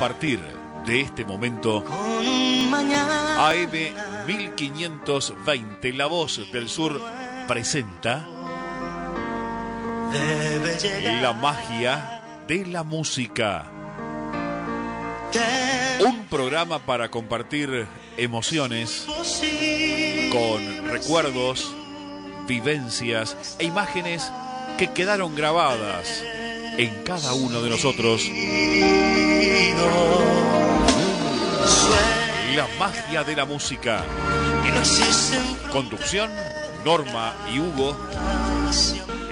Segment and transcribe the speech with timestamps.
[0.00, 0.40] partir
[0.86, 1.84] de este momento,
[3.38, 3.70] AM
[4.26, 6.98] 1520, La Voz del Sur,
[7.46, 8.26] presenta
[11.20, 13.66] La magia de la música.
[16.02, 17.86] Un programa para compartir
[18.16, 19.06] emociones
[20.32, 21.74] con recuerdos,
[22.48, 24.32] vivencias e imágenes
[24.78, 26.24] que quedaron grabadas
[26.80, 28.26] en cada uno de nosotros.
[32.56, 34.02] La magia de la música.
[35.70, 36.30] Conducción,
[36.82, 37.94] Norma y Hugo.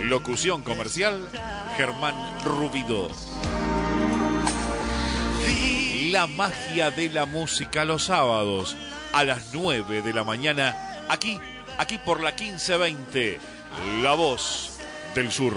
[0.03, 1.27] Locución comercial,
[1.79, 3.09] Germán Rubido.
[6.11, 8.77] La magia de la música los sábados
[9.15, 10.77] a las 9 de la mañana,
[11.09, 11.41] aquí,
[11.79, 13.41] aquí por la 1520,
[14.03, 14.79] La Voz
[15.15, 15.55] del Sur.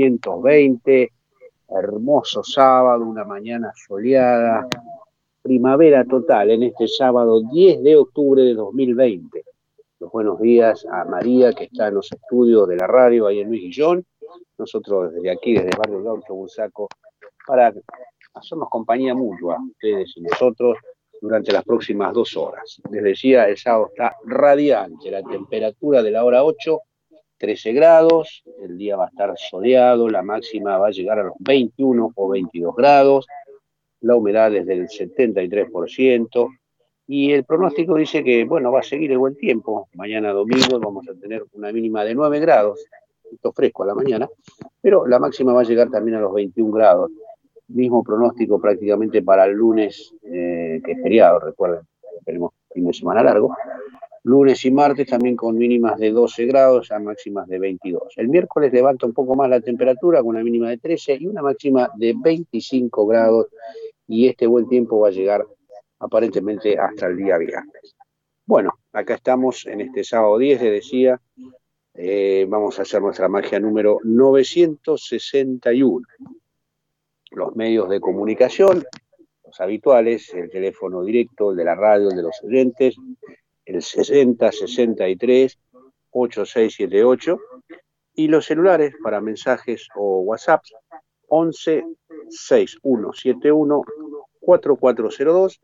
[0.00, 1.10] M1520,
[1.68, 4.66] hermoso sábado, una mañana soleada,
[5.42, 9.44] primavera total en este sábado 10 de octubre de 2020.
[9.98, 13.48] Los buenos días a María que está en los estudios de la radio ahí en
[13.48, 14.04] Luis Guillón,
[14.56, 16.88] nosotros desde aquí, desde Barrio Gaucho Bursaco,
[17.46, 17.72] para
[18.34, 20.78] hacernos compañía mutua, ustedes y nosotros,
[21.20, 22.80] durante las próximas dos horas.
[22.90, 26.80] Les decía, el sábado está radiante, la temperatura de la hora 8,
[27.40, 31.34] 13 grados, el día va a estar soleado, la máxima va a llegar a los
[31.38, 33.26] 21 o 22 grados,
[34.02, 36.48] la humedad es del 73%,
[37.06, 39.88] y el pronóstico dice que, bueno, va a seguir el buen tiempo.
[39.94, 42.84] Mañana domingo vamos a tener una mínima de 9 grados,
[43.32, 44.28] esto fresco a la mañana,
[44.82, 47.10] pero la máxima va a llegar también a los 21 grados
[47.70, 51.86] mismo pronóstico prácticamente para el lunes, eh, que es feriado, recuerden,
[52.24, 53.54] tenemos fin de semana largo.
[54.30, 58.14] Lunes y martes también con mínimas de 12 grados a máximas de 22.
[58.16, 61.42] El miércoles levanta un poco más la temperatura con una mínima de 13 y una
[61.42, 63.48] máxima de 25 grados
[64.06, 65.44] y este buen tiempo va a llegar
[65.98, 67.96] aparentemente hasta el día viernes.
[68.46, 71.20] Bueno, acá estamos en este sábado 10, le decía,
[71.94, 76.06] eh, vamos a hacer nuestra magia número 961
[77.32, 78.84] los medios de comunicación,
[79.44, 82.96] los habituales, el teléfono directo, el de la radio, el de los oyentes,
[83.70, 85.58] el 60 63
[86.10, 87.38] 8678
[88.14, 90.62] y los celulares para mensajes o WhatsApp
[91.28, 91.84] 11
[92.28, 93.82] 6171
[94.40, 95.60] 4402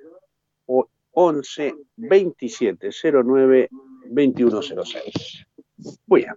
[0.67, 3.69] o 11 2709
[4.11, 5.47] 2106.
[6.07, 6.35] Bien.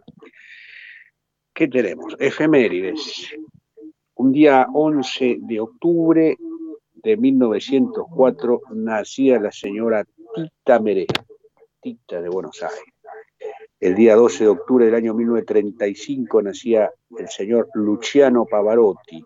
[1.53, 2.16] ¿Qué tenemos?
[2.19, 3.35] Efemérides
[4.19, 6.38] un día 11 de octubre
[6.94, 11.08] de 1904 nacía la señora Tita Meré,
[11.81, 12.94] Tita de Buenos Aires.
[13.79, 19.23] El día 12 de octubre del año 1935 nacía el señor Luciano Pavarotti.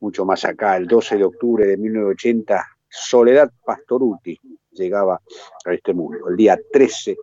[0.00, 4.38] Mucho más acá, el 12 de octubre de 1980, Soledad Pastoruti
[4.70, 5.20] llegaba
[5.64, 6.28] a este mundo.
[6.28, 7.16] El día 13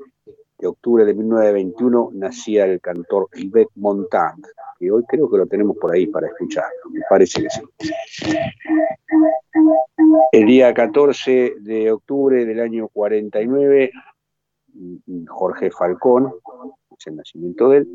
[0.57, 4.45] de octubre de 1921 nacía el cantor Yvette Montand
[4.79, 7.61] y hoy creo que lo tenemos por ahí para escuchar, me parece que sí.
[10.31, 13.91] El día 14 de octubre del año 49,
[15.27, 16.33] Jorge Falcón,
[16.97, 17.88] es el nacimiento de él,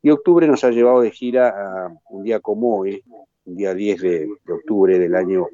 [0.00, 3.02] y octubre nos ha llevado de gira a un día como hoy,
[3.44, 5.48] un día 10 de, de octubre del año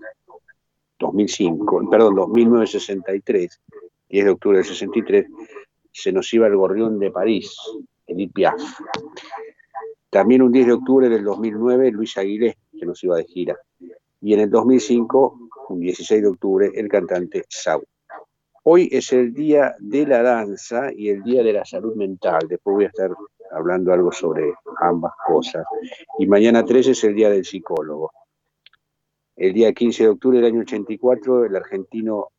[0.99, 3.61] 2005, perdón, 1963,
[4.09, 5.27] 10 de octubre del 63,
[5.95, 7.57] se nos iba el gorrión de París,
[8.07, 8.61] Edith Piaf.
[10.11, 13.57] También un 10 de octubre del 2009, Luis Aguilé, que nos iba de gira.
[14.21, 17.85] Y en el 2005, un 16 de octubre, el cantante Sau.
[18.65, 22.41] Hoy es el día de la danza y el día de la salud mental.
[22.49, 23.11] Después voy a estar
[23.53, 25.65] hablando algo sobre ambas cosas.
[26.19, 28.11] Y mañana 13 es el día del psicólogo.
[29.37, 32.31] El día 15 de octubre del año 84, el argentino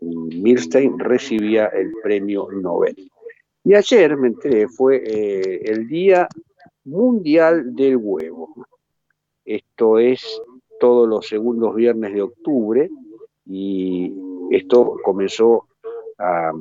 [0.00, 3.10] Milstein recibía el premio Nobel.
[3.64, 6.28] Y ayer me enteré, fue eh, el día
[6.84, 8.66] Mundial del Huevo.
[9.44, 10.40] Esto es
[10.80, 12.88] todos los segundos viernes de octubre
[13.46, 14.12] y
[14.50, 15.66] esto comenzó
[16.18, 16.52] a,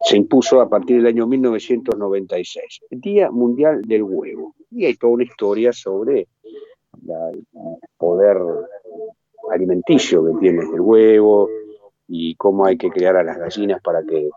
[0.00, 4.54] se impuso a partir del año 1996, el Día Mundial del Huevo.
[4.70, 6.28] Y hay toda una historia sobre
[7.06, 7.46] el
[7.96, 8.38] poder
[9.52, 11.48] alimenticio que tiene el huevo
[12.08, 14.28] y cómo hay que crear a las gallinas para que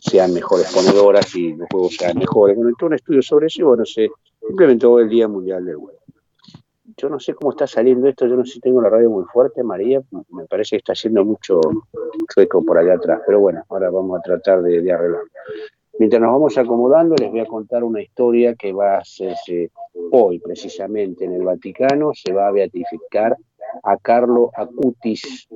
[0.00, 2.56] sean mejores ponedoras y los huevos sean mejores.
[2.56, 4.08] Bueno, todo un estudio sobre eso y bueno, se
[4.48, 5.98] implementó el Día Mundial del Huevo.
[6.96, 9.24] Yo no sé cómo está saliendo esto, yo no sé si tengo la radio muy
[9.24, 10.00] fuerte, María,
[10.30, 11.60] me parece que está haciendo mucho,
[12.36, 15.28] eco por allá atrás, pero bueno, ahora vamos a tratar de, de arreglarlo.
[15.98, 19.70] Mientras nos vamos acomodando, les voy a contar una historia que va a hacerse
[20.10, 23.36] hoy, precisamente en el Vaticano, se va a beatificar
[23.82, 25.48] a Carlo Acutis,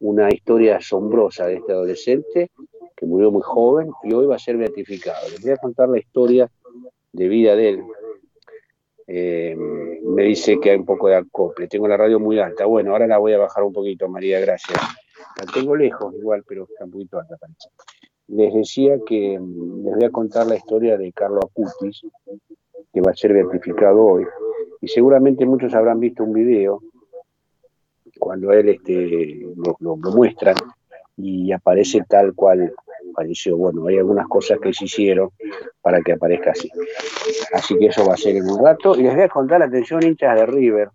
[0.00, 2.50] una historia asombrosa de este adolescente
[2.96, 5.28] que murió muy joven y hoy va a ser beatificado.
[5.30, 6.50] Les voy a contar la historia
[7.12, 7.82] de vida de él.
[9.06, 11.68] Eh, me dice que hay un poco de acople.
[11.68, 12.64] Tengo la radio muy alta.
[12.66, 14.78] Bueno, ahora la voy a bajar un poquito, María, gracias.
[15.38, 17.36] La tengo lejos igual, pero está un poquito alta.
[18.28, 22.02] Les decía que mm, les voy a contar la historia de Carlo Acutis,
[22.92, 24.24] que va a ser beatificado hoy.
[24.80, 26.82] Y seguramente muchos habrán visto un video
[28.24, 30.56] cuando él este, lo, lo, muestran
[31.18, 32.72] y aparece tal cual
[33.14, 33.54] falleció.
[33.58, 35.28] Bueno, hay algunas cosas que se hicieron
[35.82, 36.70] para que aparezca así.
[37.52, 38.96] Así que eso va a ser en un rato.
[38.96, 40.88] Y les voy a contar, atención hinchas de River,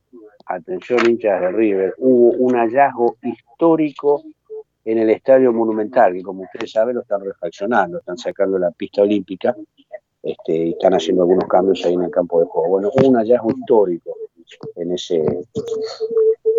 [0.47, 4.23] atención hinchas de River, hubo un hallazgo histórico
[4.83, 9.03] en el Estadio Monumental, que como ustedes saben lo están refaccionando, están sacando la pista
[9.03, 9.55] olímpica
[10.23, 12.69] este, y están haciendo algunos cambios ahí en el campo de juego.
[12.69, 14.15] Bueno, un hallazgo histórico
[14.77, 15.23] en ese,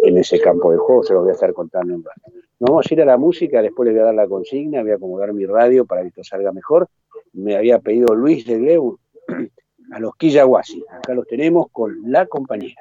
[0.03, 2.33] en ese campo de juego, se lo voy a estar contando en rato.
[2.59, 4.93] Nos vamos a ir a la música, después le voy a dar la consigna, voy
[4.93, 6.89] a acomodar mi radio para que esto salga mejor.
[7.33, 8.99] Me había pedido Luis de Gleu
[9.93, 10.85] a los Quillahuasi.
[10.91, 12.77] Acá los tenemos con la compañía.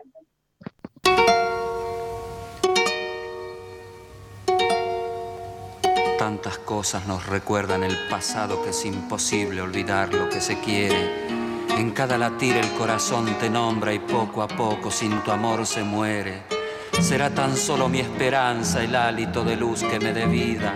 [6.17, 11.29] Tantas cosas nos recuerdan el pasado que es imposible olvidar lo que se quiere.
[11.77, 15.83] En cada latir el corazón te nombra y poco a poco sin tu amor se
[15.83, 16.58] muere
[17.01, 20.73] será tan solo mi esperanza el hálito de luz que me dé vida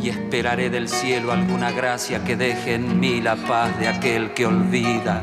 [0.00, 4.46] y esperaré del cielo alguna gracia que deje en mí la paz de aquel que
[4.46, 5.20] olvida.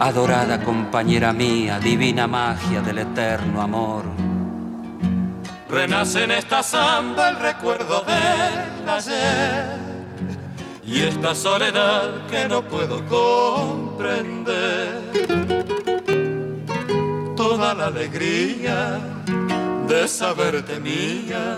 [0.00, 4.04] Adorada compañera mía, divina magia del eterno amor.
[5.68, 9.76] Renace en esta samba el recuerdo del ayer
[10.86, 14.48] y esta soledad que no puedo comprender.
[17.36, 19.00] Toda la alegría
[20.00, 21.56] de saberte mía,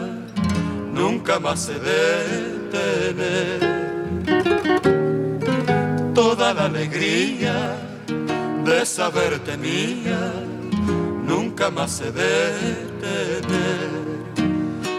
[0.95, 3.61] nunca más se detener.
[6.15, 7.77] Toda la alegría
[8.65, 10.33] de saberte mía,
[11.23, 13.91] nunca más se detener.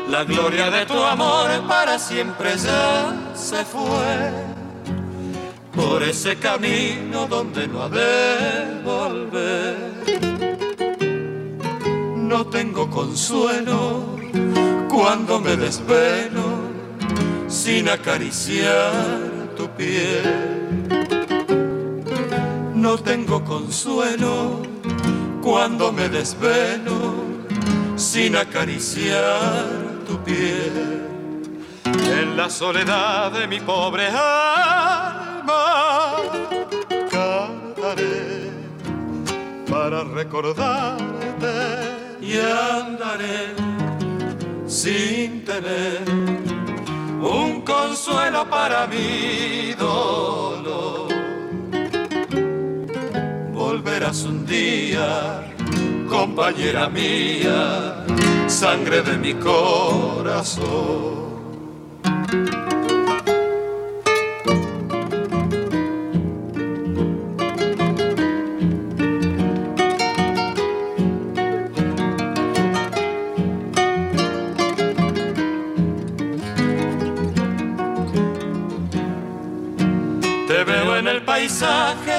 [0.07, 4.29] La gloria de tu amor para siempre ya se fue
[5.75, 10.50] por ese camino donde no ha de volver
[12.31, 14.05] no tengo consuelo
[14.89, 16.61] cuando me desvelo
[17.49, 18.93] sin acariciar
[19.57, 20.87] tu piel.
[22.73, 24.61] No tengo consuelo
[25.41, 27.15] cuando me desvelo
[27.97, 29.67] sin acariciar
[30.07, 31.01] tu piel.
[31.83, 35.65] En la soledad de mi pobre alma
[37.11, 38.51] cantaré
[39.69, 41.90] para recordarte
[42.21, 43.55] y andaré
[44.67, 46.01] sin tener
[47.21, 51.09] un consuelo para mi dolor.
[53.51, 55.53] Volverás un día,
[56.07, 58.05] compañera mía,
[58.47, 61.21] sangre de mi corazón.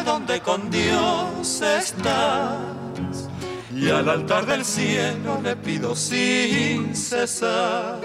[0.04, 2.58] Donde con Dios estás.
[3.74, 8.00] Y al altar del cielo le pido sin cesar.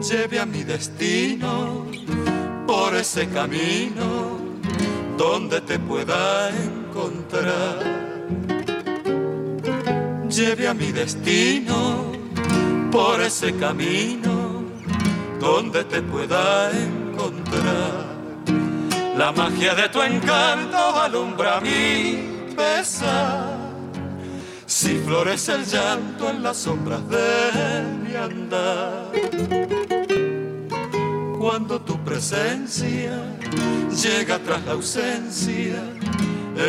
[0.00, 1.86] Lleve a mi destino
[2.66, 4.38] por ese camino
[5.16, 7.78] donde te pueda encontrar.
[10.28, 12.12] Lleve a mi destino
[12.92, 14.62] por ese camino
[15.40, 18.17] donde te pueda encontrar.
[19.18, 23.58] La magia de tu encanto alumbra mi pesar.
[24.64, 29.10] si florece el llanto en las sombras de mi andar.
[31.36, 33.20] Cuando tu presencia
[33.90, 35.82] llega tras la ausencia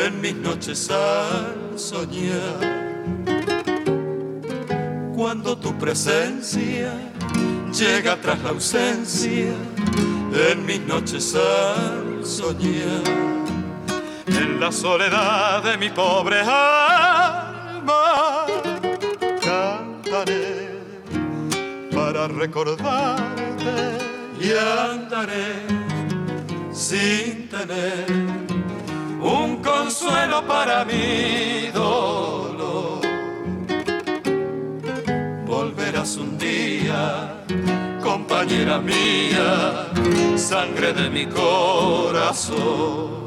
[0.04, 2.62] en mis noches al soñar.
[5.16, 6.94] Cuando tu presencia
[7.72, 9.54] llega tras la ausencia
[10.34, 13.04] en mis noches al soñar.
[14.28, 18.46] En la soledad de mi pobre alma
[19.42, 20.70] cantaré
[21.94, 23.98] para recordarte
[24.40, 25.66] y andaré
[26.72, 28.06] sin tener
[29.22, 32.49] un consuelo para mi dolor.
[38.60, 39.92] Compañera mía,
[40.38, 43.18] sangre de mi corazón.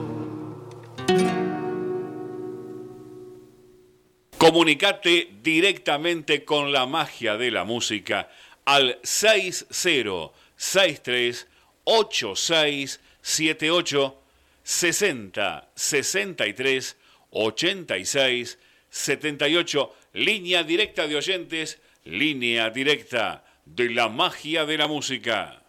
[4.37, 8.31] Comunicate directamente con la magia de la música
[8.65, 11.49] al 6063
[11.85, 14.19] 8678
[14.65, 16.97] 60 63
[17.31, 18.59] 86
[18.91, 25.63] 78 línea directa de oyentes, línea directa de la magia de la música.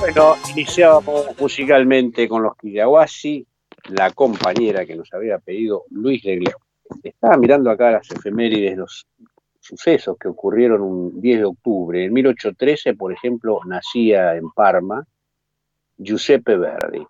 [0.00, 3.46] Bueno, iniciábamos musicalmente con los Kiyawashi,
[3.90, 6.58] la compañera que nos había pedido Luis Legleo.
[7.02, 9.06] Estaba mirando acá las efemérides, los
[9.60, 12.04] sucesos que ocurrieron un 10 de octubre.
[12.04, 15.06] En 1813, por ejemplo, nacía en Parma
[15.96, 17.06] Giuseppe Verdi,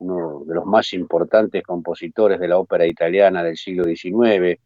[0.00, 4.58] uno de los más importantes compositores de la ópera italiana del siglo XIX,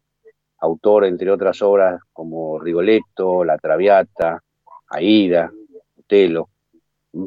[0.59, 4.41] autor, entre otras obras, como Rigoletto, La Traviata,
[4.89, 5.51] Aida,
[5.99, 6.49] Otelo.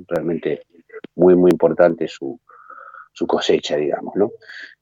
[0.07, 0.63] Realmente
[1.15, 2.39] muy, muy importante su,
[3.13, 4.31] su cosecha, digamos, ¿no?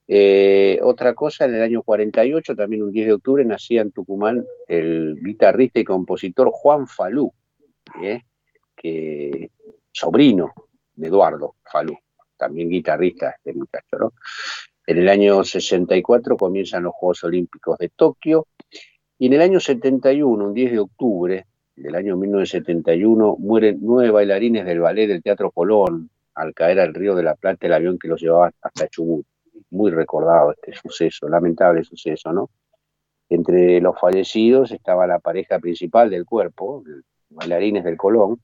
[0.09, 4.45] Eh, otra cosa, en el año 48, también un 10 de octubre, nacía en Tucumán
[4.68, 7.33] el guitarrista y compositor Juan Falú,
[8.00, 8.23] ¿eh?
[8.76, 9.50] que,
[9.90, 10.52] sobrino
[10.95, 11.99] de Eduardo Falú,
[12.37, 13.99] también guitarrista este muchacho.
[13.99, 14.12] ¿no?
[14.87, 18.47] En el año 64 comienzan los Juegos Olímpicos de Tokio
[19.19, 24.64] y en el año 71, un 10 de octubre del año 1971, mueren nueve bailarines
[24.64, 28.09] del ballet del Teatro Colón al caer al río de la Plata el avión que
[28.09, 29.26] los llevaba hasta Chubut
[29.71, 32.50] muy recordado este suceso, lamentable suceso, ¿no?
[33.28, 36.85] Entre los fallecidos estaba la pareja principal del cuerpo,
[37.31, 38.40] bailarines del Colón,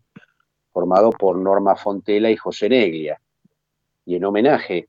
[0.73, 3.21] formado por Norma Fontela y José Neglia.
[4.05, 4.89] Y en homenaje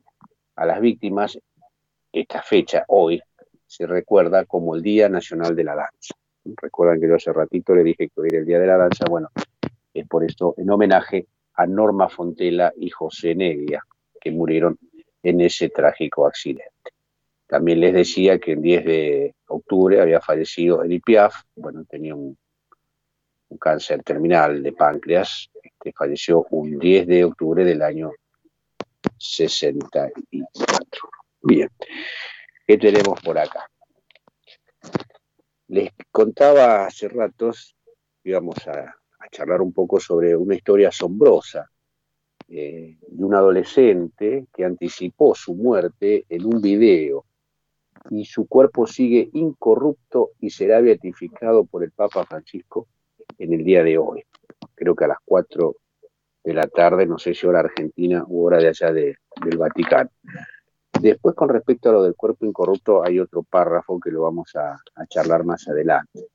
[0.55, 1.38] a las víctimas,
[2.12, 3.22] esta fecha, hoy,
[3.65, 6.15] se recuerda como el Día Nacional de la Danza.
[6.46, 9.05] Recuerdan que yo hace ratito le dije que hoy era el Día de la Danza,
[9.10, 9.29] bueno,
[9.93, 13.84] es por esto en homenaje a Norma Fontela y José Neglia,
[14.20, 14.77] que murieron
[15.22, 16.72] en ese trágico accidente.
[17.48, 22.38] También les decía que el 10 de octubre había fallecido Edith Piaf, bueno, tenía un,
[23.60, 28.12] cáncer terminal de páncreas, este, falleció un 10 de octubre del año
[29.24, 31.10] 64.
[31.42, 31.70] Bien,
[32.68, 33.70] ¿qué tenemos por acá?
[35.68, 37.75] Les contaba hace ratos,
[38.24, 38.94] íbamos a
[39.32, 41.70] charlar un poco sobre una historia asombrosa
[42.50, 47.25] eh, de un adolescente que anticipó su muerte en un video
[48.10, 52.88] y su cuerpo sigue incorrupto y será beatificado por el Papa Francisco
[53.38, 54.24] en el día de hoy.
[54.75, 55.77] Creo que a las 4
[56.43, 59.17] de la tarde, no sé si hora argentina u hora de allá del
[59.57, 60.09] Vaticano.
[61.00, 64.73] Después, con respecto a lo del cuerpo incorrupto, hay otro párrafo que lo vamos a,
[64.73, 66.27] a charlar más adelante.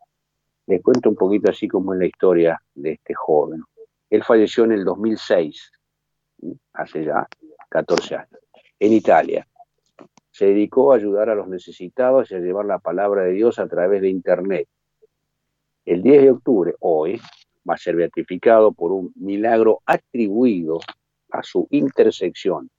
[0.66, 3.62] Les cuento un poquito así como es la historia de este joven.
[4.10, 5.72] Él falleció en el 2006
[6.72, 7.26] hace ya
[7.68, 8.40] 14 años,
[8.78, 9.46] en Italia.
[10.30, 13.66] Se dedicó a ayudar a los necesitados y a llevar la palabra de Dios a
[13.66, 14.68] través de Internet.
[15.84, 17.20] El 10 de octubre, hoy,
[17.68, 20.80] va a ser beatificado por un milagro atribuido
[21.30, 22.70] a su intersección,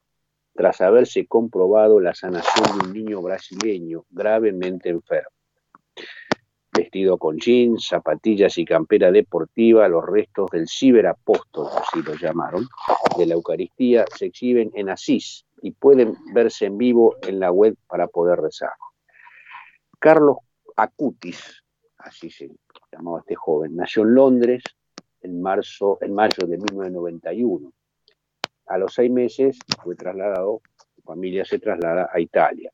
[0.53, 5.29] tras haberse comprobado la sanación de un niño brasileño gravemente enfermo
[6.79, 12.67] vestido con jeans, zapatillas y campera deportiva, los restos del ciberapóstol, así lo llamaron,
[13.17, 17.75] de la Eucaristía, se exhiben en Asís y pueden verse en vivo en la web
[17.87, 18.71] para poder rezar.
[19.99, 20.37] Carlos
[20.75, 21.63] Acutis,
[21.97, 22.49] así se
[22.91, 24.63] llamaba este joven, nació en Londres
[25.21, 27.71] en, marzo, en mayo de 1991.
[28.67, 30.61] A los seis meses fue trasladado,
[30.95, 32.71] su familia se traslada a Italia.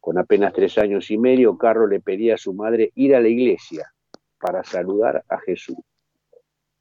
[0.00, 3.28] Con apenas tres años y medio, Carlos le pedía a su madre ir a la
[3.28, 3.92] iglesia
[4.38, 5.76] para saludar a Jesús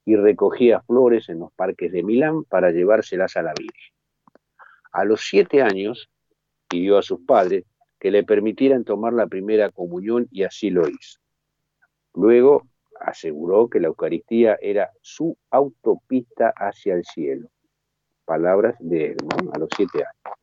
[0.05, 3.93] y recogía flores en los parques de Milán para llevárselas a la Virgen.
[4.91, 6.09] A los siete años
[6.67, 7.65] pidió a sus padres
[7.99, 11.19] que le permitieran tomar la primera comunión y así lo hizo.
[12.15, 12.68] Luego
[12.99, 17.49] aseguró que la Eucaristía era su autopista hacia el cielo.
[18.25, 19.17] Palabras de él,
[19.53, 20.37] a los siete años.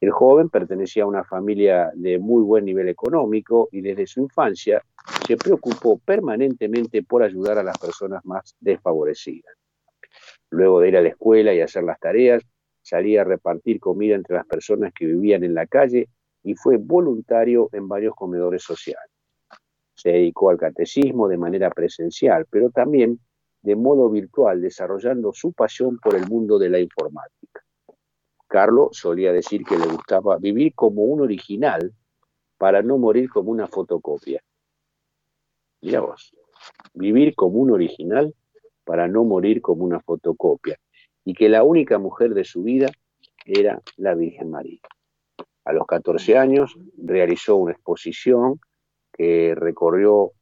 [0.00, 4.82] El joven pertenecía a una familia de muy buen nivel económico y desde su infancia
[5.26, 9.54] se preocupó permanentemente por ayudar a las personas más desfavorecidas.
[10.50, 12.42] Luego de ir a la escuela y hacer las tareas,
[12.82, 16.08] salía a repartir comida entre las personas que vivían en la calle
[16.42, 19.15] y fue voluntario en varios comedores sociales.
[19.96, 23.18] Se dedicó al catecismo de manera presencial, pero también
[23.62, 27.64] de modo virtual, desarrollando su pasión por el mundo de la informática.
[28.46, 31.92] Carlos solía decir que le gustaba vivir como un original
[32.58, 34.40] para no morir como una fotocopia.
[35.80, 36.32] Mira vos,
[36.94, 38.34] vivir como un original
[38.84, 40.78] para no morir como una fotocopia.
[41.24, 42.86] Y que la única mujer de su vida
[43.44, 44.80] era la Virgen María.
[45.64, 48.60] A los 14 años realizó una exposición
[49.16, 50.32] que recorrió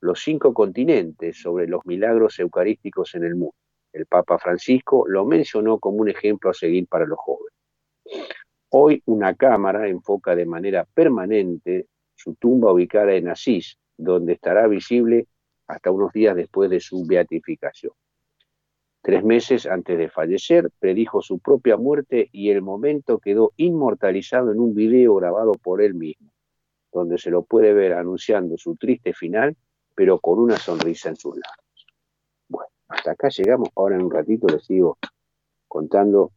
[0.00, 3.54] los cinco continentes sobre los milagros eucarísticos en el mundo.
[3.92, 7.54] El Papa Francisco lo mencionó como un ejemplo a seguir para los jóvenes.
[8.70, 11.86] Hoy una cámara enfoca de manera permanente
[12.16, 15.28] su tumba ubicada en Asís, donde estará visible
[15.68, 17.92] hasta unos días después de su beatificación.
[19.00, 24.58] Tres meses antes de fallecer, predijo su propia muerte y el momento quedó inmortalizado en
[24.58, 26.30] un video grabado por él mismo,
[26.94, 29.56] donde se lo puede ver anunciando su triste final,
[29.94, 31.86] pero con una sonrisa en sus labios.
[32.48, 33.68] Bueno, hasta acá llegamos.
[33.76, 34.98] Ahora en un ratito les sigo
[35.68, 36.32] contando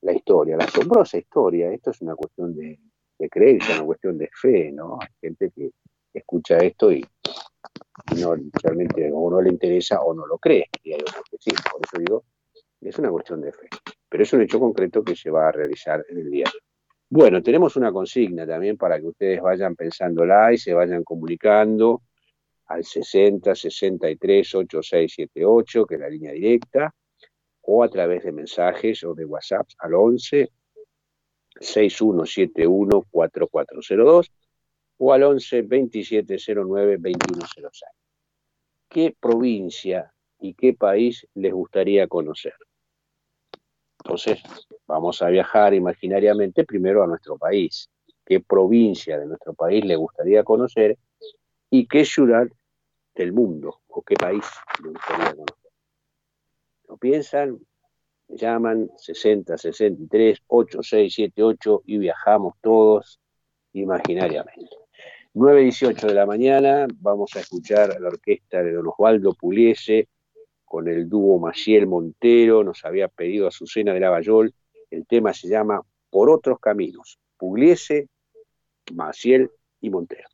[0.00, 1.70] la historia, la asombrosa historia.
[1.70, 2.78] Esto es una cuestión de,
[3.18, 4.98] de creencia, una cuestión de fe, ¿no?
[5.00, 5.70] Hay gente que
[6.12, 7.04] escucha esto y
[8.20, 11.50] no realmente o no le interesa o no lo cree, y hay otros que sí,
[11.70, 12.24] por eso digo,
[12.80, 13.68] es una cuestión de fe,
[14.08, 16.46] pero es un hecho concreto que se va a realizar en el día.
[17.14, 22.00] Bueno, tenemos una consigna también para que ustedes vayan pensándola y se vayan comunicando
[22.68, 26.94] al 60 63 8678, que es la línea directa,
[27.60, 30.48] o a través de mensajes o de WhatsApp al 11
[31.60, 34.32] 6171 4402
[34.96, 37.90] o al 11 2709 2106.
[38.88, 42.54] ¿Qué provincia y qué país les gustaría conocer?
[44.04, 44.42] Entonces,
[44.86, 47.88] vamos a viajar imaginariamente primero a nuestro país.
[48.24, 50.98] ¿Qué provincia de nuestro país le gustaría conocer?
[51.70, 52.46] ¿Y qué ciudad
[53.14, 54.44] del mundo o qué país
[54.82, 55.70] le gustaría conocer?
[56.88, 57.58] ¿Lo piensan?
[58.28, 63.20] llaman 60 63 8678 y viajamos todos
[63.72, 64.76] imaginariamente.
[65.34, 70.08] 9.18 de la mañana vamos a escuchar a la orquesta de don Osvaldo Puliese
[70.72, 74.54] con el dúo Maciel Montero, nos había pedido Azucena de Lavallol,
[74.90, 78.08] el tema se llama Por otros caminos, Pugliese,
[78.94, 79.50] Maciel
[79.82, 80.30] y Montero.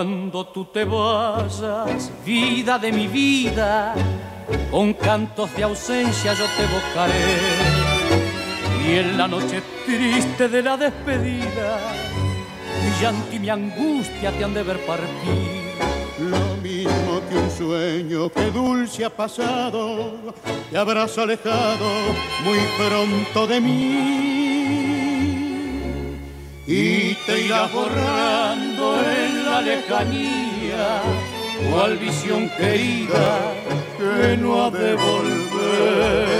[0.00, 3.94] Cuando tú te vayas, vida de mi vida,
[4.70, 7.36] con cantos de ausencia yo te evocaré.
[8.82, 11.76] Y en la noche triste de la despedida,
[12.82, 15.76] mi llanto y mi angustia te han de ver partir.
[16.18, 20.12] Lo mismo que un sueño que dulce ha pasado,
[20.70, 21.90] te habrás alejado
[22.42, 24.59] muy pronto de mí
[26.72, 31.02] y te irás borrando en la lejanía,
[31.68, 33.54] cual visión querida
[33.98, 36.30] que no ha de volver.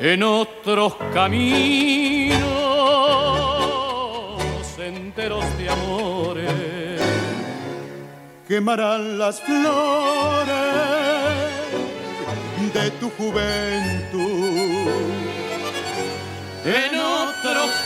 [0.00, 2.42] En otros caminos,
[4.78, 7.00] enteros de amores,
[8.46, 10.50] quemarán las flores
[12.74, 14.10] de tu juventud
[16.64, 17.09] en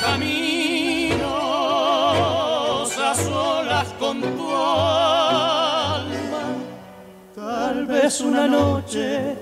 [0.05, 1.19] caminos,
[2.99, 6.45] a solas con tu alma.
[7.35, 9.37] Tal vez una noche,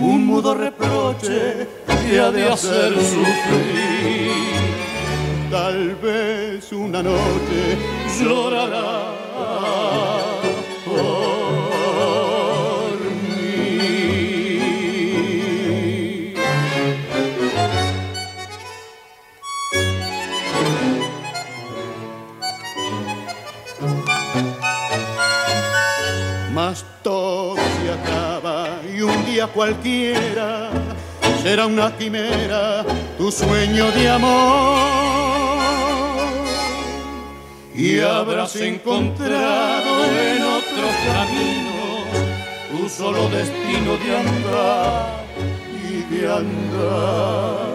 [0.00, 4.30] un mudo reproche te ha de hacer sufrir.
[5.50, 7.78] Tal vez una noche
[8.18, 9.14] llorará
[29.48, 30.70] cualquiera
[31.42, 32.84] será una quimera
[33.18, 34.94] tu sueño de amor.
[37.74, 41.74] Y habrás encontrado en otros caminos
[42.70, 45.24] tu solo destino de andar
[45.88, 47.74] y de andar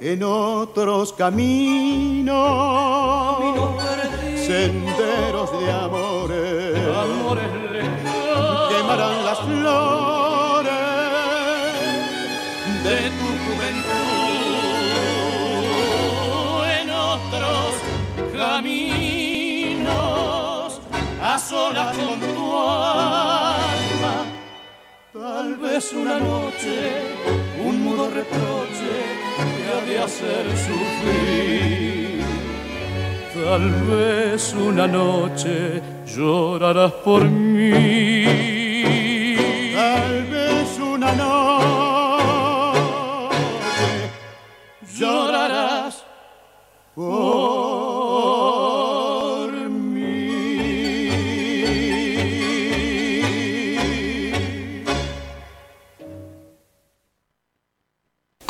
[0.00, 2.36] en otros caminos,
[4.36, 6.25] senderos de amores,
[21.38, 24.24] con tu alma,
[25.12, 27.14] tal vez una noche,
[27.62, 28.96] un mudo reproche
[29.86, 32.24] de hacer sufrir.
[33.34, 38.65] Tal vez una noche llorarás por mí.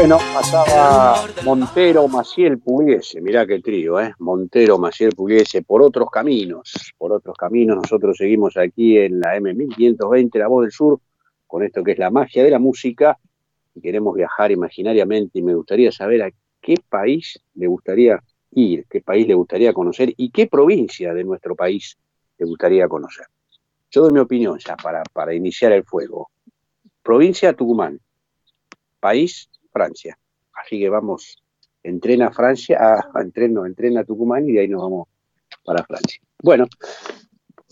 [0.00, 4.14] Bueno, pasaba Montero, Maciel, Pugliese, mirá qué trío, ¿eh?
[4.18, 7.76] Montero, Maciel, Pugliese, por otros caminos, por otros caminos.
[7.76, 11.00] Nosotros seguimos aquí en la M1520, La Voz del Sur,
[11.46, 13.18] con esto que es la magia de la música,
[13.74, 16.30] y queremos viajar imaginariamente, y me gustaría saber a
[16.62, 21.54] qué país le gustaría ir, qué país le gustaría conocer, y qué provincia de nuestro
[21.54, 21.98] país
[22.38, 23.26] le gustaría conocer.
[23.90, 26.30] Yo doy mi opinión ya para, para iniciar el fuego.
[27.02, 28.00] Provincia Tucumán,
[28.98, 30.18] país Francia.
[30.52, 31.42] Así que vamos,
[31.82, 35.08] entrena Francia, a, a entreno, entrena Tucumán y de ahí nos vamos
[35.64, 36.20] para Francia.
[36.42, 36.66] Bueno,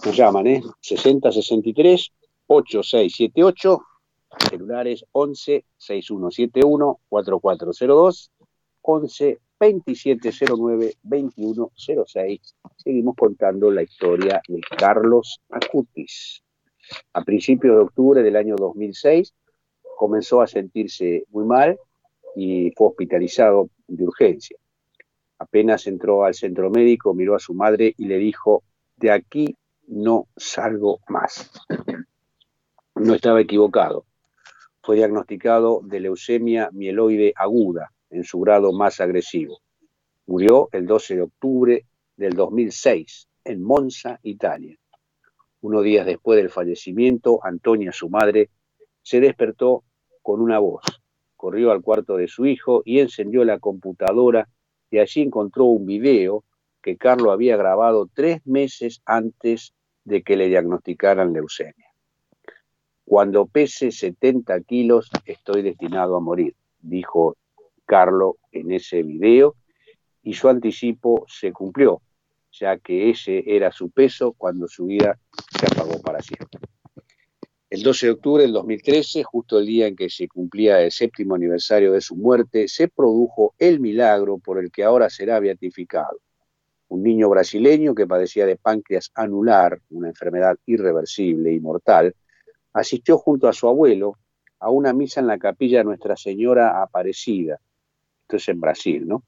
[0.05, 0.63] nos llaman, ¿eh?
[0.81, 2.13] 6063
[2.47, 3.81] 8678,
[4.51, 8.31] celulares 11 6171 4402
[8.83, 12.57] 11 2709 2106.
[12.77, 16.43] Seguimos contando la historia de Carlos Acutis.
[17.13, 19.35] A principios de octubre del año 2006
[19.99, 21.79] comenzó a sentirse muy mal
[22.41, 24.57] y fue hospitalizado de urgencia.
[25.41, 28.63] Apenas entró al centro médico, miró a su madre y le dijo,
[28.97, 29.57] de aquí
[29.89, 31.51] no salgo más.
[32.95, 34.07] No estaba equivocado.
[34.83, 39.61] Fue diagnosticado de leucemia mieloide aguda en su grado más agresivo.
[40.27, 44.77] Murió el 12 de octubre del 2006 en Monza, Italia.
[45.61, 48.51] Unos días después del fallecimiento, Antonia, su madre,
[49.01, 49.85] se despertó
[50.21, 50.83] con una voz
[51.39, 54.49] corrió al cuarto de su hijo y encendió la computadora
[54.91, 56.45] y allí encontró un video
[56.83, 59.73] que Carlos había grabado tres meses antes
[60.05, 61.87] de que le diagnosticaran leucemia.
[63.05, 67.37] Cuando pese 70 kilos estoy destinado a morir, dijo
[67.87, 69.55] Carlos en ese video,
[70.23, 72.03] y su anticipo se cumplió,
[72.53, 75.19] ya que ese era su peso cuando su vida
[75.59, 76.61] se apagó para siempre.
[77.71, 81.35] El 12 de octubre del 2013, justo el día en que se cumplía el séptimo
[81.35, 86.19] aniversario de su muerte, se produjo el milagro por el que ahora será beatificado.
[86.89, 92.15] Un niño brasileño que padecía de páncreas anular, una enfermedad irreversible y mortal,
[92.73, 94.15] asistió junto a su abuelo
[94.61, 97.61] a una misa en la capilla Nuestra Señora Aparecida.
[98.23, 99.25] Esto es en Brasil, ¿no?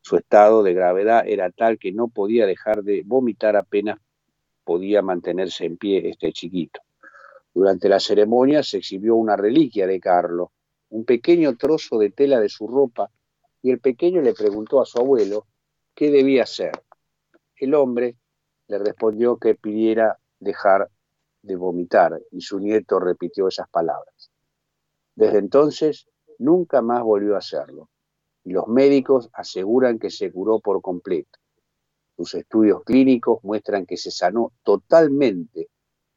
[0.00, 3.98] Su estado de gravedad era tal que no podía dejar de vomitar apenas
[4.62, 6.80] podía mantenerse en pie este chiquito.
[7.52, 10.50] Durante la ceremonia se exhibió una reliquia de Carlos,
[10.90, 13.10] un pequeño trozo de tela de su ropa,
[13.62, 15.46] y el pequeño le preguntó a su abuelo
[15.94, 16.72] qué debía hacer.
[17.56, 18.16] El hombre
[18.68, 20.88] le respondió que pidiera dejar
[21.42, 24.30] de vomitar y su nieto repitió esas palabras.
[25.14, 26.06] Desde entonces
[26.38, 27.90] nunca más volvió a hacerlo
[28.44, 31.38] y los médicos aseguran que se curó por completo.
[32.16, 35.68] Sus estudios clínicos muestran que se sanó totalmente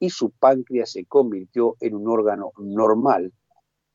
[0.04, 3.32] y su páncreas se convirtió en un órgano normal,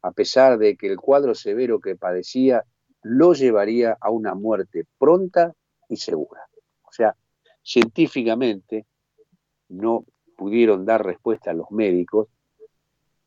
[0.00, 2.64] a pesar de que el cuadro severo que padecía
[3.02, 5.54] lo llevaría a una muerte pronta
[5.88, 6.40] y segura.
[6.82, 7.14] O sea,
[7.62, 8.86] científicamente
[9.68, 10.04] no
[10.36, 12.28] pudieron dar respuesta a los médicos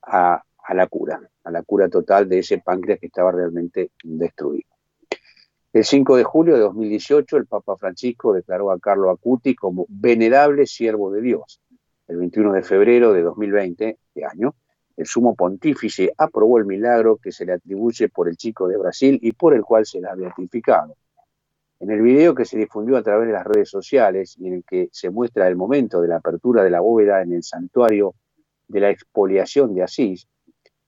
[0.02, 4.70] a a la cura, a la cura total de ese páncreas que estaba realmente destruido.
[5.74, 10.66] El 5 de julio de 2018, el Papa Francisco declaró a Carlo Acuti como venerable
[10.66, 11.62] siervo de Dios.
[12.12, 14.56] El 21 de febrero de 2020, de año,
[14.98, 19.18] el sumo pontífice aprobó el milagro que se le atribuye por el chico de Brasil
[19.22, 20.98] y por el cual se le ha beatificado.
[21.80, 24.66] En el video que se difundió a través de las redes sociales y en el
[24.66, 28.16] que se muestra el momento de la apertura de la bóveda en el santuario
[28.68, 30.28] de la expoliación de Asís,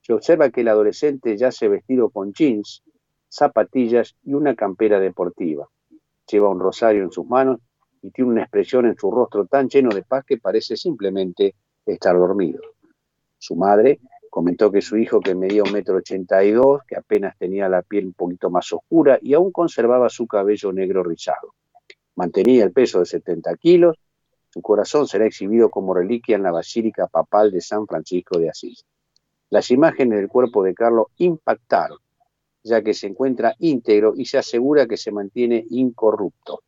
[0.01, 2.83] se observa que el adolescente yace vestido con jeans,
[3.29, 5.69] zapatillas y una campera deportiva.
[6.29, 7.61] Lleva un rosario en sus manos
[8.03, 12.15] y tiene una expresión en su rostro tan lleno de paz que parece simplemente estar
[12.15, 12.61] dormido.
[13.37, 17.37] Su madre comentó que su hijo, que medía un metro ochenta y dos, que apenas
[17.37, 21.55] tenía la piel un poquito más oscura y aún conservaba su cabello negro rizado.
[22.15, 23.97] Mantenía el peso de 70 kilos.
[24.49, 28.85] Su corazón será exhibido como reliquia en la Basílica Papal de San Francisco de Asís.
[29.49, 31.99] Las imágenes del cuerpo de Carlos impactaron,
[32.63, 36.61] ya que se encuentra íntegro y se asegura que se mantiene incorrupto,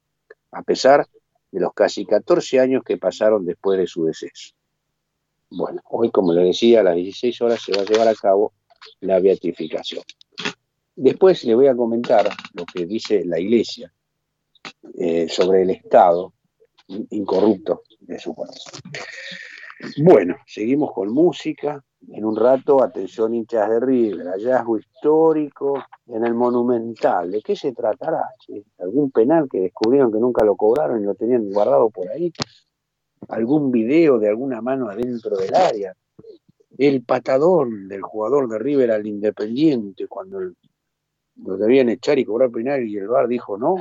[0.52, 1.08] a pesar
[1.56, 4.54] de los casi 14 años que pasaron después de su deceso.
[5.50, 8.52] Bueno, hoy, como le decía, a las 16 horas se va a llevar a cabo
[9.00, 10.04] la beatificación.
[10.98, 13.94] Después le voy a comentar lo que dice la Iglesia
[14.98, 16.34] eh, sobre el estado
[17.12, 18.82] incorrupto de su corazón.
[19.98, 21.84] Bueno, seguimos con música.
[22.08, 27.32] En un rato, atención hinchas de River, hallazgo histórico en el Monumental.
[27.32, 28.30] ¿De qué se tratará?
[28.78, 32.32] ¿Algún penal que descubrieron que nunca lo cobraron y lo tenían guardado por ahí?
[33.28, 35.96] ¿Algún video de alguna mano adentro del área?
[36.78, 40.40] El patadón del jugador de River al Independiente cuando
[41.38, 43.78] lo debían echar y cobrar penal y el VAR dijo no.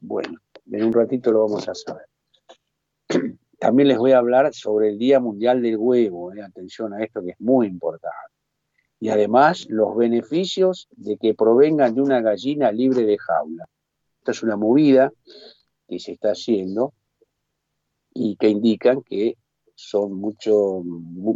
[0.00, 0.38] Bueno,
[0.70, 2.06] en un ratito lo vamos a saber.
[3.58, 7.22] También les voy a hablar sobre el Día Mundial del Huevo, eh, atención a esto
[7.22, 8.14] que es muy importante.
[9.00, 13.64] Y además los beneficios de que provengan de una gallina libre de jaula.
[14.20, 15.12] Esta es una movida
[15.88, 16.92] que se está haciendo
[18.14, 19.36] y que indican que
[19.74, 20.82] son mucho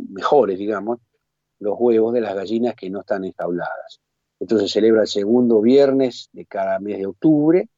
[0.09, 0.99] mejores, digamos,
[1.59, 4.01] los huevos de las gallinas que no están enjauladas.
[4.41, 7.69] Entonces se celebra el segundo viernes de cada mes de octubre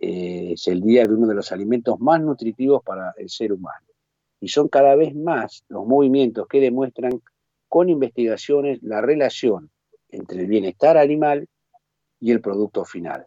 [0.00, 3.86] eh, es el día de uno de los alimentos más nutritivos para el ser humano.
[4.40, 7.20] Y son cada vez más los movimientos que demuestran
[7.68, 9.70] con investigaciones la relación
[10.08, 11.48] entre el bienestar animal
[12.20, 13.26] y el producto final.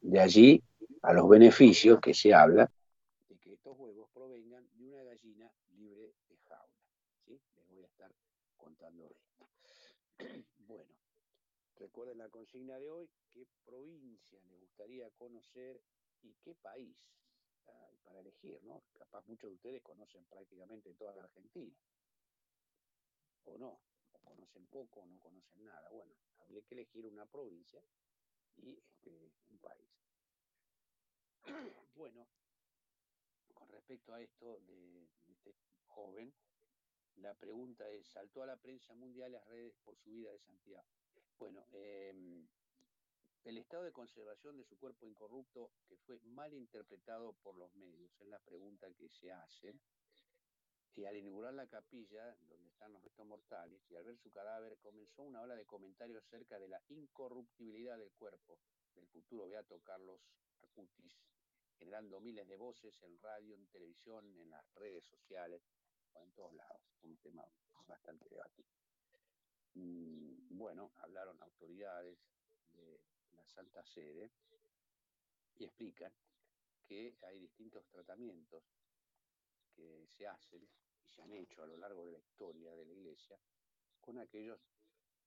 [0.00, 0.62] De allí
[1.02, 2.70] a los beneficios que se habla
[3.28, 6.68] de que estos huevos provengan de una gallina libre de jaula.
[7.26, 8.10] Les voy a estar
[8.56, 9.48] contando esto.
[10.66, 10.92] bueno,
[11.76, 15.80] recuerden la consigna de hoy, qué provincia les gustaría conocer
[16.24, 16.96] y qué país
[18.04, 18.82] para elegir, ¿no?
[18.98, 21.74] Capaz muchos de ustedes conocen prácticamente toda la Argentina,
[23.44, 23.80] o no,
[24.12, 25.88] o conocen poco o no conocen nada.
[25.90, 27.82] Bueno, habría que elegir una provincia
[28.56, 29.90] y este, un país.
[31.96, 32.26] Bueno,
[33.54, 35.54] con respecto a esto de, este
[35.86, 36.34] joven,
[37.16, 40.88] la pregunta es, ¿saltó a la prensa mundial las redes por su vida de Santiago?
[41.38, 42.44] Bueno, eh,
[43.44, 48.10] el estado de conservación de su cuerpo incorrupto que fue mal interpretado por los medios,
[48.20, 49.74] es la pregunta que se hace.
[50.96, 54.78] Y al inaugurar la capilla, donde están los restos mortales, y al ver su cadáver,
[54.78, 58.58] comenzó una ola de comentarios acerca de la incorruptibilidad del cuerpo
[58.94, 60.20] del futuro beato Carlos
[60.62, 61.18] Acutis,
[61.78, 65.62] generando miles de voces en radio, en televisión, en las redes sociales,
[66.12, 66.80] o en todos lados.
[67.02, 67.44] Un tema
[67.88, 68.68] bastante debatido.
[69.74, 72.18] Mm, bueno, hablaron autoridades
[73.54, 74.30] Santa Sede
[75.56, 76.12] y explican
[76.84, 78.64] que hay distintos tratamientos
[79.74, 80.68] que se hacen
[81.02, 83.38] y se han hecho a lo largo de la historia de la Iglesia
[84.00, 84.60] con aquellos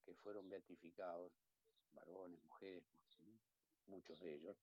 [0.03, 1.33] que fueron beatificados,
[1.93, 2.83] varones, mujeres,
[3.87, 4.57] muchos de ellos,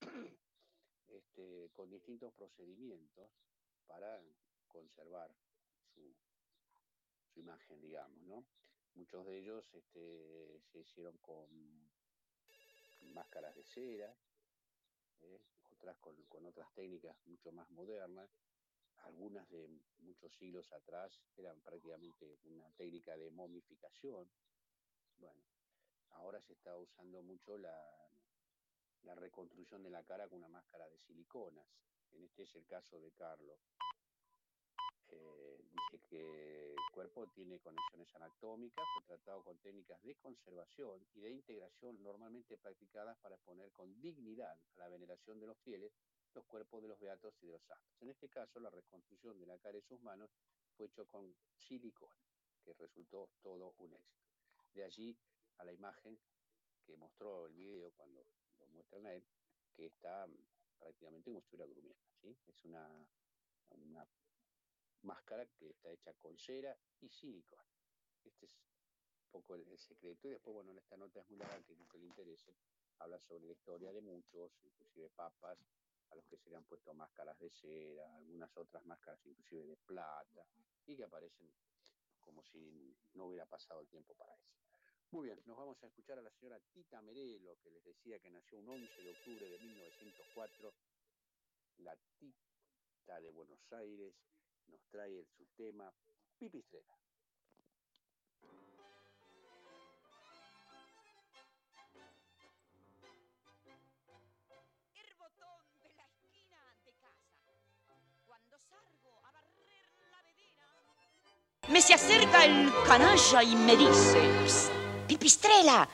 [1.08, 3.30] este, con distintos procedimientos
[3.86, 4.20] para
[4.68, 5.34] conservar
[5.94, 6.14] su,
[7.36, 8.44] imagen, digamos, ¿no?
[8.94, 11.48] Muchos de ellos este, se hicieron con
[13.02, 14.16] máscaras de cera,
[15.22, 15.40] ¿eh?
[15.70, 18.30] otras con, otras técnicas mucho más modernas.
[19.04, 19.66] Algunas de
[20.00, 24.30] muchos siglos atrás eran prácticamente una técnica de momificación.
[25.16, 25.42] Bueno,
[26.10, 27.74] ahora se está usando mucho la,
[29.14, 31.66] reconstrucción de la cara con una máscara de siliconas.
[32.12, 33.58] En este es el caso de Carlos.
[35.08, 41.20] Eh, dice que el cuerpo tiene conexiones anatómicas, fue tratado con técnicas de conservación y
[41.20, 45.92] de integración normalmente practicadas para exponer con dignidad a la veneración de los fieles
[46.34, 47.96] los cuerpos de los beatos y de los santos.
[48.00, 50.30] En este caso, la reconstrucción de la cara y sus manos
[50.76, 52.20] fue hecho con silicona,
[52.64, 54.28] que resultó todo un éxito.
[54.74, 55.16] De allí
[55.58, 56.18] a la imagen
[56.86, 58.24] que mostró el video cuando
[58.58, 59.24] lo muestran a él,
[59.74, 60.28] que está
[60.78, 62.00] prácticamente como si estuviera durmiendo.
[62.20, 62.36] ¿sí?
[62.46, 62.88] Es una
[65.02, 67.64] máscara que está hecha con cera y silicona.
[68.24, 68.52] Este es
[69.24, 70.28] un poco el, secreto.
[70.28, 72.54] Y después, bueno, esta nota es muy larga, que que le interese,
[72.98, 75.58] habla sobre la historia de muchos, inclusive papas,
[76.10, 79.76] a los que se le han puesto máscaras de cera, algunas otras máscaras inclusive de
[79.76, 80.46] plata,
[80.86, 81.52] y que aparecen
[82.20, 84.50] como si no hubiera pasado el tiempo para eso.
[85.12, 88.30] Muy bien, nos vamos a escuchar a la señora Tita Merelo, que les decía que
[88.30, 90.72] nació un 11 de octubre de 1904,
[91.78, 94.14] la Tita de Buenos Aires,
[94.70, 95.92] nos trae su tema
[96.38, 96.94] Pipistrela.
[104.94, 107.52] El botón de la esquina de casa.
[108.26, 110.66] Cuando salgo a barrer la vedera,
[111.68, 114.20] me se acerca el canalla y me dice,
[115.08, 115.88] Pipistrela,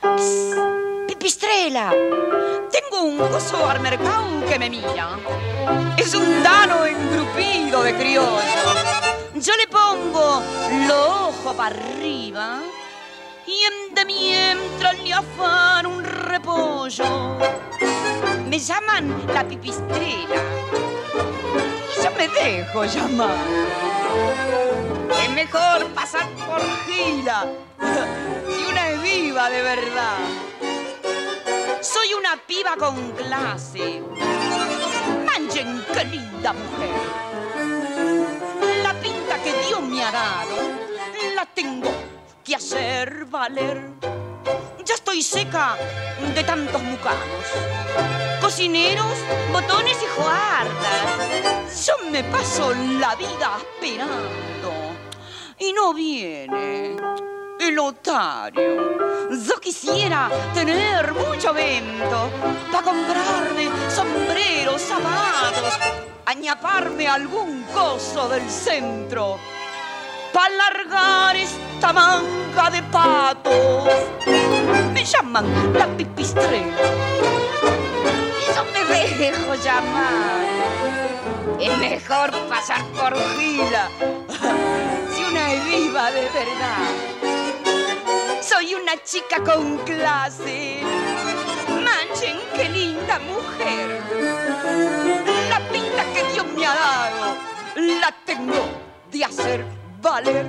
[1.07, 1.93] Pipistrela,
[2.97, 5.17] tengo un gozo al mercado que me mira.
[5.97, 8.39] Es un dano engrupido de criollo.
[9.35, 10.41] Yo le pongo
[10.87, 12.59] los ojos para arriba
[13.45, 17.37] y en de mientras le afán un repollo.
[18.47, 20.41] Me llaman la pipistrela.
[22.03, 23.35] Yo me dejo llamar.
[25.23, 27.45] Es mejor pasar por gila
[28.49, 30.17] si una es viva de verdad.
[31.81, 34.01] Soy una piba con clase.
[35.25, 36.89] Manchen, qué linda mujer.
[38.81, 40.55] La pinta que Dios me ha dado,
[41.35, 41.89] la tengo
[42.43, 43.91] que hacer valer.
[44.83, 45.77] Ya estoy seca
[46.33, 47.45] de tantos mucanos.
[48.41, 49.17] Cocineros,
[49.51, 51.85] botones y joardas.
[51.85, 54.73] Yo me paso la vida esperando
[55.59, 56.95] y no viene
[57.59, 58.97] el otario.
[59.29, 62.29] Yo quisiera tener mucho vento
[62.71, 65.79] para comprarme sombreros, zapatos,
[66.25, 69.37] añaparme algún coso del centro
[70.33, 73.89] para largar esta manga de patos.
[74.93, 76.75] Me llaman la pipistrela.
[78.39, 80.45] Y yo me dejo llamar.
[81.59, 83.89] Es mejor pasar por gila
[85.15, 87.16] si una es viva de verdad.
[88.57, 90.79] Soy una chica con clase.
[91.69, 94.01] Manchen, qué linda mujer.
[95.47, 97.37] La pinta que Dios me ha dado,
[97.75, 98.67] la tengo
[99.11, 99.63] de hacer
[100.01, 100.47] valer.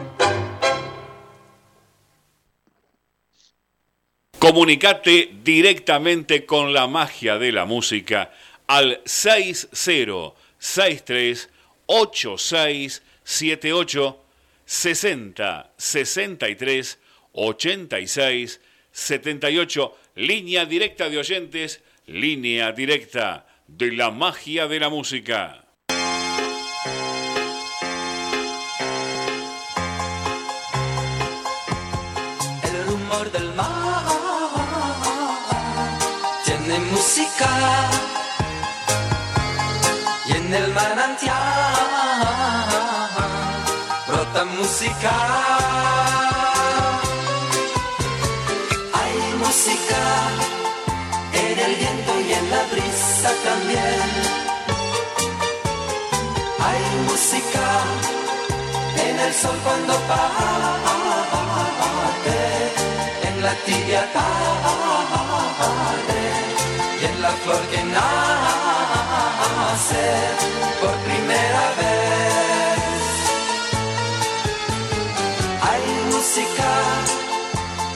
[4.38, 8.33] Comunicate directamente con la magia de la música
[8.68, 11.51] al 6063
[11.85, 14.25] 8678
[14.64, 16.99] 60 63
[17.38, 25.64] 86 78 línea directa de oyentes, línea directa de la magia de la música.
[32.64, 34.05] El rumor del mar
[36.44, 37.48] tiene música
[40.27, 41.38] y en el manantial
[44.09, 46.17] brota música.
[53.45, 54.01] También.
[56.67, 57.67] Hay música
[59.07, 60.79] en el sol cuando parte,
[63.29, 65.38] en la tibia tarde
[67.01, 68.87] y en la flor que nace
[70.81, 72.79] por primera vez.
[75.69, 76.71] Hay música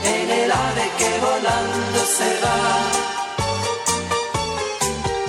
[0.05, 2.92] en el ave que volando se va.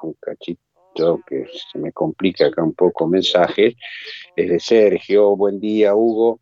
[0.00, 0.62] un cachito
[1.26, 3.76] que se me complica acá un poco mensaje,
[4.36, 6.40] es de Sergio, buen día Hugo,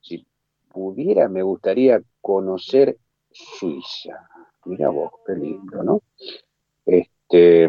[0.00, 0.26] si
[0.68, 2.96] pudiera, me gustaría conocer
[3.30, 4.28] Suiza.
[4.64, 6.02] Mira vos, qué lindo, ¿no?
[6.86, 7.68] Este,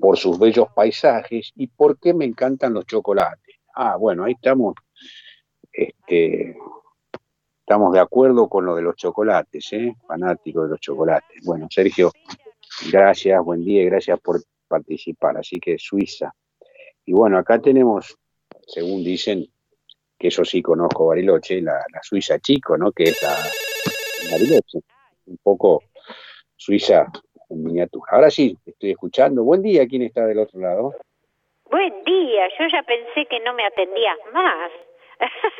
[0.00, 3.56] por sus bellos paisajes y por qué me encantan los chocolates.
[3.74, 4.74] Ah, bueno, ahí estamos,
[5.72, 6.56] este,
[7.60, 9.94] estamos de acuerdo con lo de los chocolates, ¿eh?
[10.06, 11.44] Fanático de los chocolates.
[11.44, 12.10] Bueno, Sergio,
[12.90, 14.40] gracias, buen día y gracias por
[14.70, 15.36] participar.
[15.36, 16.32] Así que Suiza.
[17.04, 18.16] Y bueno, acá tenemos,
[18.66, 19.46] según dicen,
[20.18, 22.92] que eso sí conozco Bariloche, la, Suiza chico, ¿no?
[22.92, 23.36] Que es la
[24.30, 24.78] Bariloche.
[25.26, 25.82] Un poco
[26.56, 27.06] Suiza
[27.48, 28.12] en miniatura.
[28.12, 29.42] Ahora sí, estoy escuchando.
[29.42, 30.94] Buen día, ¿quién está del otro lado?
[31.70, 34.70] Buen día, yo ya pensé que no me atendías más.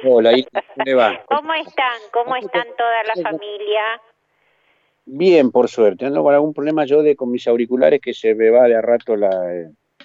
[0.04, 1.24] Hola, ¿cómo va?
[1.28, 2.00] ¿Cómo están?
[2.12, 4.00] ¿Cómo están toda la familia?
[5.12, 6.06] Bien, por suerte.
[6.06, 8.80] Ando con algún problema yo de con mis auriculares que se me va de a
[8.80, 9.30] rato la,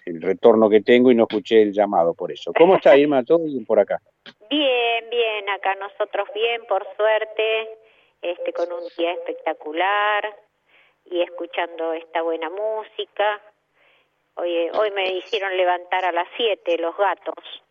[0.05, 2.51] el retorno que tengo y no escuché el llamado por eso.
[2.53, 3.23] ¿Cómo está Irma?
[3.23, 3.99] ¿Todo bien por acá?
[4.49, 7.69] Bien, bien, acá nosotros bien, por suerte,
[8.23, 10.35] este, con un día espectacular
[11.05, 13.41] y escuchando esta buena música.
[14.37, 17.63] Hoy, hoy me hicieron levantar a las 7 los gatos,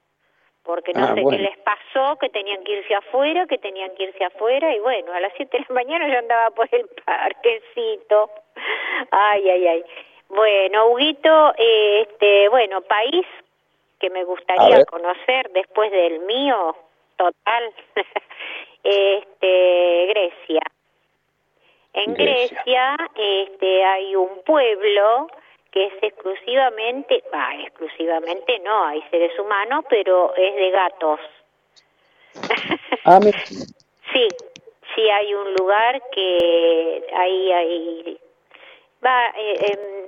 [0.65, 4.05] porque no ah, sé qué les pasó, que tenían que irse afuera, que tenían que
[4.05, 8.31] irse afuera, y bueno, a las 7 de la mañana yo andaba por el parquecito.
[9.11, 9.85] Ay, ay, ay.
[10.29, 13.27] Bueno, Huguito, este, bueno, país
[14.01, 16.75] que me gustaría conocer después del mío,
[17.17, 17.73] total,
[18.83, 20.61] este, Grecia.
[21.93, 25.29] En Grecia, este, hay un pueblo
[25.75, 31.21] que es exclusivamente, ah, exclusivamente no, hay seres humanos, pero es de gatos.
[33.07, 34.29] Ah, sí,
[34.95, 38.19] sí hay un lugar que ahí hay
[39.05, 40.07] va eh, em,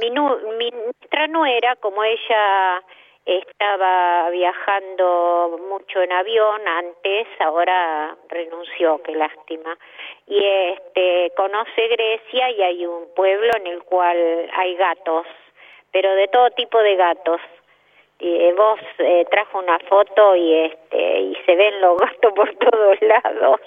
[0.00, 0.10] mi,
[0.56, 2.82] mi nuestra nuera, como ella
[3.26, 9.76] estaba viajando mucho en avión antes, ahora renunció, qué lástima.
[10.28, 15.26] Y este conoce Grecia y hay un pueblo en el cual hay gatos,
[15.90, 17.40] pero de todo tipo de gatos.
[18.20, 22.54] Y eh, vos eh, trajo una foto y este y se ven los gatos por
[22.70, 23.60] todos lados.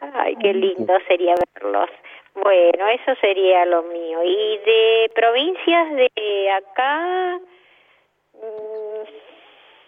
[0.00, 1.90] Ay, qué lindo sería verlos.
[2.34, 4.24] Bueno, eso sería lo mío.
[4.24, 7.38] Y de provincias de acá,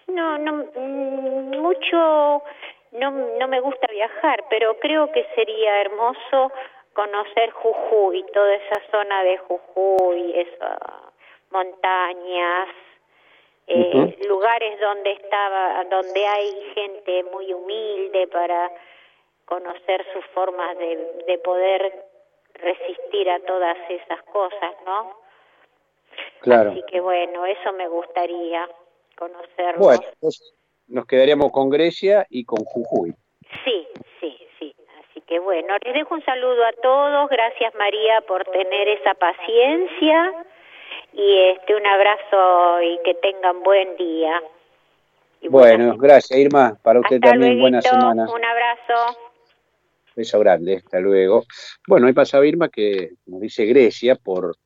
[0.09, 2.43] no, no, mm, mucho,
[2.93, 6.53] no, no me gusta viajar, pero creo que sería hermoso
[6.93, 10.79] conocer Jujuy, toda esa zona de Jujuy, esas
[11.51, 12.69] montañas,
[13.67, 18.71] eh, lugares donde estaba, donde hay gente muy humilde para
[19.45, 22.05] conocer sus formas de, de poder
[22.55, 25.26] resistir a todas esas cosas, ¿no?
[26.41, 26.71] Claro.
[26.71, 28.69] Así que bueno, eso me gustaría
[29.17, 29.79] conocerlo.
[29.79, 30.03] Bueno,
[30.89, 33.13] nos quedaríamos con Grecia y con Jujuy.
[33.65, 33.87] Sí,
[34.21, 34.75] sí, sí.
[35.01, 37.29] Así que bueno, les dejo un saludo a todos.
[37.31, 40.45] Gracias María por tener esa paciencia
[41.13, 44.43] y este un abrazo y que tengan buen día.
[45.49, 46.79] bueno, gracias Irma.
[46.83, 48.27] Para usted también buena semana.
[48.33, 49.19] Un abrazo.
[50.15, 51.45] Beso grande, hasta luego.
[51.87, 54.57] Bueno, ahí pasa Irma que nos dice Grecia por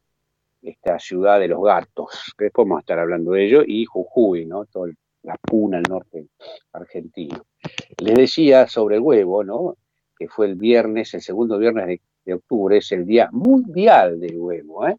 [0.63, 4.47] esta ciudad de los gatos, que después vamos a estar hablando de ello, y Jujuy,
[4.47, 4.65] ¿no?
[4.67, 4.93] Toda
[5.23, 6.27] la puna al norte
[6.73, 7.45] argentino.
[7.99, 9.77] Les decía sobre el huevo, ¿no?
[10.19, 14.39] Que fue el viernes, el segundo viernes de, de octubre, es el Día Mundial del
[14.39, 14.97] Huevo, ¿eh?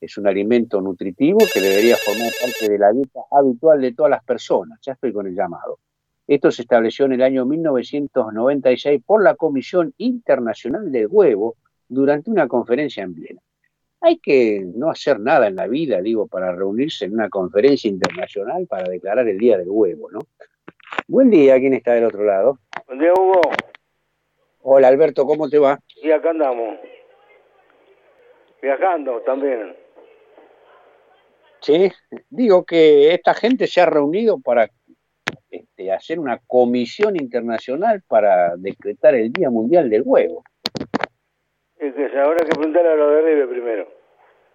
[0.00, 4.22] Es un alimento nutritivo que debería formar parte de la dieta habitual de todas las
[4.22, 4.78] personas.
[4.80, 5.80] Ya estoy con el llamado.
[6.24, 11.56] Esto se estableció en el año 1996 por la Comisión Internacional del Huevo
[11.88, 13.40] durante una conferencia en Viena.
[14.00, 18.66] Hay que no hacer nada en la vida, digo, para reunirse en una conferencia internacional
[18.68, 20.20] para declarar el Día del Huevo, ¿no?
[21.08, 22.58] Buen día, ¿quién está del otro lado?
[22.86, 23.40] Buen día, Hugo.
[24.60, 25.80] Hola, Alberto, ¿cómo te va?
[26.02, 26.78] Y acá andamos.
[28.62, 29.76] Viajando también.
[31.60, 31.90] Sí,
[32.30, 34.70] digo que esta gente se ha reunido para
[35.50, 40.44] este, hacer una comisión internacional para decretar el Día Mundial del Huevo.
[41.78, 43.88] Es que habrá que preguntarle a los de River primero,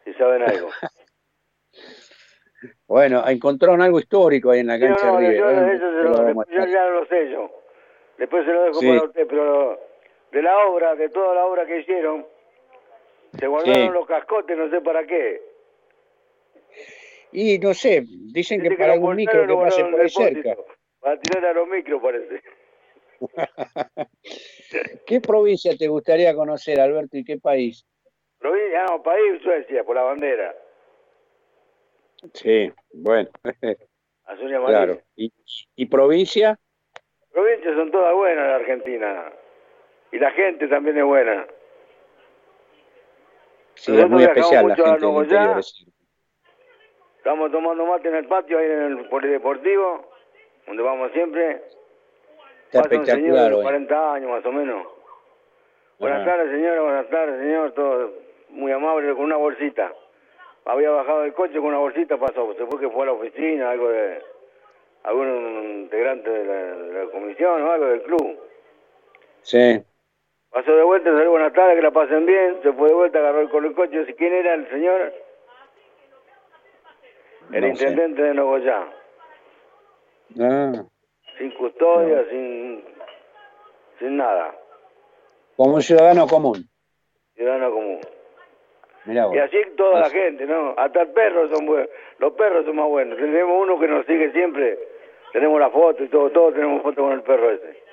[0.03, 0.69] si saben algo.
[2.88, 5.82] bueno, encontraron algo histórico ahí en la cancha de River.
[6.49, 7.49] Yo, ya lo sé yo.
[8.17, 9.80] Después se lo dejo para usted, pero
[10.32, 12.26] de la obra, de toda la obra que hicieron,
[13.39, 15.41] se guardaron los cascotes, no sé para qué.
[17.32, 20.55] Y no sé, dicen que, para algún micro que pase por ahí cerca.
[21.05, 22.41] Va a tirar a los micros, parece.
[25.05, 27.86] ¿Qué provincia te gustaría conocer, Alberto, y qué país?
[28.39, 30.55] Provincia, no, país Suecia, por la bandera.
[32.34, 33.30] Sí, bueno.
[34.65, 34.99] claro.
[35.15, 35.32] ¿Y,
[35.76, 36.57] ¿Y, provincia?
[37.32, 39.34] Provincias son todas buenas en Argentina.
[40.11, 41.47] Y la gente también es buena.
[43.76, 45.61] Sí, es muy especial la gente del interior.
[47.17, 50.11] Estamos tomando mate en el patio, ahí en el polideportivo,
[50.67, 51.63] donde vamos siempre.
[52.74, 54.88] Está espectacular un 40 años más o menos.
[55.99, 57.71] Buenas tardes, señora, buenas tardes, señor.
[57.74, 58.13] Todo
[58.49, 59.93] muy amable, con una bolsita.
[60.65, 62.51] Había bajado del coche con una bolsita, pasó.
[62.55, 64.24] Se fue que fue a la oficina, algo de.
[65.03, 68.39] algún integrante de la, comisión o algo del club.
[69.43, 69.80] Sí.
[70.49, 72.57] Pasó de vuelta, salió buenas tardes, que la pasen bien.
[72.63, 74.15] Se fue de vuelta, agarró con el coche.
[74.17, 75.13] ¿Quién era el señor?
[77.51, 78.88] El intendente de Nogoyá.
[80.39, 80.86] Ah.
[81.38, 82.84] Sin custodia, sin,
[83.99, 84.55] sin nada.
[85.55, 86.67] Como un ciudadano común.
[87.36, 87.99] Ciudadano común.
[89.05, 90.73] Mirá Y así toda la gente, ¿no?
[90.77, 91.89] Hasta el perro son buenos.
[92.19, 93.17] Los perros son más buenos.
[93.17, 94.79] Tenemos uno que nos sigue siempre.
[95.34, 97.84] Tenemos la foto y todo, todos tenemos foto con el perro ese.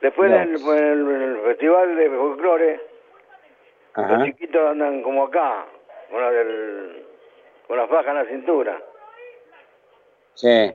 [0.00, 2.80] Después en, el, festival de folclore,
[3.96, 5.66] los chiquitos andan como acá,
[6.10, 7.04] con la, del,
[7.66, 8.80] con la faja en la cintura.
[10.34, 10.72] Sí.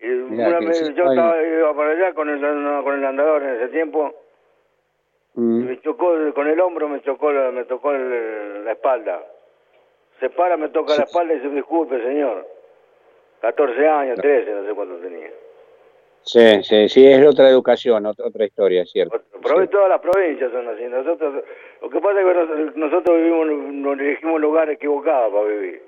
[0.00, 2.40] Y una vez, yo estaba, iba para allá con el,
[2.84, 4.14] con el andador en ese tiempo
[5.38, 5.66] Mm.
[5.66, 9.22] Me chocó con el hombro, me chocó, me tocó la espalda.
[10.18, 12.44] Se para, me toca la espalda y dice, disculpe, señor.
[13.40, 15.30] 14 años, 13, no sé cuánto tenía.
[16.22, 19.16] Sí, sí, sí, es otra educación, otra, historia, cierto.
[19.40, 20.82] Pero todas las provincias son así.
[20.86, 21.44] Nosotros,
[21.82, 25.82] lo que pasa es que nosotros vivimos, nos elegimos lugares equivocados para vivir.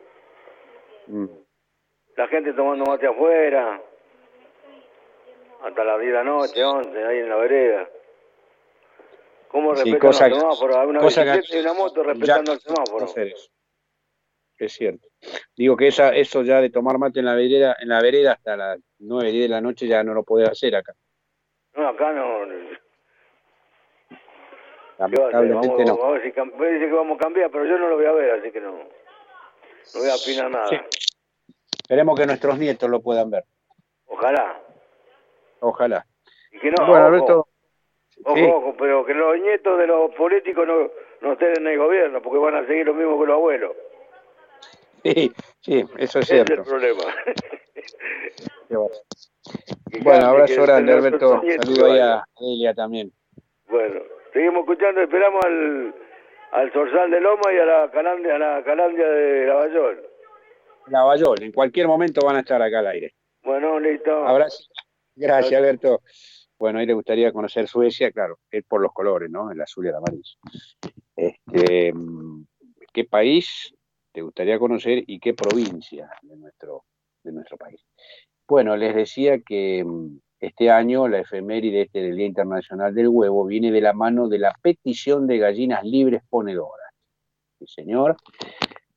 [1.08, 1.26] Mm.
[2.16, 3.82] La gente tomando mate afuera,
[5.62, 7.88] hasta la 10 de la noche, 11, ahí en la vereda.
[9.48, 10.76] ¿Cómo respetan los semáforos?
[10.86, 13.06] Una bicicleta y una moto respetando el semáforo.
[14.58, 15.08] Es cierto.
[15.56, 18.56] Digo que esa, eso ya de tomar mate en la vereda, en la vereda hasta
[18.56, 20.94] las 9, 10 de la noche ya no lo podés hacer acá.
[21.74, 22.44] No, acá no.
[24.98, 26.10] Lamentablemente vamos, no.
[26.12, 28.52] Ver si dice que vamos a cambiar, pero yo no lo voy a ver, así
[28.52, 30.86] que no, no voy a opinar nada.
[31.72, 33.44] Esperemos que nuestros nietos lo puedan ver.
[34.06, 34.60] Ojalá.
[35.60, 36.04] Ojalá.
[36.52, 37.46] Y que no, bueno, Alberto,
[38.24, 40.90] Ojo, ojo, pero que los nietos de los políticos no,
[41.22, 43.72] no estén en el gobierno, porque van a seguir lo mismo que los abuelos.
[45.02, 46.52] Sí, sí, eso es cierto.
[46.52, 47.02] Ese es el problema.
[50.02, 51.40] bueno, abrazo grande, Alberto.
[51.62, 53.10] Saludo ahí a Elia también.
[53.68, 54.02] Bueno,
[54.32, 55.94] seguimos escuchando, esperamos al,
[56.52, 60.06] al Zorzal de Loma y a la Calandia, a la Calandia de Lavallol.
[60.88, 63.14] Lavallol, en cualquier momento van a estar acá al aire.
[63.42, 64.26] Bueno, listo.
[64.26, 64.64] Abrazo.
[65.14, 66.00] Gracias, Alberto.
[66.58, 69.50] Bueno, ahí le gustaría conocer Suecia, claro, es por los colores, ¿no?
[69.50, 70.36] El azul y el amarillo.
[71.16, 71.92] Este,
[72.92, 73.74] ¿Qué país
[74.12, 76.84] te gustaría conocer y qué provincia de nuestro,
[77.22, 77.80] de nuestro país?
[78.46, 79.84] Bueno, les decía que
[80.40, 84.38] este año la efeméride este del Día Internacional del Huevo viene de la mano de
[84.38, 86.90] la petición de gallinas libres ponedoras.
[87.58, 88.16] Sí, señor.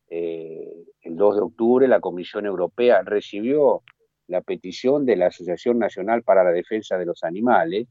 [0.09, 3.83] Eh, el 2 de octubre la Comisión Europea recibió
[4.27, 7.87] la petición de la Asociación Nacional para la Defensa de los Animales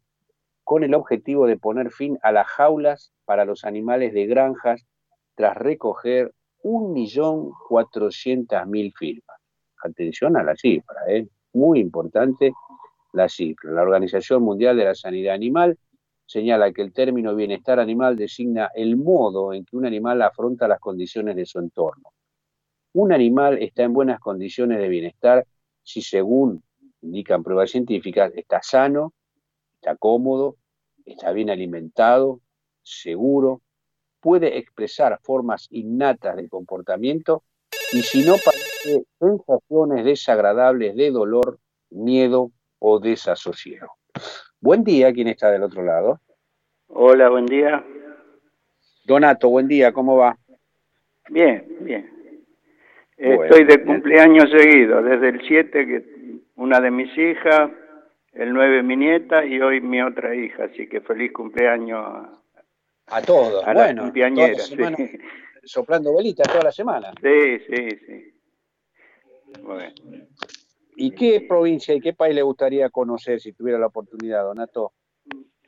[0.65, 4.87] con el objetivo de poner fin a las jaulas para los animales de granjas
[5.35, 9.37] tras recoger 1.400.000 firmas.
[9.83, 11.27] Atención a la cifra, ¿eh?
[11.53, 12.53] muy importante
[13.13, 13.73] la cifra.
[13.73, 15.77] La Organización Mundial de la Sanidad Animal
[16.25, 20.81] señala que el término bienestar animal designa el modo en que un animal afronta las
[20.81, 22.11] condiciones de su entorno.
[22.95, 25.45] Un animal está en buenas condiciones de bienestar
[25.83, 26.63] si según
[27.03, 29.13] indican pruebas científicas, está sano,
[29.75, 30.57] está cómodo,
[31.05, 32.41] está bien alimentado,
[32.83, 33.61] seguro,
[34.21, 37.43] puede expresar formas innatas de comportamiento
[37.93, 41.59] y si no padece sensaciones desagradables de dolor,
[41.91, 43.97] miedo o desasosiego.
[44.61, 46.21] Buen día, ¿quién está del otro lado?
[46.87, 47.85] Hola, buen día.
[49.05, 50.39] Donato, buen día, ¿cómo va?
[51.29, 52.22] Bien, bien.
[53.23, 56.05] Estoy de cumpleaños seguido, desde el 7 que
[56.57, 57.71] una de mis hijas,
[58.33, 62.05] el 9 mi nieta y hoy mi otra hija, así que feliz cumpleaños
[63.07, 63.65] a, todos.
[63.67, 64.77] A bueno, la sí.
[65.63, 67.13] soplando velitas toda la semana.
[67.23, 68.35] Sí, sí, sí.
[69.63, 69.93] Bueno.
[70.97, 74.93] ¿Y qué provincia y qué país le gustaría conocer si tuviera la oportunidad, Donato?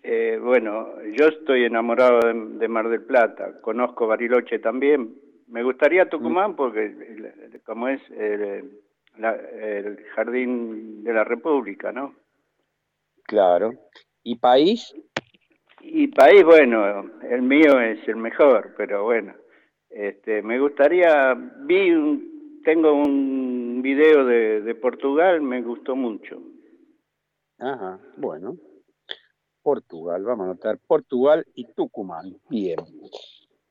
[0.02, 5.14] Eh, bueno, yo estoy enamorado de, Mar del Plata, conozco Bariloche también,
[5.48, 6.56] me gustaría Tucumán mm.
[6.56, 8.80] porque como es el,
[10.14, 12.14] jardín de la República, ¿no?
[13.24, 13.72] Claro.
[14.22, 14.94] ¿Y país?
[15.80, 19.34] Y país, bueno, el mío es el mejor, pero bueno,
[19.90, 26.40] este, me gustaría, vi, un, tengo un video de, de Portugal, me gustó mucho.
[27.58, 28.56] Ajá, bueno.
[29.62, 32.36] Portugal, vamos a anotar Portugal y Tucumán.
[32.50, 32.76] Bien.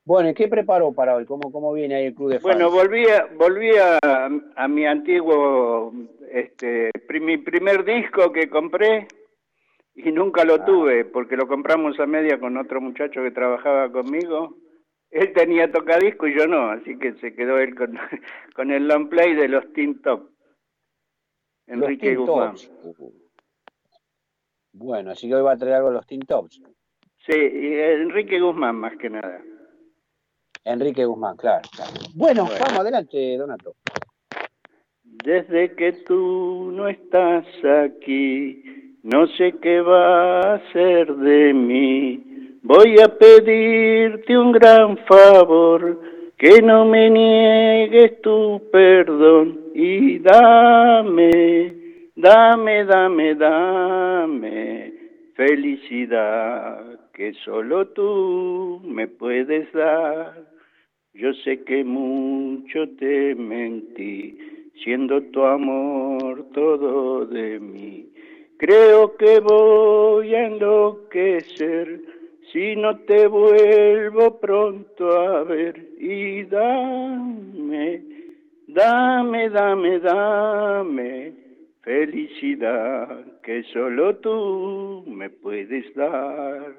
[0.05, 1.25] Bueno, qué preparó para hoy?
[1.25, 2.43] ¿Cómo, cómo viene ahí el club de fans?
[2.43, 5.93] Bueno, volví, a, volví a, mi antiguo,
[6.29, 6.91] este,
[7.21, 9.07] mi primer disco que compré
[9.95, 10.65] y nunca lo ah.
[10.65, 14.57] tuve porque lo compramos a media con otro muchacho que trabajaba conmigo.
[15.09, 17.97] Él tenía tocadisco y yo no, así que se quedó él con,
[18.55, 20.29] con el long play de los Teen Top.
[21.65, 22.55] Enrique Guzmán.
[24.73, 26.61] Bueno, así que hoy va a traer algo de los Teen Tops.
[27.25, 29.41] Sí, y Enrique Guzmán más que nada.
[30.65, 31.61] Enrique Guzmán, claro.
[32.15, 33.75] Bueno, vamos adelante, Donato.
[35.03, 37.45] Desde que tú no estás
[37.85, 42.59] aquí, no sé qué va a ser de mí.
[42.63, 46.01] Voy a pedirte un gran favor,
[46.37, 51.83] que no me niegues tu perdón y dame
[52.15, 54.93] Dame, dame, dame
[55.35, 60.52] felicidad que solo tú me puedes dar.
[61.13, 64.37] Yo sé que mucho te mentí,
[64.83, 68.09] siendo tu amor todo de mí.
[68.57, 72.01] Creo que voy a enloquecer
[72.51, 75.75] si no te vuelvo pronto a ver.
[75.99, 78.03] Y dame,
[78.67, 81.43] dame, dame, dame
[81.83, 86.75] felicidad que solo tú me puedes dar.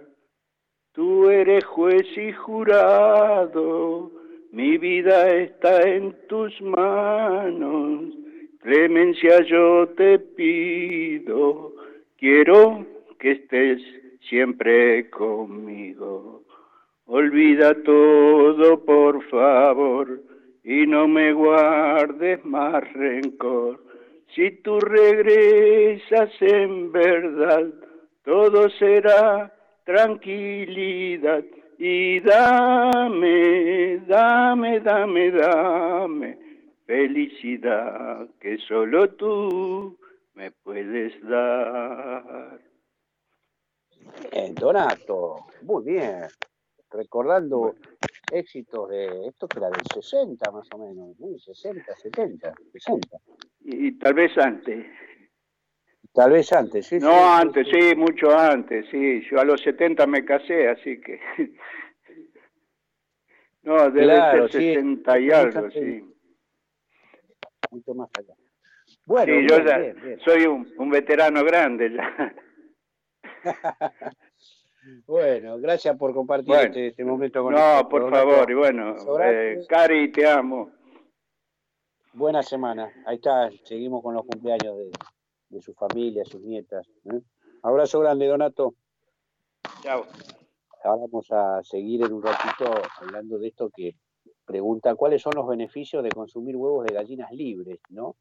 [0.93, 4.11] Tú eres juez y jurado,
[4.55, 8.15] mi vida está en tus manos.
[8.61, 11.73] Clemencia yo te pido,
[12.17, 12.87] quiero
[13.19, 13.83] que estés
[14.29, 16.45] siempre conmigo.
[17.07, 20.23] Olvida todo, por favor,
[20.63, 23.85] y no me guardes más rencor
[24.35, 27.67] si tú regresas en verdad,
[28.25, 29.53] todo será
[29.85, 31.45] tranquilidad.
[31.87, 36.39] Y dame, dame, dame, dame
[36.87, 39.99] felicidad que solo tú
[40.33, 42.59] me puedes dar.
[44.33, 46.23] Bien, Donato, muy bien.
[46.91, 47.75] Recordando
[48.33, 51.15] éxitos de esto que era del 60 más o menos,
[51.45, 53.19] 60, 70, 60
[53.61, 54.87] y, tal vez antes.
[56.15, 56.99] Tal vez antes, sí.
[57.01, 59.21] No, antes, sí, mucho antes, sí.
[59.29, 61.21] Yo a los 70 me casé, así que...
[63.65, 66.05] no, debe ser 60 y algo, sí.
[67.73, 68.33] Mucho más allá.
[69.07, 69.93] Bueno, yo ya
[70.25, 72.35] soy un, un, veterano grande ya.
[75.07, 77.83] bueno, gracias por compartir este, este, momento con nosotros.
[77.83, 80.71] No, por favor, y bueno, eh, Cari, te amo.
[82.13, 82.91] Buena semana.
[83.05, 84.91] Ahí está, seguimos con los cumpleaños de,
[85.61, 86.87] su familia, sus nietas.
[87.05, 87.21] ¿eh?
[87.63, 88.75] Abrazo grande, Donato.
[89.83, 90.05] Chao.
[90.83, 93.97] Ahora vamos a seguir en un ratito hablando de esto que
[94.45, 98.17] pregunta cuáles son los beneficios de consumir huevos de gallinas libres, ¿no?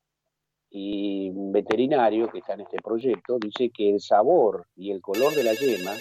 [0.70, 5.36] Y un veterinario que está en este proyecto dice que el sabor y el color
[5.36, 5.94] de la yema,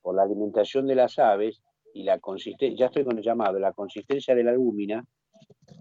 [0.00, 1.60] por la alimentación de las aves
[1.92, 5.04] y la consistencia, ya estoy con el llamado, la consistencia de la albúmina,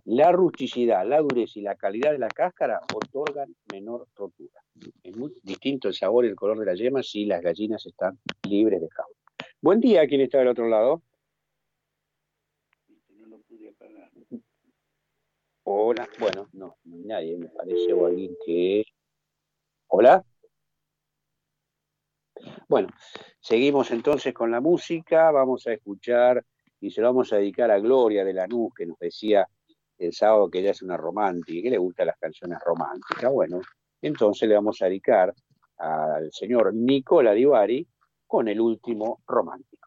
[0.05, 4.63] la rusticidad, la dureza y la calidad de la cáscara otorgan menor rotura.
[5.03, 8.19] Es muy distinto el sabor y el color de la yema si las gallinas están
[8.47, 9.15] libres de jaula.
[9.61, 11.03] Buen día, ¿quién está del otro lado?
[15.63, 18.84] Hola, bueno, no, no hay nadie, me parece, o alguien que...
[19.88, 20.24] Hola.
[22.67, 22.89] Bueno,
[23.39, 26.43] seguimos entonces con la música, vamos a escuchar
[26.80, 29.47] y se lo vamos a dedicar a Gloria de Lanús, que nos decía
[30.02, 33.32] el sábado que ella es una romántica, que le gustan las canciones románticas.
[33.32, 33.62] Bueno,
[34.02, 35.34] entonces le vamos a dedicar
[35.78, 37.88] al señor Nicola Divari
[38.26, 39.81] con el último romántico.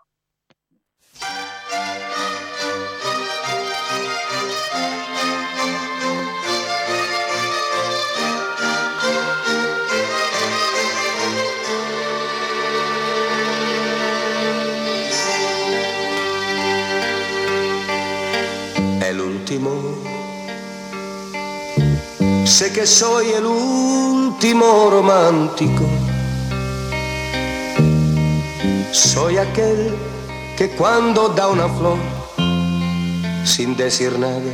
[22.55, 25.83] Sé que soy el último romántico.
[28.93, 29.93] Soy aquel
[30.57, 31.99] que cuando da una flor,
[33.45, 34.53] sin decir nada,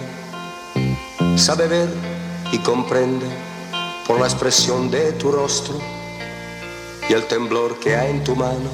[1.37, 1.91] sabe ver
[2.51, 3.27] y comprende
[4.07, 5.75] por la expresión de tu rostro
[7.07, 8.71] y el temblor que hay en tu mano.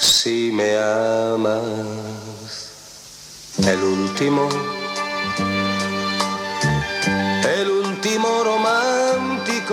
[0.00, 1.62] Si me amas
[3.58, 4.48] el último,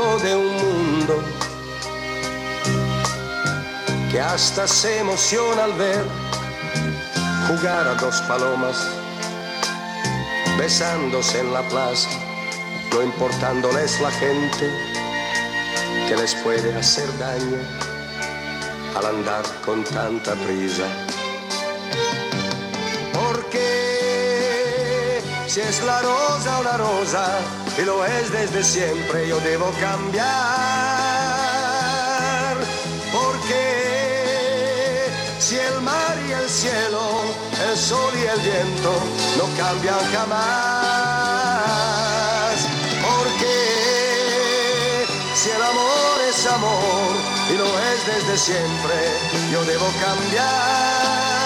[0.02, 1.24] de un mundo
[4.12, 6.04] que hasta se emociona al ver
[7.48, 8.78] jugar a dos palomas
[10.58, 12.10] besándose en la plaza,
[12.92, 14.72] no importándoles la gente
[16.08, 17.60] que les puede hacer daño
[18.98, 20.88] al andar con tanta prisa.
[23.14, 23.62] Porque
[25.48, 30.28] si es la rosa o la rosa, y lo es desde siempre, yo debo cambiar.
[33.12, 33.62] Porque
[35.40, 37.22] si el mar y el cielo,
[37.70, 38.92] el sol y el viento
[39.38, 40.42] no cambian jamás.
[43.02, 43.58] Porque
[45.36, 47.16] si el amor es amor
[47.50, 48.96] y lo es desde siempre,
[49.52, 51.41] yo debo cambiar.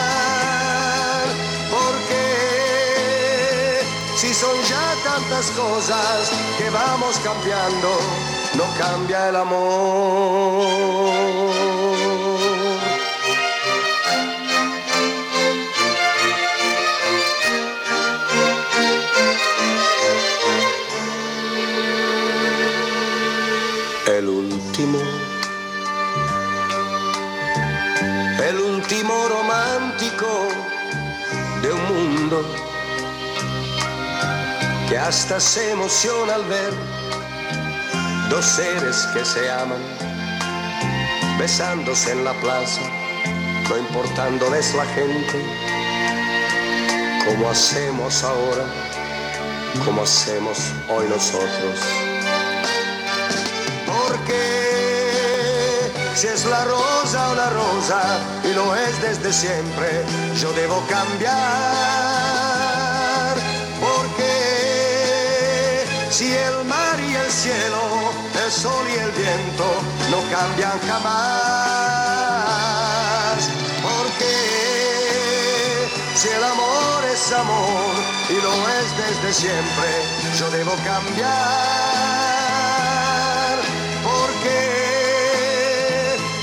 [4.16, 8.00] Si son ya tantas cosas que vamos cambiando,
[8.56, 10.76] no cambia el amor.
[34.98, 36.74] Hasta se emociona al ver
[38.30, 39.82] dos seres que se aman
[41.38, 42.82] besándose en la plaza,
[43.70, 45.46] no importándoles la gente,
[47.26, 48.66] como hacemos ahora,
[49.84, 50.58] como hacemos
[50.90, 51.80] hoy nosotros.
[53.86, 60.06] Porque si es la rosa o la rosa, y lo es desde siempre,
[60.40, 62.25] yo debo cambiar.
[66.16, 68.14] Si el mar y el cielo,
[68.46, 69.66] el sol y el viento
[70.10, 71.10] no cambian jamás.
[73.84, 74.34] Porque
[76.16, 77.96] si el amor es amor
[78.30, 79.90] y lo es desde siempre,
[80.40, 81.26] yo debo cambiar.
[84.02, 84.60] Porque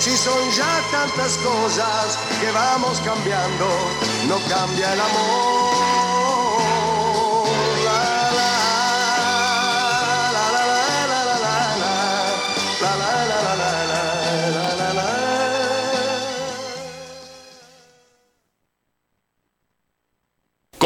[0.01, 3.69] si son ya tantas cosas que vamos cambiando,
[4.29, 5.72] no cambia el amor.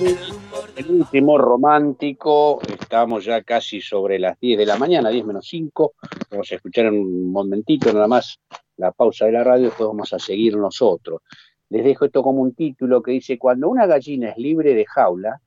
[0.00, 5.92] El último romántico, estamos ya casi sobre las 10 de la mañana, 10 menos 5.
[6.30, 8.40] Vamos a escuchar un momentito nada más
[8.78, 11.20] la pausa de la radio, después vamos a seguir nosotros.
[11.68, 15.42] Les dejo esto como un título que dice, cuando una gallina es libre de jaula,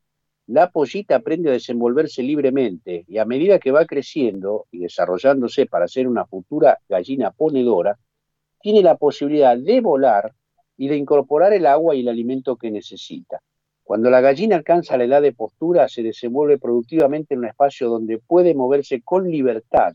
[0.45, 5.88] la pollita aprende a desenvolverse libremente y a medida que va creciendo y desarrollándose para
[5.88, 7.97] ser una futura gallina ponedora,
[8.62, 10.32] tiene la posibilidad de volar
[10.78, 13.41] y de incorporar el agua y el alimento que necesita.
[13.84, 18.18] Cuando la gallina alcanza la edad de postura, se desenvuelve productivamente en un espacio donde
[18.18, 19.94] puede moverse con libertad,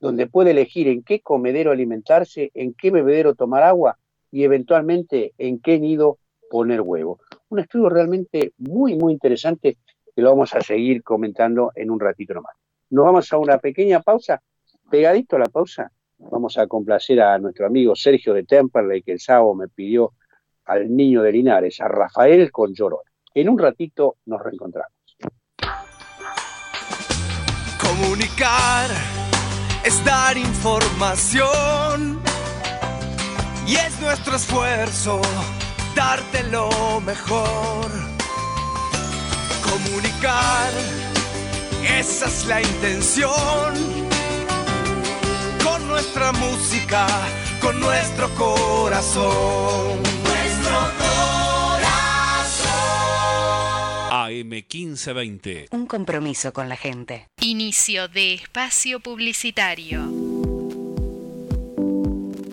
[0.00, 3.98] donde puede elegir en qué comedero alimentarse, en qué bebedero tomar agua
[4.30, 6.18] y eventualmente en qué nido
[6.50, 7.20] poner huevo.
[7.50, 9.76] Un estudio realmente muy, muy interesante
[10.16, 12.56] que lo vamos a seguir comentando en un ratito nomás.
[12.90, 14.42] Nos vamos a una pequeña pausa.
[14.90, 19.20] Pegadito a la pausa, vamos a complacer a nuestro amigo Sergio de Temperley, que el
[19.20, 20.14] sábado me pidió
[20.64, 23.02] al niño de Linares, a Rafael con Llorona.
[23.34, 24.92] En un ratito nos reencontramos.
[27.80, 28.90] Comunicar
[29.84, 32.20] es dar información
[33.66, 35.20] y es nuestro esfuerzo
[35.94, 37.90] darte lo mejor.
[39.62, 40.72] Comunicar,
[41.98, 43.74] esa es la intención.
[45.64, 47.06] Con nuestra música,
[47.60, 50.17] con nuestro corazón.
[54.38, 55.68] AM 1520.
[55.72, 57.28] Un compromiso con la gente.
[57.40, 60.02] Inicio de espacio publicitario.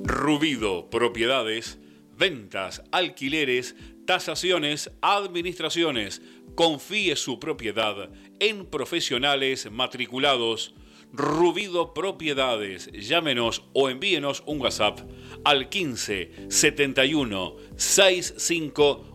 [0.03, 1.77] Rubido Propiedades,
[2.17, 3.75] ventas, alquileres,
[4.05, 6.21] tasaciones, administraciones.
[6.55, 8.09] Confíe su propiedad
[8.39, 10.73] en profesionales matriculados.
[11.11, 12.89] Rubido Propiedades.
[12.91, 15.01] Llámenos o envíenos un WhatsApp
[15.43, 19.14] al 15 71 65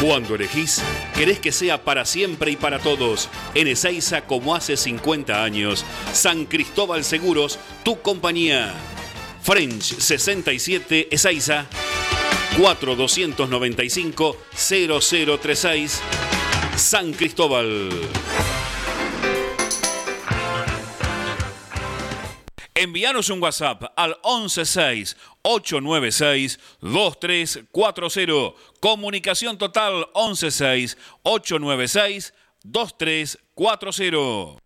[0.02, 0.82] Cuando elegís,
[1.16, 3.28] querés que sea para siempre y para todos.
[3.54, 5.86] En Ezeiza, como hace 50 años.
[6.12, 8.74] San Cristóbal Seguros, tu compañía.
[9.44, 11.68] French 67 Ezeiza
[12.58, 16.02] 4295 0036
[16.76, 17.90] San Cristóbal.
[22.76, 28.56] Envíanos un WhatsApp al 116 896 2340.
[28.80, 32.34] Comunicación total 116 896
[32.64, 34.60] 2340.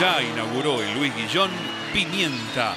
[0.00, 1.50] Ya inauguró el Luis Guillón
[1.92, 2.76] Pimienta,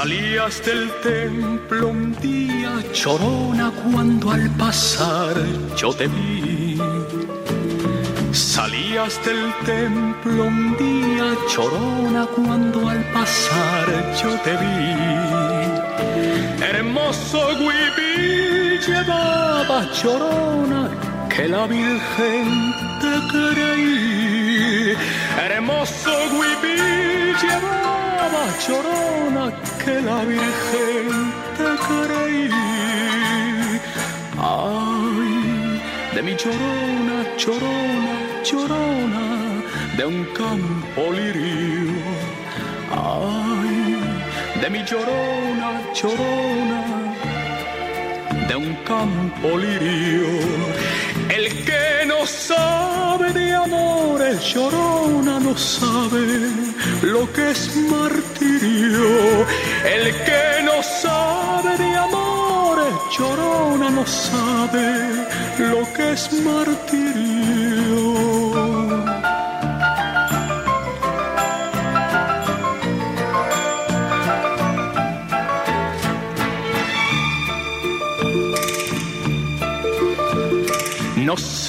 [0.00, 5.34] Salías del templo un día chorona cuando al pasar
[5.76, 6.78] yo te vi.
[8.30, 13.86] Salías del templo un día chorona cuando al pasar
[14.22, 15.58] yo te vi.
[16.62, 20.90] Hermoso huipil llevaba chorona
[21.28, 22.46] que la Virgen
[23.00, 24.96] te creí.
[25.44, 31.08] Hermoso huipil llevaba chorona que la Virgen
[31.58, 32.50] te creí.
[34.38, 35.80] Ay,
[36.14, 38.14] de mi chorona, chorona,
[38.48, 39.24] chorona,
[39.98, 41.92] de un campo lirio.
[43.16, 43.76] Ay,
[44.60, 46.82] de mi chorona, chorona,
[48.48, 50.97] de un campo lirio
[51.30, 56.24] El que no sabe de amores, llorona no sabe
[57.02, 59.46] lo que es martirio.
[59.84, 64.86] El que no sabe de amores, llorona no sabe
[65.58, 67.67] lo que es martirio.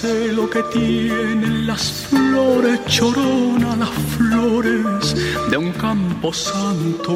[0.01, 5.15] Sé lo que tienen las flores, chorona, las flores
[5.51, 7.15] de un campo santo.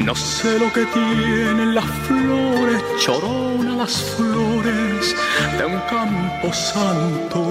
[0.00, 5.14] No sé lo que tienen las flores, chorona, las flores
[5.56, 7.48] de un campo santo.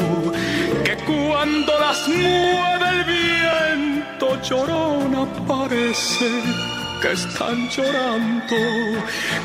[0.83, 6.29] Que cuando las mueve el viento, chorona, parece
[7.01, 8.57] que están llorando.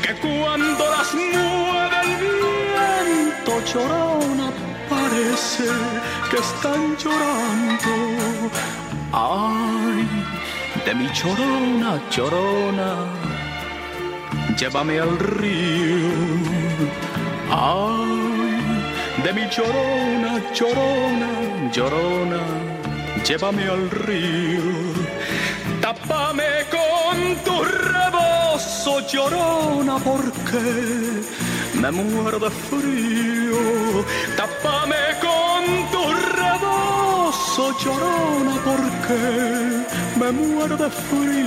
[0.03, 4.72] Que cuando las mueve el viento, llorona,
[5.13, 5.63] parece
[6.29, 7.91] que están llorando.
[9.11, 10.07] Ay,
[10.85, 12.91] de mi llorona, llorona,
[14.57, 16.13] llévame al río.
[17.51, 18.15] Ay,
[19.23, 21.31] de mi llorona, llorona,
[21.75, 22.41] llorona,
[23.27, 24.67] llévame al río.
[25.81, 30.63] Tápame con tu rebozo, llorona, porque
[31.81, 34.03] me muero de frío.
[34.37, 35.02] Tápame
[37.83, 39.19] llorona, porque
[40.19, 41.43] me muero de frío.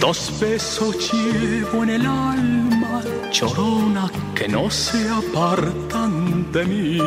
[0.00, 3.02] Dos besos llevo en el alma,
[3.32, 6.98] llorona, que no se apartan de mí.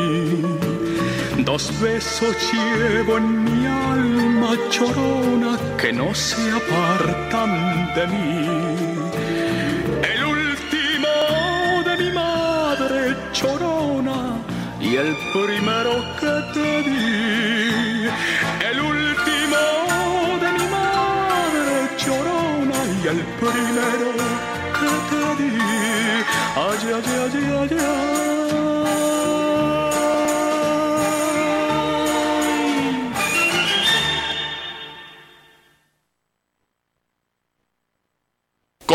[1.45, 3.88] Dos besos llevo en mi alma,
[4.71, 8.45] llorona, que no se apartan de mí.
[10.13, 11.11] El último
[11.87, 14.37] de mi madre, llorona,
[14.79, 18.07] y el primero que te di.
[18.69, 19.61] El último
[20.43, 21.73] de mi madre,
[22.03, 24.09] llorona, y el primero
[24.77, 25.51] que te di.
[26.55, 28.38] Ay, ay, ay, ay, ay.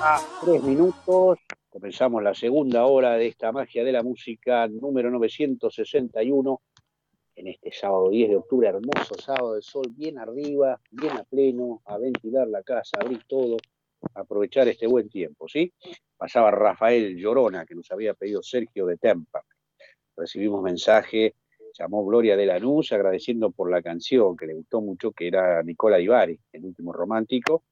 [0.00, 6.60] A tres minutos comenzamos la segunda hora de esta magia de la música número 961
[7.34, 11.82] en este sábado 10 de octubre, hermoso sábado de sol, bien arriba, bien a pleno,
[11.84, 13.56] a ventilar la casa, abrir todo,
[14.14, 15.72] aprovechar este buen tiempo, ¿sí?
[16.16, 19.44] Pasaba Rafael Llorona, que nos había pedido Sergio de Tempa.
[20.16, 21.34] Recibimos mensaje,
[21.76, 25.98] llamó Gloria de Lanús agradeciendo por la canción que le gustó mucho, que era Nicola
[25.98, 27.64] Ivari, el último romántico.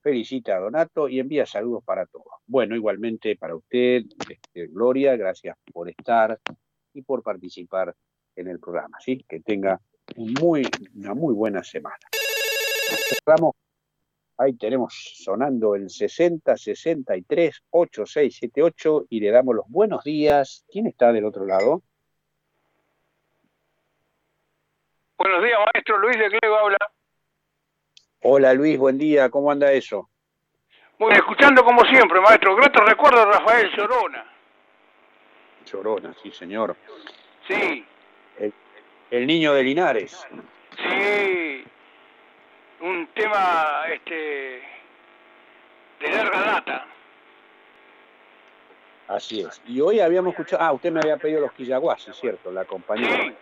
[0.00, 2.26] Felicita a Donato y envía saludos para todos.
[2.46, 6.38] Bueno, igualmente para usted, este, Gloria, gracias por estar
[6.94, 7.94] y por participar
[8.36, 9.24] en el programa, ¿sí?
[9.28, 9.80] Que tenga
[10.16, 10.62] muy,
[10.94, 11.98] una muy buena semana.
[13.08, 13.54] Cerramos
[14.40, 20.64] Ahí tenemos sonando el 60 63 8678 y le damos los buenos días.
[20.70, 21.82] ¿Quién está del otro lado?
[25.18, 26.78] Buenos días, maestro Luis de Clego habla.
[28.20, 30.08] Hola Luis, buen día, ¿cómo anda eso?
[30.98, 32.56] Muy bien, escuchando como siempre, maestro.
[32.56, 34.24] Grato recuerdo de Rafael Llorona.
[35.64, 36.76] Llorona, sí, señor.
[37.46, 37.84] Sí,
[38.38, 38.52] El,
[39.10, 40.26] el niño de Linares.
[40.76, 41.64] sí.
[42.80, 44.62] Un tema este
[46.00, 46.86] de larga data.
[49.08, 49.60] Así es.
[49.66, 52.52] Y hoy habíamos escuchado, ah, usted me había pedido los Quillaguases, ¿cierto?
[52.52, 53.34] La compañía.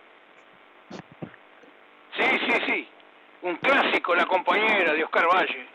[2.17, 2.89] Sí, sí, sí.
[3.47, 5.69] Un clásico, La compañera de Oscar Valle.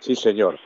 [0.00, 0.58] Sí, señor.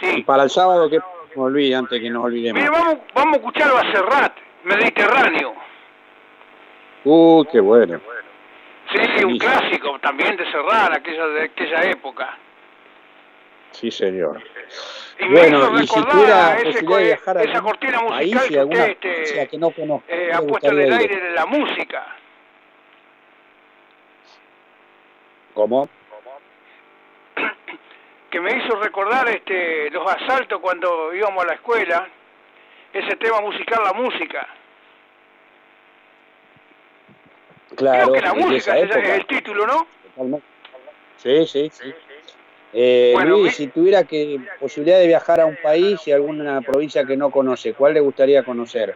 [0.00, 0.98] Y para el sábado, que
[1.36, 2.58] no olvide, antes que nos olvidemos.
[2.58, 4.32] Mire, vamos, vamos a escucharlo a Serrat,
[4.64, 5.52] Mediterráneo.
[7.04, 8.00] Uh, qué bueno.
[8.90, 12.38] Sí, un clásico también de Serrat, aquella, de aquella época.
[13.72, 14.42] Sí, señor.
[15.20, 18.58] Y me Bueno, hizo y si ese posibilidad de viajar a esa cortina musical que
[18.58, 20.92] alguna usted este, que no eh, ¿qué ha puesto en el ir?
[20.94, 22.16] aire de la música.
[25.56, 25.88] ¿Cómo?
[28.30, 32.06] Que me hizo recordar este los asaltos cuando íbamos a la escuela,
[32.92, 34.46] ese tema musical, la música.
[37.74, 39.86] Claro, Creo que la música esa es el título, ¿no?
[40.10, 40.46] Totalmente.
[41.16, 41.94] Sí, sí, sí.
[42.74, 47.06] Eh, Bueno, Luis, si tuviera que posibilidad de viajar a un país y alguna provincia
[47.06, 48.94] que no conoce, ¿cuál le gustaría conocer?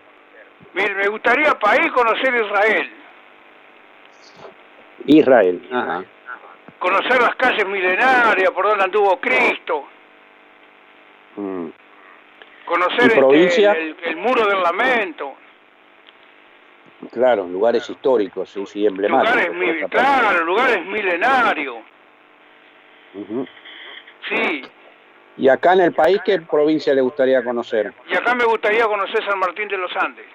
[0.74, 2.90] Mire, me gustaría país conocer Israel,
[5.06, 5.68] Israel.
[5.72, 6.04] Ajá.
[6.80, 9.84] Conocer las calles milenarias por donde anduvo Cristo,
[11.36, 11.68] Mm.
[12.64, 15.34] conocer ¿Y este, el, el muro del lamento,
[17.12, 19.46] Claro, lugares históricos, sí, sí, emblemáticos.
[19.54, 21.78] lugares, claro, lugares milenarios,
[24.28, 24.62] sí.
[25.38, 27.94] ¿Y acá en el país qué provincia le gustaría conocer?
[28.08, 30.26] Y acá me gustaría conocer San Martín de los Andes.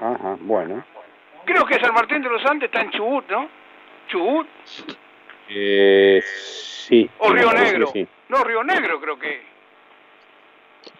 [0.00, 0.84] Ajá, bueno.
[1.46, 3.48] Creo que San Martín de los Andes está en Chubut, ¿no?
[4.08, 4.46] Chubut
[5.50, 7.08] Eh, sí.
[7.18, 7.86] o Río Negro.
[7.92, 8.06] sí.
[8.28, 9.42] No, Río Negro creo que.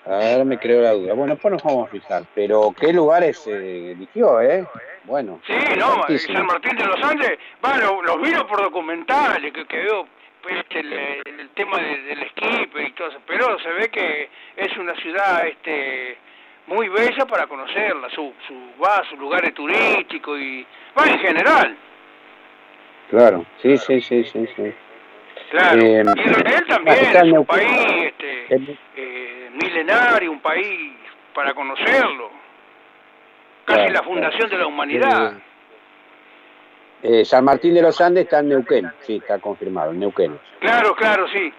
[0.07, 1.13] Ahora me creo la duda.
[1.15, 2.23] Bueno, después nos vamos a fijar.
[2.35, 4.67] Pero ¿qué lugares eh, eligió, eh?
[5.05, 5.41] Bueno.
[5.47, 6.05] Sí, no.
[6.19, 7.39] San Martín de los Andes,
[7.81, 10.07] lo- los miro por documentales, que, que veo
[10.49, 10.93] este, el,
[11.27, 15.47] el tema de- del esquí y todo eso, pero se ve que es una ciudad
[15.47, 16.17] este
[16.67, 20.67] muy bella para conocerla, su, su va, sus lugares turísticos y
[20.99, 21.77] va en general,
[23.11, 24.47] Claro, sí, sí, sí, sí.
[24.55, 24.75] sí.
[25.51, 25.81] claro.
[25.81, 30.93] Eh, y Israel también es un país este, eh, milenario, un país
[31.35, 32.31] para conocerlo,
[33.65, 35.33] casi Claro, la fundación de la humanidad.
[37.03, 40.39] Eh, San Martín de los Andes está en Neuquén, sí, está confirmado, en Neuquén.
[40.61, 41.53] Claro, claro, sí.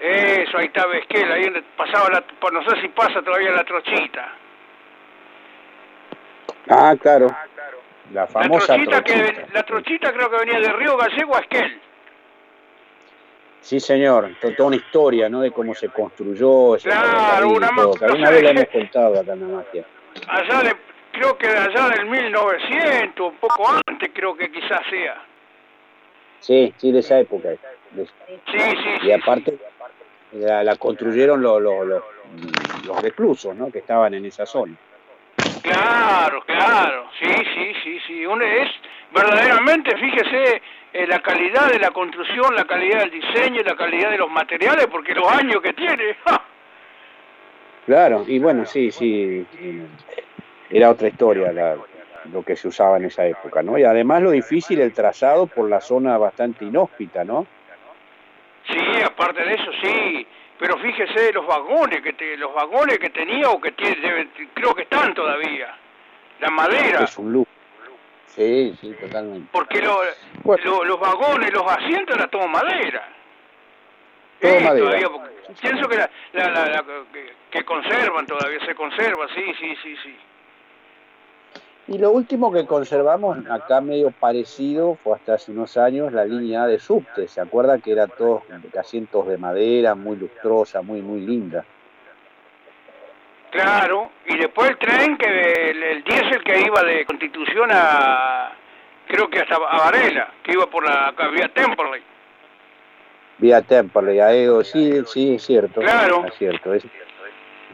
[0.00, 4.32] Eso, ahí está Esquel, ahí pasaba la, no sé si pasa todavía la trochita.
[6.68, 7.26] Ah, claro.
[7.26, 7.70] La
[8.12, 9.46] La famosa trochita, que, trochita.
[9.52, 11.80] la trochita creo que venía de Río Gallego a Esquel.
[13.60, 14.30] Sí, señor.
[14.40, 15.40] To- Toda una historia, ¿no?
[15.42, 19.32] De cómo se construyó ese Claro, una todo, que alguna vez la hemos contado acá
[19.34, 19.84] en la magia.
[20.28, 20.76] Allá de,
[21.12, 25.22] creo que de allá del 1900, un poco antes creo que quizás sea.
[26.40, 27.48] Sí, sí, de esa época.
[27.50, 27.58] De-
[27.96, 29.58] Sí, sí, Y aparte,
[30.32, 32.02] la, la construyeron los, los, los,
[32.86, 33.70] los reclusos, ¿no?
[33.70, 34.74] Que estaban en esa zona.
[35.62, 38.26] Claro, claro, sí, sí, sí, sí.
[38.26, 38.68] Uno es
[39.12, 44.18] verdaderamente, fíjese, eh, la calidad de la construcción, la calidad del diseño, la calidad de
[44.18, 46.14] los materiales, porque los años que tiene.
[46.24, 46.42] ¡ja!
[47.86, 49.44] Claro, y bueno, sí, sí.
[50.70, 51.76] Era otra historia la-
[52.32, 53.78] lo que se usaba en esa época, ¿no?
[53.78, 57.46] Y además lo difícil, el trazado por la zona bastante inhóspita, ¿no?
[58.68, 60.26] Sí, aparte de eso, sí.
[60.60, 64.74] Pero fíjese los vagones que te, los vagones que tenía o que tiene, debe- creo
[64.74, 65.74] que están todavía.
[66.38, 67.48] La madera, Es un lujo.
[68.26, 69.48] Sí, sí, totalmente.
[69.50, 70.02] porque lo-
[70.44, 73.08] lo- los vagones, los asientos era todo madera.
[74.38, 74.84] Todo Eh, madera.
[74.86, 75.30] todavía, porque
[75.62, 79.96] pienso que, la, la- la- la- que, que conservan todavía, se conserva, sí, sí, sí,
[80.02, 80.16] sí.
[81.90, 86.62] Y lo último que conservamos acá medio parecido fue hasta hace unos años la línea
[86.62, 87.26] A de subte.
[87.26, 88.44] ¿Se acuerda que era todos
[88.78, 91.64] asientos de madera, muy lustrosa, muy, muy linda?
[93.50, 95.26] Claro, y después el tren, que
[95.70, 98.52] el, el diésel que iba de Constitución a,
[99.08, 102.02] creo que hasta a Varela, que iba por la vía Temperley.
[103.38, 105.80] Vía Temperley, Aedo, sí, sí, es cierto.
[105.80, 106.24] Claro.
[106.24, 106.72] Es cierto.
[106.72, 106.86] Es,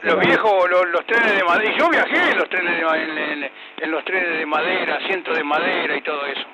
[0.06, 3.50] Los viejos, los, los trenes de madera, yo viajé en los trenes de, en, en-
[3.78, 6.46] en los trenes de madera, asientos de madera y todo eso.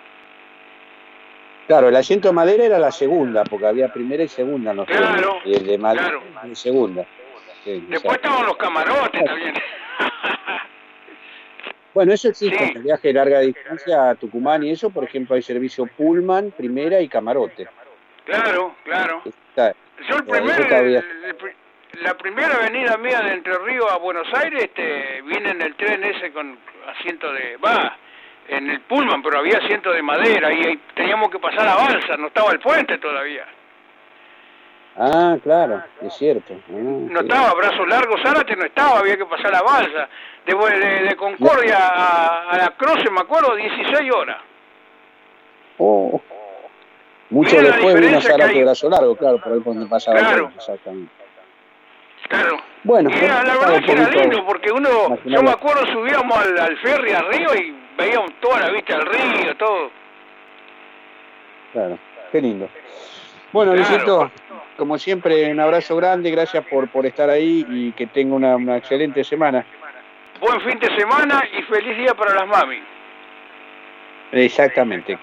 [1.66, 5.39] Claro, el asiento de madera era la segunda, porque había primera y segunda los Claro,
[5.45, 6.55] Y el de madera claro.
[6.55, 7.05] segunda.
[7.65, 8.29] Sí, Después exacto.
[8.29, 9.55] estaban los camarotes también.
[11.95, 15.37] Bueno, eso existe en el viaje de larga distancia a Tucumán y eso, por ejemplo,
[15.37, 17.69] hay servicio Pullman, primera y camarote.
[18.24, 19.20] claro, claro.
[19.27, 19.74] Está-
[20.09, 21.37] Yo el Eh, primer, el- el
[22.01, 26.02] la primera venida mía de Entre Ríos a Buenos Aires, este, vine en el tren
[26.05, 26.59] ese con
[26.98, 27.97] asiento de, va,
[28.48, 32.28] en el Pullman, pero había asiento de madera y teníamos que pasar a balsa, no
[32.28, 33.47] estaba el puente todavía.
[34.97, 36.52] Ah, claro, es cierto.
[36.55, 37.27] Ah, No sí.
[37.27, 40.09] estaba, Brazo Largo, Zárate no estaba, había que pasar a balsa.
[40.44, 44.39] De, de, de Concordia a, a la Croce, me acuerdo, 16 horas.
[45.78, 46.20] Oh.
[47.31, 48.62] Mucho Mira después vino Zárate hay.
[48.64, 50.52] Brazo Largo, claro, por ahí donde pasaba el Claro.
[50.56, 51.12] exactamente.
[52.33, 52.57] Claro.
[52.85, 56.59] Bueno, Y era- la verdad que era lindo, porque uno, yo me acuerdo, subíamos al,
[56.59, 59.91] al ferry a Río y veíamos toda la vista del río, todo.
[61.73, 61.99] Claro,
[62.33, 62.69] qué lindo.
[63.53, 63.89] Bueno, Claro.
[63.89, 64.31] Luisito,
[64.79, 68.79] como siempre, un abrazo grande, gracias por, por estar ahí y que tenga una, una
[68.79, 69.65] excelente semana.
[70.41, 72.83] Buen fin de semana y feliz día para las mami.
[74.33, 75.19] Exactamente.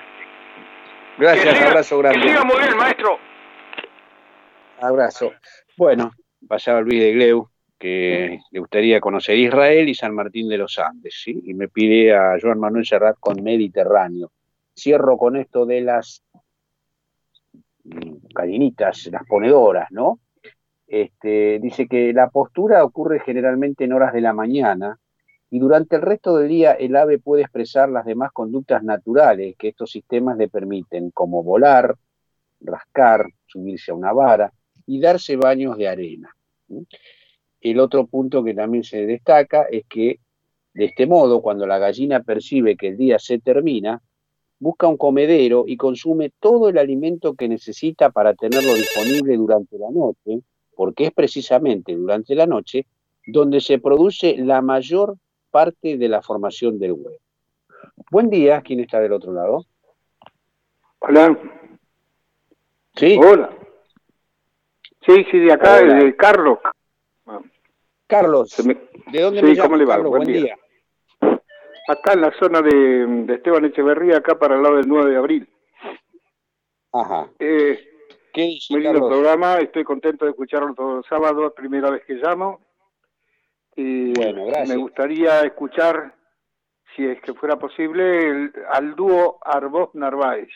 [1.17, 2.19] Gracias, abrazo grande.
[2.21, 3.19] Que siga muy bien, maestro.
[4.81, 5.33] Abrazo.
[5.75, 6.11] Bueno,
[6.47, 7.49] pasaba Luis de Gleu,
[7.79, 11.41] que le gustaría conocer Israel y San Martín de los Andes, ¿sí?
[11.45, 14.31] Y me pide a Joan Manuel Serrat con Mediterráneo.
[14.75, 16.23] Cierro con esto de las
[17.83, 20.19] gallinitas, las ponedoras, ¿no?
[20.87, 24.99] Este, dice que la postura ocurre generalmente en horas de la mañana
[25.49, 29.69] y durante el resto del día el ave puede expresar las demás conductas naturales que
[29.69, 31.95] estos sistemas le permiten, como volar,
[32.59, 34.51] rascar, subirse a una vara
[34.89, 36.35] y darse baños de arena.
[37.61, 40.19] El otro punto que también se destaca es que
[40.73, 44.01] de este modo, cuando la gallina percibe que el día se termina,
[44.57, 49.91] busca un comedero y consume todo el alimento que necesita para tenerlo disponible durante la
[49.91, 50.41] noche,
[50.75, 52.87] porque es precisamente durante la noche
[53.27, 55.17] donde se produce la mayor
[55.51, 57.17] parte de la formación del huevo.
[58.09, 59.67] Buen día, ¿quién está del otro lado?
[60.99, 61.37] Hola.
[62.95, 63.19] Sí.
[63.23, 63.55] Hola.
[65.05, 66.59] Sí, sí, de acá, de Carlos.
[68.07, 69.93] Carlos, ¿de dónde sí, me llama, ¿cómo le va?
[69.95, 70.09] Carlos?
[70.09, 70.57] Buen Buen día.
[71.21, 71.39] día.
[71.87, 75.17] Acá en la zona de, de Esteban Echeverría, acá para el lado del 9 de
[75.17, 75.49] abril.
[76.91, 77.29] Ajá.
[77.39, 77.79] Eh,
[78.33, 79.09] ¿Qué muy lindo Carlos?
[79.09, 82.61] programa, estoy contento de escucharlo todos los sábados, primera vez que llamo.
[83.75, 84.69] Y Bueno, gracias.
[84.69, 86.13] me gustaría escuchar,
[86.95, 90.49] si es que fuera posible, el- al dúo Arbós Narváez.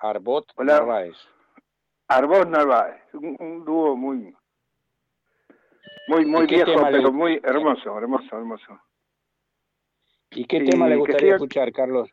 [0.00, 0.78] Arbot Hola.
[0.78, 1.16] Narváez.
[2.10, 4.34] Arbós Narváez, un, un dúo muy
[6.08, 8.80] muy muy ¿Y qué viejo, le pero muy hermoso, hermoso, hermoso.
[10.32, 12.10] ¿Y qué Y tema le gustaría sea- escuchar, Carlos?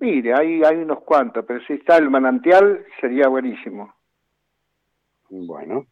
[0.00, 3.94] Mire, hay, hay unos cuantos, pero si está el manantial sería buenísimo.
[5.28, 5.86] Bueno.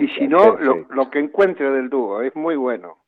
[0.00, 3.02] Y si no, lo, lo que encuentre del dúo, es muy bueno.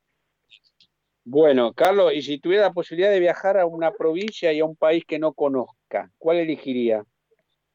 [1.24, 4.74] Bueno, Carlos, y si tuviera la posibilidad de viajar a una provincia y a un
[4.74, 7.04] país que no conozca, ¿cuál elegiría?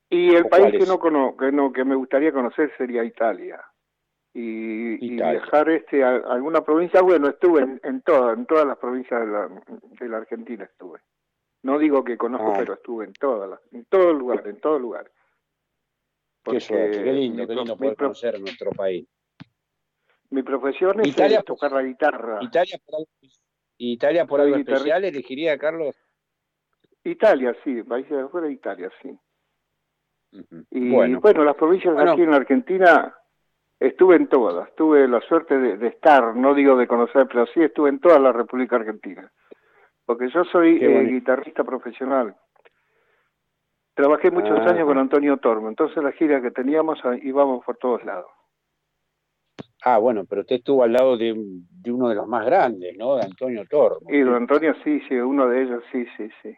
[0.09, 3.61] Y el ¿O país que no, cono- que no que me gustaría conocer sería Italia.
[4.33, 5.39] Y, y Italia.
[5.39, 9.19] viajar este a, a alguna provincia, bueno, estuve en, en todas, en todas las provincias
[9.21, 9.49] de la,
[9.99, 10.99] de la Argentina estuve.
[11.63, 12.55] No digo que conozco, Ah.
[12.59, 15.05] pero estuve en todas las, en todo lugar, en todo lugar.
[15.05, 15.11] Qué
[16.43, 19.07] Porque suerte, qué lindo, mi qué lindo poder conocer nuestro país.
[20.29, 22.39] Mi profesión es Italia, tocar la guitarra.
[22.41, 23.09] Italia por algo,
[23.79, 25.95] Italia por algo especial elegiría, Carlos.
[27.03, 29.17] Italia, sí, países de afuera, Italia, sí.
[30.71, 31.19] Y Bueno.
[31.21, 32.11] bueno, las provincias Bueno.
[32.11, 33.13] aquí en Argentina
[33.79, 37.61] estuve en todas, tuve la suerte de, de estar, no digo de conocer, pero sí
[37.61, 39.31] estuve en toda la República Argentina.
[40.05, 42.35] Porque yo soy eh, guitarrista profesional.
[43.93, 44.69] Trabajé muchos Ajá.
[44.71, 48.29] años con Antonio Tormo, entonces la gira que teníamos ah, íbamos por todos lados.
[49.83, 53.15] Ah, bueno, pero usted estuvo al lado de, de uno de los más grandes, ¿no?
[53.15, 54.09] De Antonio Tormo.
[54.11, 56.55] Y don Antonio sí, sí, uno de ellos sí, sí, sí.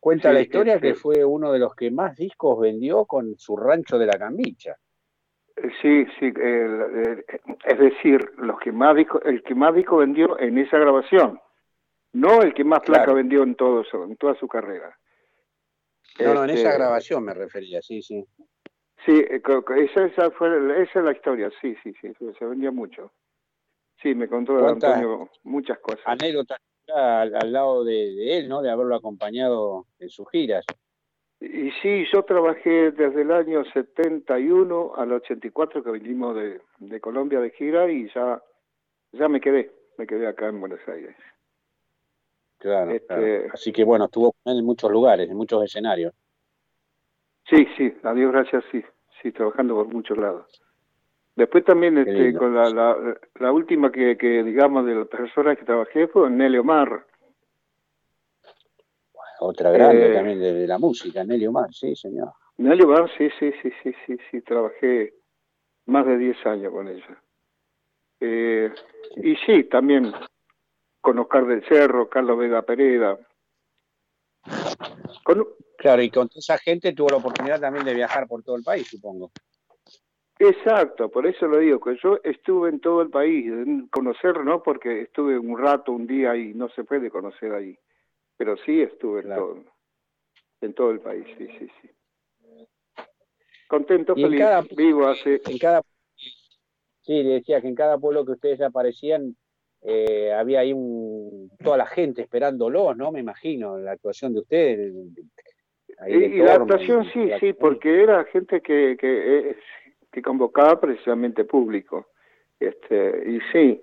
[0.00, 3.36] Cuenta Sí, la historia este- que fue uno de los que más discos vendió con
[3.38, 4.76] su rancho de la Cambicha.
[5.82, 6.32] Sí, sí,
[7.64, 11.38] es decir, los que más disco, el que más disco vendió en esa grabación,
[12.14, 13.16] no el que más placa Claro.
[13.16, 14.98] vendió en todo en toda su carrera.
[16.18, 18.24] No, no, en Este, esa grabación me refería, sí, sí.
[19.04, 19.42] Sí, eh,
[19.76, 20.48] esa, esa fue
[20.82, 23.12] esa es la historia, sí, sí, sí, se- vendía mucho.
[24.02, 26.02] Sí, me contó don ¿Cuántas Antonio muchas cosas.
[26.06, 26.58] Anécdotas
[26.94, 28.62] al, al lado de, de él, ¿no?
[28.62, 30.64] De haberlo acompañado en sus giras.
[31.40, 37.40] Y sí, yo trabajé desde el año 71 al 84 que vinimos de, de Colombia
[37.40, 38.42] de gira y ya
[39.12, 41.16] ya me quedé, me quedé acá en Buenos Aires.
[42.58, 43.50] Claro, Este- claro.
[43.54, 46.12] Así que bueno, estuvo con él en muchos lugares, en muchos escenarios.
[47.48, 48.84] Sí, sí, a Dios gracias, sí,
[49.22, 50.62] sí, trabajando por muchos lados.
[51.36, 55.64] Después también, este, con la, la, la última que, que, digamos, de las personas que
[55.64, 57.06] trabajé fue Nelly Omar.
[59.40, 62.32] Otra grande Eh, también de, de la música, Nelly Omar, sí, señor.
[62.58, 65.14] Nelly Omar, sí, sí, sí, sí, sí, sí, trabajé
[65.86, 67.22] más de 10 años con ella.
[68.20, 68.70] Eh,
[69.16, 70.12] y sí, también
[71.00, 73.18] con Oscar del Cerro, Carlos Vega Pereda.
[75.24, 75.46] Con,
[75.80, 78.62] Claro, y con toda esa gente tuvo la oportunidad también de viajar por todo el
[78.62, 79.30] país, supongo.
[80.42, 84.62] Exacto, por eso lo digo, que yo estuve en todo el país, en conocer, ¿no?
[84.62, 87.76] Porque estuve un rato, un día y no se puede conocer ahí,
[88.38, 89.64] pero sí estuve en, todo,
[90.62, 91.90] en todo el país, sí, sí, sí.
[93.68, 95.42] Contento, Y feliz, cada- vivo hace...
[95.46, 95.82] En cada,
[97.02, 99.36] sí, le decía que en cada pueblo que ustedes aparecían
[99.82, 103.12] eh, había ahí un, toda la gente esperándolos, ¿no?
[103.12, 104.94] Me imagino, la actuación de ustedes.
[106.08, 109.56] Y, y la actuación sí, sí, porque era gente que, que, eh,
[110.10, 112.08] que convocaba precisamente público.
[112.58, 113.82] Este, y sí,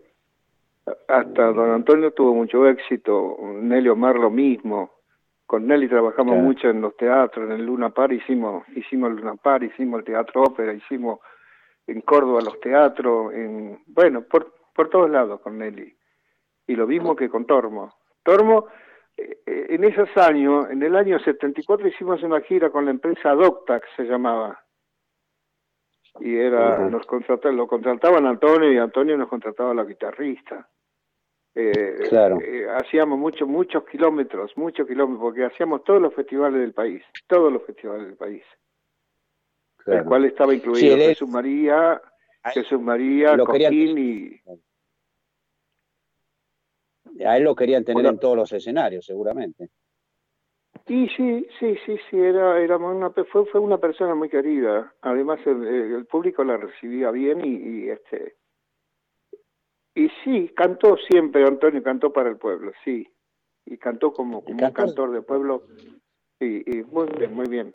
[1.07, 4.91] Hasta don Antonio tuvo mucho éxito, Nelly Omar lo mismo.
[5.45, 9.35] Con Nelly trabajamos mucho en los teatros, en el Luna Par hicimos, hicimos el Luna
[9.35, 11.19] Par, hicimos el Teatro Ópera, hicimos
[11.87, 15.95] en Córdoba los teatros, en bueno, por, por todos lados con Nelly.
[16.67, 17.93] Y lo mismo que con Tormo.
[18.23, 18.67] Tormo,
[19.15, 23.33] eh, eh, en esos años, en el año 74 hicimos una gira con la empresa
[23.33, 24.61] Doctax, se llamaba.
[26.19, 30.67] Y era, nos contrataban, lo contrataban Antonio y Antonio nos contrataba a la guitarrista.
[31.55, 32.37] Eh, claro.
[32.79, 37.63] hacíamos muchos, muchos kilómetros, muchos kilómetros, porque hacíamos todos los festivales del país, todos los
[37.63, 38.43] festivales del país
[39.87, 42.01] el cual estaba incluido Jesús María,
[42.53, 44.41] Jesús María, Coquín y...
[47.25, 49.69] A él lo querían tener en todos los escenarios, seguramente.
[50.87, 54.93] Y sí, sí, sí, sí, era, era una, fue, fue una persona muy querida.
[55.01, 58.35] Además, el, público la recibía bien y, este
[59.95, 63.07] y sí, cantó siempre, Antonio cantó para el pueblo, sí.
[63.65, 65.63] Y cantó como, como un cantor de pueblo.
[66.39, 67.73] Y, y muy bien, muy bien.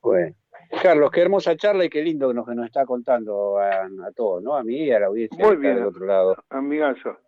[0.00, 0.34] Bueno.
[0.82, 4.54] Carlos, qué hermosa charla y qué lindo que nos, nos está contando a, todos, ¿no?
[4.54, 6.36] A mí y a la audiencia Muy bien, del otro lado.
[6.48, 7.18] Amigazo.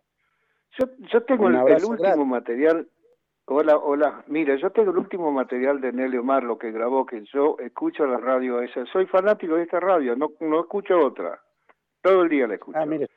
[0.79, 2.87] Yo, yo tengo el, último material.
[3.45, 4.23] Hola, hola.
[4.27, 8.05] Mira, yo tengo el último material de Nelly Omar, lo que grabó, que yo escucho
[8.05, 8.85] la radio esa.
[8.85, 11.41] Soy fanático de esta radio, no, no escucho otra.
[12.01, 12.79] Todo el día la escucho.
[12.79, 13.09] Ah, mire.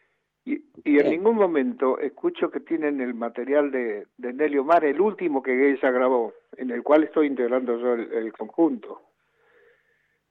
[0.44, 5.00] Y, y en ningún momento escucho que tienen el material de, de Nelly Omar, el
[5.00, 9.02] último que ella grabó, en el cual estoy integrando yo el, conjunto.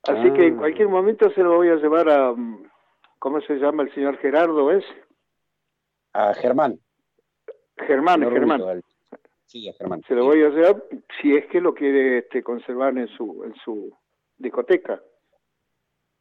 [0.03, 0.57] Así que en ah.
[0.59, 2.34] cualquier momento se lo voy a llevar a,
[3.19, 4.85] ¿cómo se llama el señor Gerardo, es?
[6.13, 6.80] A Germán.
[7.77, 8.81] Germán, Germán.
[9.45, 10.01] Sí, Germán.
[10.07, 10.84] Se lo voy a llevar
[11.22, 13.95] si es que lo quiere este, conservar en su, en su
[14.38, 15.01] discoteca.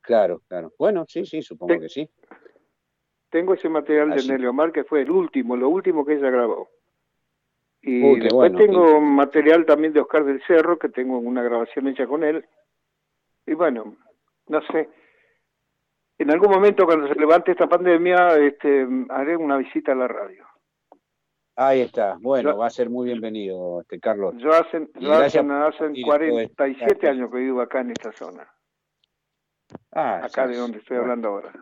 [0.01, 0.73] Claro, claro.
[0.79, 2.09] Bueno, sí, sí, supongo que sí.
[3.31, 6.69] Tengo ese material de Nelly Omar que fue el último, lo último que ella grabó.
[7.81, 12.25] Y después tengo material también de Oscar del Cerro, que tengo una grabación hecha con
[12.25, 12.47] él.
[13.47, 13.97] Y bueno,
[14.49, 14.89] no sé.
[16.17, 20.47] En algún momento cuando se levante esta pandemia, este, haré una visita a la radio.
[21.57, 22.17] Ahí está.
[22.21, 24.35] Bueno, va a ser muy bienvenido, este Carlos.
[24.39, 28.49] Yo hacen, yo hacen, hacen 47 años que vivo acá en esta zona.
[29.93, 31.53] Ah, acá de donde estoy hablando ahora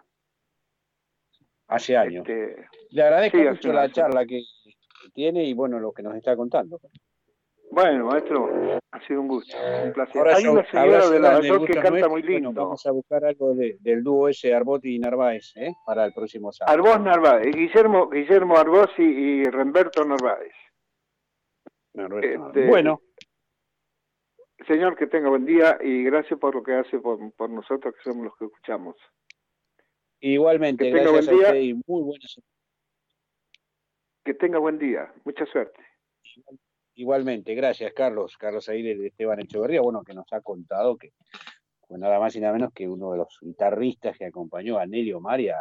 [1.73, 2.28] hace años.
[2.28, 4.43] Este, Le agradezco mucho la charla que
[5.14, 6.81] tiene y bueno, lo que nos está contando.
[7.73, 10.28] Bueno, maestro, ha sido un gusto, un placer.
[10.28, 12.53] Hay una señora de la York que canta muy lindo.
[12.53, 15.73] vamos a buscar algo del dúo ese Arboti y Narváez ¿eh?
[15.86, 16.77] para el próximo sábado.
[16.77, 20.53] Arbós Narváez, Guillermo, Guillermo Arbós y, Remberto Narváez.
[21.94, 23.01] Este, bueno.
[24.66, 28.03] Señor, que tenga buen día y gracias por lo que hace por, por nosotros que
[28.03, 28.97] somos los que escuchamos.
[30.20, 32.39] Igualmente, que gracias a usted y muy buenas.
[34.23, 35.81] Que tenga buen día, mucha suerte.
[36.23, 36.72] Igualmente,
[37.55, 41.12] gracias Carlos, Carlos Aire de Esteban Echeverría, bueno, que nos ha contado que
[41.86, 45.20] fue nada más y nada menos que uno de los guitarristas que acompañó a Nelio
[45.20, 45.56] Maria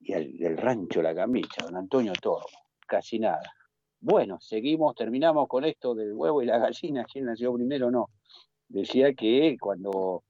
[0.00, 2.46] y al del rancho La Camicha, don Antonio Toro,
[2.86, 3.54] casi nada.
[4.00, 8.10] Bueno, seguimos, terminamos con esto del huevo y la gallina, quién nació primero no.
[8.68, 10.24] Decía que cuando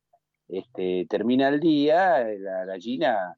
[0.48, 3.36] este, termina el día, la gallina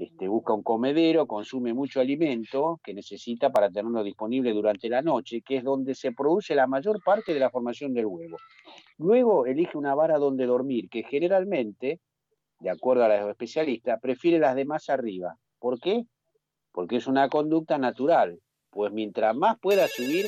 [0.00, 5.42] este, busca un comedero, consume mucho alimento que necesita para tenerlo disponible durante la noche,
[5.42, 8.38] que es donde se produce la mayor parte de la formación del huevo.
[8.96, 12.00] Luego elige una vara donde dormir, que generalmente,
[12.60, 15.36] de acuerdo a los especialistas, prefiere las de más arriba.
[15.58, 16.04] ¿Por qué?
[16.72, 18.40] Porque es una conducta natural,
[18.70, 20.24] pues mientras más pueda subir,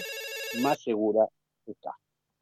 [0.61, 1.27] más segura
[1.65, 1.93] está.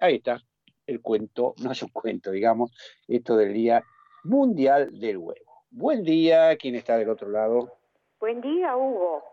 [0.01, 0.43] Ahí está
[0.85, 2.73] el cuento, no es un cuento, digamos,
[3.07, 3.85] esto del Día
[4.24, 5.50] Mundial del Huevo.
[5.71, 7.73] Buen día, ¿quién está del otro lado?
[8.19, 9.25] Buen día, Hugo.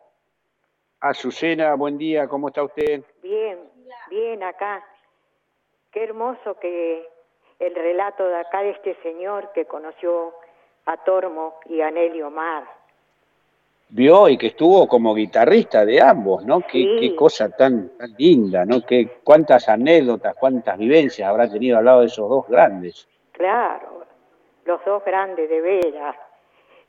[1.00, 3.04] Azucena, buen día, ¿cómo está usted?
[3.22, 3.60] Bien,
[4.10, 4.86] bien acá.
[5.92, 7.08] Qué hermoso que
[7.60, 10.34] el relato de acá de este señor que conoció
[10.86, 12.78] a Tormo y a Nelly Omar
[13.90, 16.62] vio y que estuvo como guitarrista de ambos, ¿no?
[16.62, 18.82] Qué, cosa tan, tan, linda, ¿no?
[18.86, 23.08] Qué, cuántas anécdotas, cuántas vivencias habrá tenido al lado de esos dos grandes.
[23.32, 24.06] Claro,
[24.66, 26.16] los dos grandes de veras.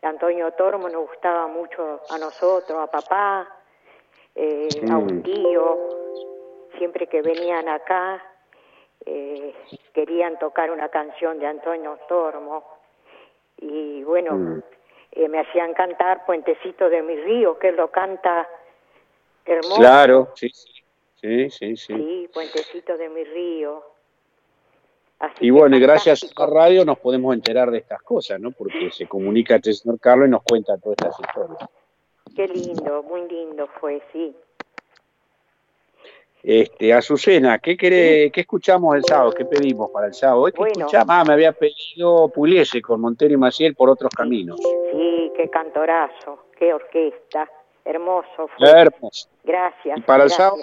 [0.02, 3.48] Antonio Tormo nos gustaba mucho a nosotros, a papá,
[4.34, 5.78] eh, a un tío,
[6.76, 8.22] siempre que venían acá
[9.04, 9.54] eh,
[9.92, 12.64] querían tocar una canción de Antonio Tormo.
[13.60, 14.62] Y bueno, mm.
[15.12, 18.48] Eh, me hacían cantar Puentecito de mi río, que lo canta
[19.44, 19.80] hermoso.
[19.80, 21.76] Claro, sí, sí, sí, sí.
[21.76, 23.82] Sí, Puentecito de mi río.
[25.40, 28.52] Y bueno, y gracias a la radio nos podemos enterar de estas cosas, ¿no?
[28.52, 31.68] Porque se comunica este señor Carlos y nos cuenta todas estas historias.
[32.36, 34.34] Qué lindo, muy lindo fue, sí.
[36.42, 39.32] Este, Azucena, ¿qué, querés, ¿qué escuchamos el sábado?
[39.32, 40.44] ¿Qué pedimos para el sábado?
[40.44, 41.06] ¿Qué escuchamos?
[41.08, 44.56] Ah, me había pedido Pugliese con Montero y Maciel por otros caminos.
[44.92, 47.50] Sí, qué cantorazo, qué orquesta,
[47.84, 48.48] hermoso.
[48.56, 48.70] Fue.
[48.70, 49.28] Hermoso.
[49.42, 49.98] Gracias.
[49.98, 50.62] ¿Y para el sábado?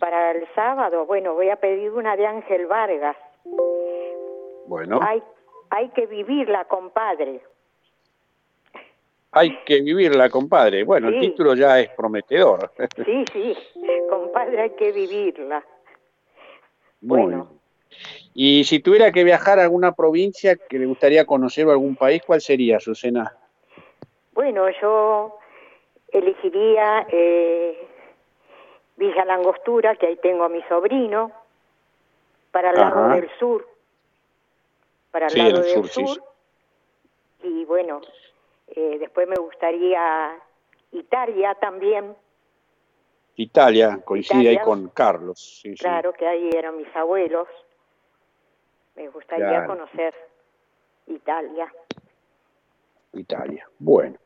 [0.00, 3.16] Para el sábado, bueno, voy a pedir una de Ángel Vargas.
[4.64, 5.22] Bueno, Hay,
[5.70, 7.40] hay que vivirla, compadre.
[9.32, 10.82] hay que vivirla, compadre.
[10.84, 12.72] Bueno, el título ya es prometedor.
[13.04, 13.56] Sí, sí,
[14.08, 15.64] compadre, hay que vivirla.
[17.02, 17.44] Muy bien.
[18.34, 22.22] Y si tuviera que viajar a alguna provincia que le gustaría conocer o algún país,
[22.26, 23.34] ¿cuál sería, Azucena?
[24.32, 25.38] Bueno, yo
[26.08, 27.88] elegiría eh,
[28.96, 31.30] Villa Langostura, que ahí tengo a mi sobrino,
[32.56, 33.16] para el lado Ajá.
[33.16, 33.68] del sur,
[35.10, 36.24] para el Sí, lado el del sur, sur,
[37.42, 38.00] sí, y bueno,
[38.68, 40.38] eh, después me gustaría
[40.92, 42.16] Italia también,
[43.34, 45.60] Italia, coincide ahí con Carlos.
[45.60, 45.74] Sí.
[45.74, 47.46] claro que ahí eran mis abuelos,
[48.94, 49.66] me gustaría Claro.
[49.66, 50.14] conocer
[51.08, 51.70] Italia.
[53.12, 53.68] Italia.
[53.78, 54.16] Bueno.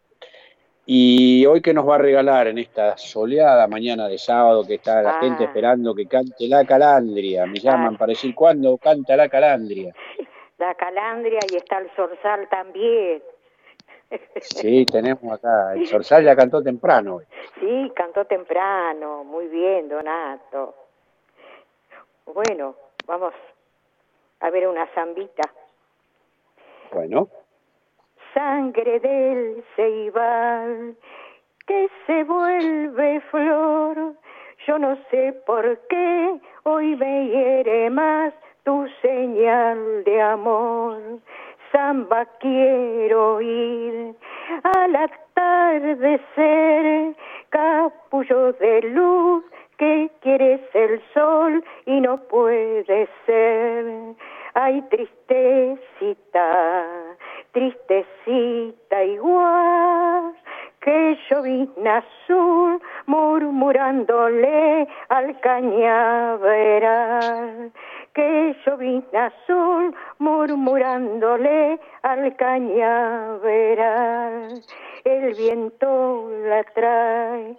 [0.86, 5.02] Y hoy que nos va a regalar en esta soleada mañana de sábado que está
[5.02, 5.20] la Ah.
[5.20, 7.46] gente esperando que cante la calandria.
[7.46, 9.94] Me llaman para decir cuándo canta la calandria.
[10.58, 13.22] La calandria y está el zorzal también.
[14.40, 15.74] Sí, tenemos acá.
[15.74, 17.24] El Sorsal ya cantó temprano hoy.
[17.60, 20.74] Sí, cantó temprano, muy bien, Donato.
[22.26, 22.74] Bueno,
[23.06, 23.32] vamos
[24.40, 25.48] a ver una zambita.
[26.92, 27.28] Bueno.
[28.34, 30.96] Sangre del ceibal
[31.66, 34.14] que se vuelve flor.
[34.66, 38.34] Yo no sé por qué hoy me hiere más
[38.64, 41.00] tu señal de amor.
[41.72, 44.14] Samba quiero ir
[44.64, 46.26] al atardecer,
[47.50, 49.44] capullo de luz
[49.78, 54.14] que quieres el sol y no puede ser.
[54.54, 56.36] Ay, tristecita,
[57.52, 60.34] tristecita igual
[60.80, 66.40] que llovizna azul murmurándole al cañaveral.
[68.14, 73.42] Que llovizna azul murmurándole al cañaveral.
[75.04, 77.56] El viento la trae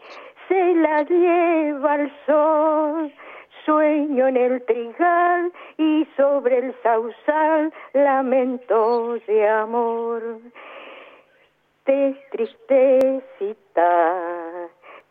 [0.51, 3.11] se la lleva al sol
[3.65, 10.39] sueño en el trigal y sobre el sausal lamentos de amor
[11.85, 13.89] de tristecita,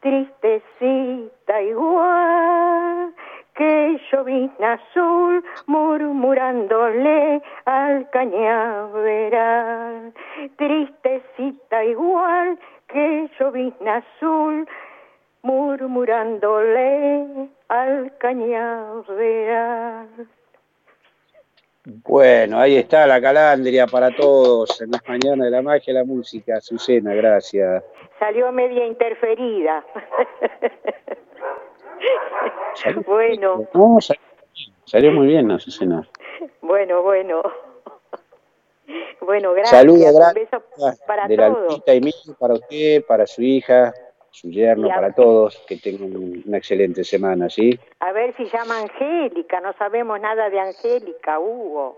[0.01, 3.14] tristecita igual
[3.55, 10.12] que llovizna azul murmurándole al cañaveral.
[10.56, 12.59] Tristecita igual
[12.89, 14.66] que llovizna azul
[15.42, 20.08] murmurándole al cañaveral.
[21.84, 26.04] Bueno, ahí está la calandria para todos en las mañanas de la magia y la
[26.04, 26.56] música.
[26.58, 27.82] Azucena, gracias.
[28.18, 29.84] Salió media interferida.
[33.06, 34.22] bueno, No, salió,
[34.84, 36.06] salió muy bien, Azucena.
[36.60, 37.42] bueno, bueno.
[39.20, 39.80] Bueno, gracias.
[39.80, 40.62] Saludos Un grandes beso
[41.06, 41.72] para de la todos.
[41.72, 43.92] Lupita y mí, para usted, para su hija,
[44.31, 45.59] su yerno, a- para todos.
[45.66, 47.78] Que tengan un- una excelente semana, ¿sí?
[48.01, 49.61] A ver si llama Angélica.
[49.61, 51.97] No sabemos nada de Angélica, Hugo.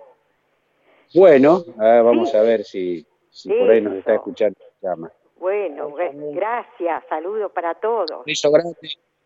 [1.14, 3.98] Bueno, ah, vamos a ver si, si por ahí nos Eso.
[4.00, 4.58] está escuchando.
[4.80, 5.10] Llama.
[5.38, 7.04] Bueno, gra- gracias.
[7.08, 8.24] Saludos para todos.
[8.24, 8.76] Beso grande.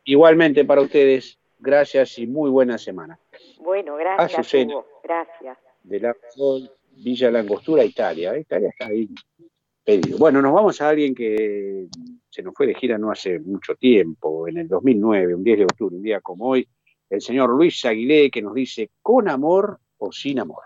[0.05, 1.39] Igualmente para ustedes.
[1.59, 3.19] Gracias y muy buena semana.
[3.61, 4.75] Bueno, gracias, Azucena.
[4.75, 4.87] Hugo.
[5.03, 5.59] Gracias.
[5.85, 6.17] de la
[6.97, 8.37] Villa Langostura, Italia.
[8.37, 9.09] Italia está ahí
[9.87, 10.19] pedido.
[10.19, 11.87] Bueno, nos vamos a alguien que
[12.29, 15.65] se nos fue de gira no hace mucho tiempo, en el 2009, un 10 de
[15.65, 16.69] octubre, un día como hoy,
[17.09, 20.65] el señor Luis Aguilé, que nos dice, ¿con amor o sin amor?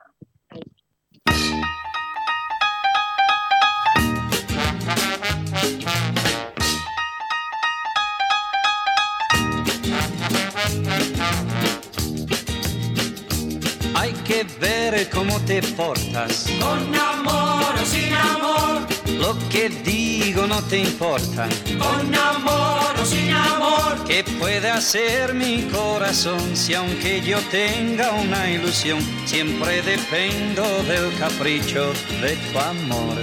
[13.94, 16.48] Hay que ver cómo te portas.
[16.58, 18.89] Con amor o sin amor,
[19.20, 21.46] Lo que digo no te importa.
[21.78, 28.50] con amor o sin amor, ¿Qué puede hacer mi corazón si aunque yo tenga una
[28.50, 31.92] ilusión, siempre dependo del capricho
[32.22, 33.18] de tu amor?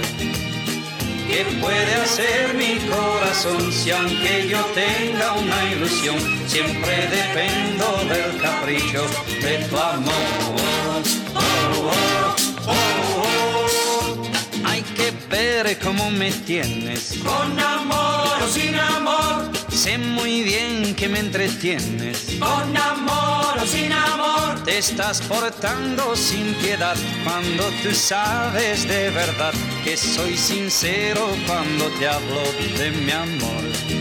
[1.28, 6.16] ¿Qué puede hacer mi corazón si aunque yo tenga una ilusión,
[6.46, 9.04] siempre dependo del capricho
[9.42, 10.14] de tu amor?
[11.34, 12.27] Hay que
[15.30, 17.18] ver cómo me tienes.
[17.22, 19.50] Con amor o sin amor.
[19.70, 22.36] Sé muy bien que me entretienes.
[22.38, 24.62] Con amor o sin amor.
[24.64, 32.08] Te estás portando sin piedad cuando tú sabes de verdad que soy sincero cuando te
[32.08, 32.42] hablo
[32.76, 33.97] de mi amor.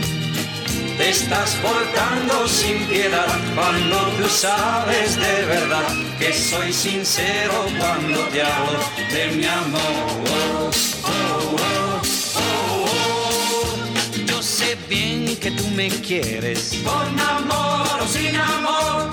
[0.97, 5.87] Te estás portando sin piedad cuando tú sabes de verdad
[6.17, 8.79] que soy sincero cuando te hablo
[9.11, 10.71] de mi amor.
[14.25, 19.11] Yo sé bien que tú me quieres Con amor o sin amor.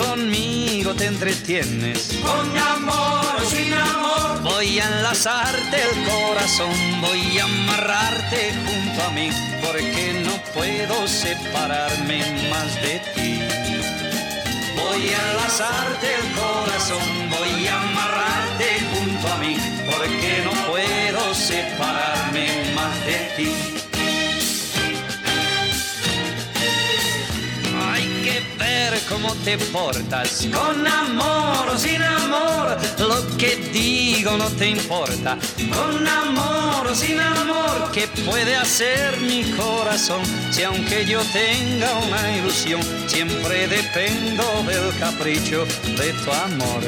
[0.00, 2.18] Conmigo te entretienes.
[2.22, 4.42] Con amor o sin amor.
[4.42, 9.30] Voy a enlazarte el corazón, voy a amarrarte junto a mí,
[9.64, 13.40] porque no puedo separarme más de ti.
[14.76, 19.56] Voy a enlazarte el corazón, voy a amarrarte junto a mí,
[19.86, 23.79] porque no puedo separarme más de ti.
[28.22, 32.76] Que ver cómo te portas, con amor o sin amor.
[32.98, 35.38] Lo que digo no te importa,
[35.72, 37.90] con amor o sin amor.
[37.92, 45.64] ¿Qué puede hacer mi corazón si aunque yo tenga una ilusión, siempre dependo del capricho
[45.96, 46.82] de tu amor?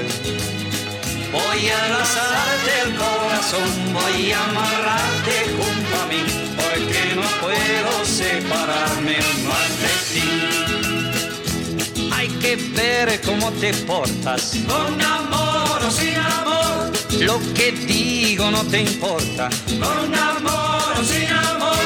[1.33, 6.23] Voy a enlazarte el corazón, voy a amarrarte junto a mí,
[6.57, 10.72] porque no puedo separarme más de ti.
[12.57, 16.93] Ver cómo te portas, Con amor o sin amor.
[17.21, 19.49] lo que digo no te importa.
[19.81, 21.79] Con amor o sin amor.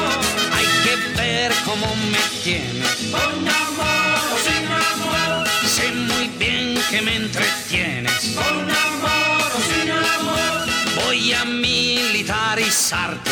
[0.53, 5.47] Hay que ver cómo me tienes, Con amor o sin amor.
[5.73, 8.35] sé muy bien que me entretienes.
[8.35, 10.67] Con amor o sin amor.
[11.05, 13.31] Voy a militarizarte.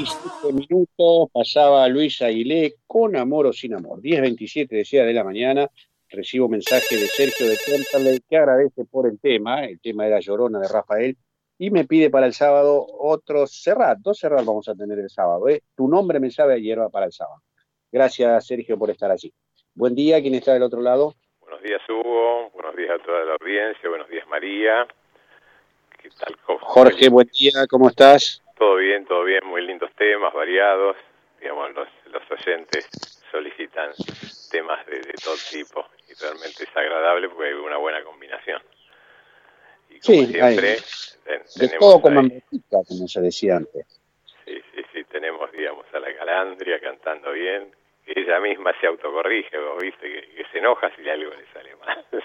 [0.00, 4.00] Y siete minutos pasaba Luis Aguilé con amor o sin amor.
[4.00, 5.68] 10.27 decía de la mañana,
[6.08, 10.58] recibo mensaje de Sergio de Temperley que agradece por el tema, el tema era Llorona
[10.60, 11.16] de Rafael,
[11.58, 15.46] y me pide para el sábado otro Serrat, dos Serrat vamos a tener el sábado.
[15.48, 15.62] ¿eh?
[15.76, 17.42] Tu nombre me sabe a hierba para el sábado.
[17.92, 19.32] Gracias Sergio por estar allí.
[19.74, 21.14] Buen día, ¿quién está del otro lado?
[21.40, 22.50] Buenos días, Hugo.
[22.54, 23.88] Buenos días a toda la audiencia.
[23.88, 24.86] Buenos días, María.
[26.02, 26.34] ¿Qué tal?
[26.46, 28.42] ¿Cómo- Jorge, buen día, ¿cómo estás?
[28.60, 29.40] Todo bien, todo bien.
[29.46, 30.94] Muy lindos temas, variados.
[31.40, 32.86] Digamos, los, los oyentes
[33.30, 33.90] solicitan
[34.50, 38.60] temas de, de todo tipo y realmente es agradable porque hay una buena combinación.
[39.88, 40.76] Y como Sí, siempre,
[41.24, 43.86] ten- De todo como ahí- botica, como se decía antes.
[44.44, 47.74] sí, sí, sí, tenemos, digamos, a la Calandria cantando bien.
[48.04, 52.04] Ella misma se autocorrige, vos viste, que, que se enoja si algo le sale mal.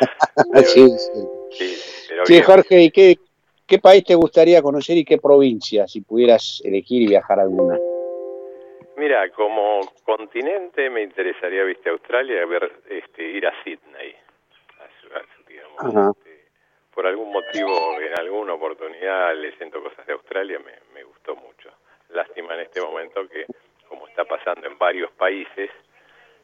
[0.64, 1.28] sí, sí.
[1.50, 1.76] Sí,
[2.08, 2.44] pero Sí, bien.
[2.44, 3.18] Jorge, ¿y qué,
[3.70, 7.80] qué país te gustaría conocer y qué provincia, si pudieras elegir y viajar alguna?
[8.96, 14.16] Mira, como continente me interesaría, viste, Australia, ver, este, ir a Sydney.
[14.80, 16.12] A digamos, Ajá.
[16.92, 21.70] por algún motivo, en alguna oportunidad, leyendo cosas de Australia, me, me gustó mucho.
[22.08, 23.46] Lástima en este momento que,
[23.88, 25.70] como está pasando en varios países,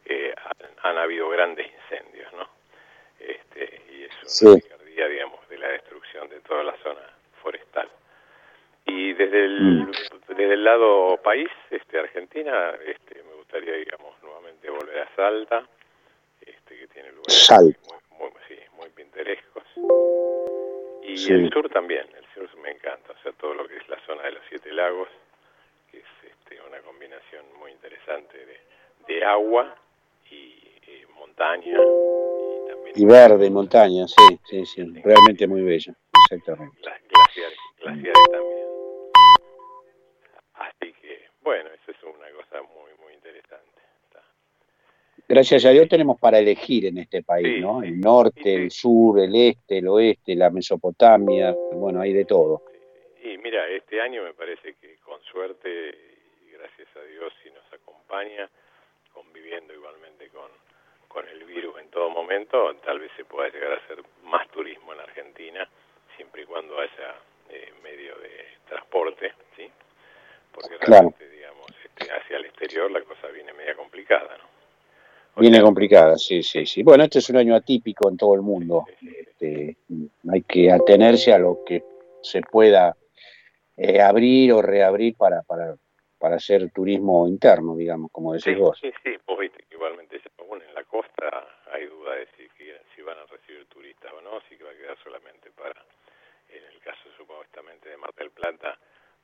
[0.04, 2.48] eh, han, han habido grandes incendios, ¿no?
[3.18, 4.62] Este, y es una Sí.
[5.10, 7.15] digamos, de la destrucción de toda la zona
[7.47, 7.89] forestal.
[8.86, 9.86] Y desde el,
[10.28, 15.64] desde el lado país, este, Argentina, este, me gustaría, digamos, nuevamente volver a Salta,
[16.40, 17.78] este, que tiene lugares Salta.
[17.89, 19.64] muy, muy, sí, muy pintorescos.
[21.02, 21.32] Y Sí.
[21.32, 24.23] el sur también, el sur me encanta, o sea, todo lo que es la zona
[24.24, 25.09] de los Siete Lagos,
[25.90, 28.59] que es este, una combinación muy interesante de,
[29.06, 29.77] de agua
[30.31, 30.59] y,
[31.18, 31.78] montaña.
[31.78, 35.94] Y, también y verde, montaña, sí, sí, sí, realmente muy bella
[36.26, 36.76] exactamente.
[36.82, 38.14] Las glaciares, también.
[40.55, 43.62] Así que, bueno, eso es una cosa muy, muy interesante.
[45.28, 47.82] Gracias a Dios tenemos para elegir en este país, ¿no?
[47.82, 52.62] El norte, el sur, el este, el oeste, la Mesopotamia, bueno, hay de todo.
[53.22, 55.68] Y mira, este año me parece que con suerte,
[56.47, 58.48] y gracias a Dios si nos acompaña,
[59.12, 60.48] conviviendo igualmente con,
[61.16, 64.93] con el virus en todo momento, tal vez se pueda llegar a hacer más turismo
[64.93, 65.66] en Argentina,
[66.14, 67.14] siempre y cuando haya
[67.48, 68.28] eh, medio de
[68.68, 69.66] transporte, ¿sí?
[70.52, 71.14] Porque Claro.
[71.16, 75.40] realmente, digamos, este, hacia el exterior la cosa viene media complicada, ¿no?
[75.40, 76.82] Viene complicada, sí, sí, sí.
[76.82, 78.84] Bueno, este es un año atípico en todo el mundo.
[79.01, 79.74] Este,
[80.30, 81.82] hay que atenerse a lo que
[82.20, 82.94] se pueda
[83.78, 85.76] eh, abrir o reabrir para, para,
[86.18, 88.78] para hacer turismo interno, digamos, como decís Sí, vos.
[88.80, 91.26] sí, sí, vos viste que igualmente aún en la costa
[91.72, 92.48] hay duda de si,
[92.94, 95.84] si van a recibir turistas o no, si va a quedar solamente para,
[96.51, 98.78] en el caso supuestamente de Mar del Plata,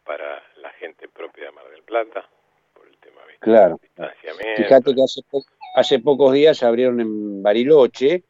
[0.05, 2.28] para la gente propia de Mar del Plata,
[2.74, 3.44] por el tema ¿viste?
[3.44, 3.81] Claro.
[4.56, 5.44] Fíjate que hace, po-
[5.77, 8.24] hace pocos días abrieron en Bariloche,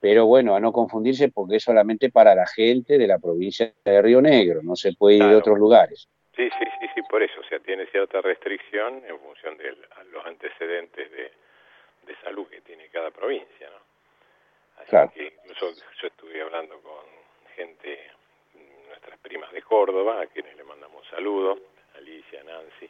[0.00, 4.02] pero bueno, a no confundirse porque es solamente para la gente de la provincia de
[4.02, 6.08] Río Negro, no se puede ir de otros lugares.
[6.38, 9.76] Sí, sí, sí, sí, por eso, o sea, tiene cierta restricción en función de
[10.12, 11.32] los antecedentes de,
[12.06, 13.78] de salud que tiene cada provincia, ¿no?
[14.80, 15.10] Así Claro.
[15.12, 17.04] que incluso yo estuve hablando con
[17.56, 18.12] gente,
[18.86, 21.58] nuestras primas de Córdoba, a quienes le mandamos un saludo,
[21.96, 22.88] Alicia, Nancy,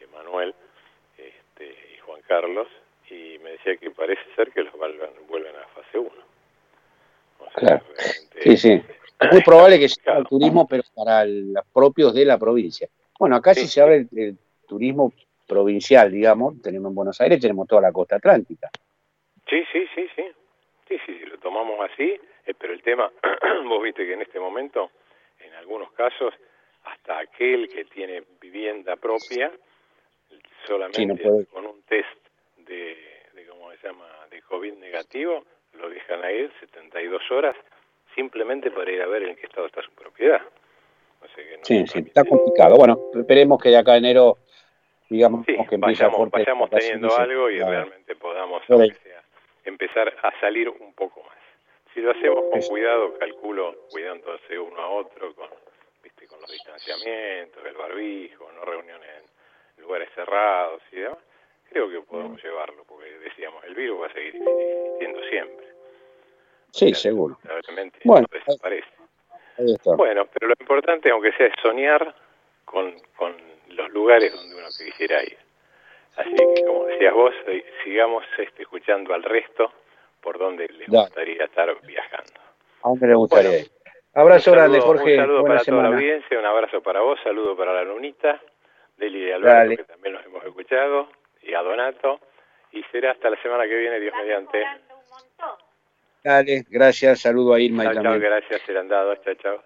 [0.00, 0.52] Emanuel
[1.16, 2.66] este, y Juan Carlos,
[3.08, 6.10] y me decía que parece ser que los vuelvan, vuelven a fase 1.
[7.54, 7.84] Claro.
[8.42, 8.82] Sí, sí.
[9.24, 12.88] Es muy probable que sea el turismo, pero para los propios de la provincia.
[13.18, 15.12] Bueno, acá sí se abre el, el turismo
[15.46, 18.70] provincial, digamos, tenemos en Buenos Aires, tenemos toda la costa atlántica.
[19.48, 20.24] Sí, sí, sí, sí.
[20.88, 23.10] Sí, sí, sí, lo tomamos así, eh, pero el tema,
[23.68, 24.90] vos viste que en este momento,
[25.40, 26.34] en algunos casos,
[26.84, 29.50] hasta aquel que tiene vivienda propia,
[30.66, 31.46] solamente Sí, no puede.
[31.46, 32.08] con un test
[32.58, 32.96] de,
[33.34, 37.56] de, ¿cómo se llama?, de COVID negativo, lo dejan a ir 72 horas
[38.14, 40.40] simplemente para ir a ver en qué estado está su propiedad.
[41.20, 42.76] O sea que no Sí, sí, está complicado.
[42.76, 44.38] Bueno, esperemos que de acá a enero,
[45.08, 49.22] digamos, que empiece a vayamos, fuerte vayamos teniendo algo y realmente podamos sea,
[49.64, 51.38] empezar a salir un poco más.
[51.92, 55.48] Si lo hacemos con cuidado, calculo, cuidándose uno a otro, con,
[56.02, 59.08] viste, con los distanciamientos, el barbijo, no reuniones
[59.76, 61.18] en lugares cerrados y demás,
[61.70, 65.66] creo que podemos llevarlo, porque decíamos, el virus va a seguir existiendo siempre,
[66.74, 67.38] Sí, seguro.
[67.44, 68.88] lamentablemente Bueno, no desaparece.
[69.58, 69.94] Ahí está.
[69.94, 72.14] Bueno, pero lo importante, aunque sea, es soñar
[72.64, 73.36] con, con
[73.68, 75.38] los lugares donde uno quisiera ir.
[76.16, 79.72] Así que, como decías vos, eh, sigamos este, escuchando al resto
[80.20, 82.32] por donde les gustaría estar viajando.
[82.82, 83.66] A mí me gustaría ir.
[84.14, 85.12] Abrazo Un grande, saludo- Jorge.
[85.14, 88.40] Un saludo Buena para toda la audiencia, un abrazo para vos, saludo para la Lunita,
[88.96, 89.76] Deli de Alberto, Dale.
[89.76, 91.08] que también nos hemos escuchado,
[91.42, 92.20] y a Donato.
[92.72, 94.64] Y será hasta la semana que viene, Dios mediante.
[96.24, 97.20] Dale, gracias.
[97.20, 98.22] Saludo a Irma y Chao, chao, también.
[98.30, 99.62] gracias, serán dados, chao, chao.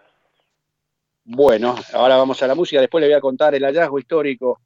[1.25, 2.81] Bueno, ahora vamos a la música.
[2.81, 4.61] Después les voy a contar el hallazgo histórico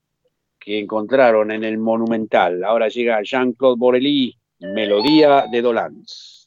[0.58, 2.64] que encontraron en el Monumental.
[2.64, 6.46] Ahora llega Jean-Claude Borelli, Melodía de Dolans.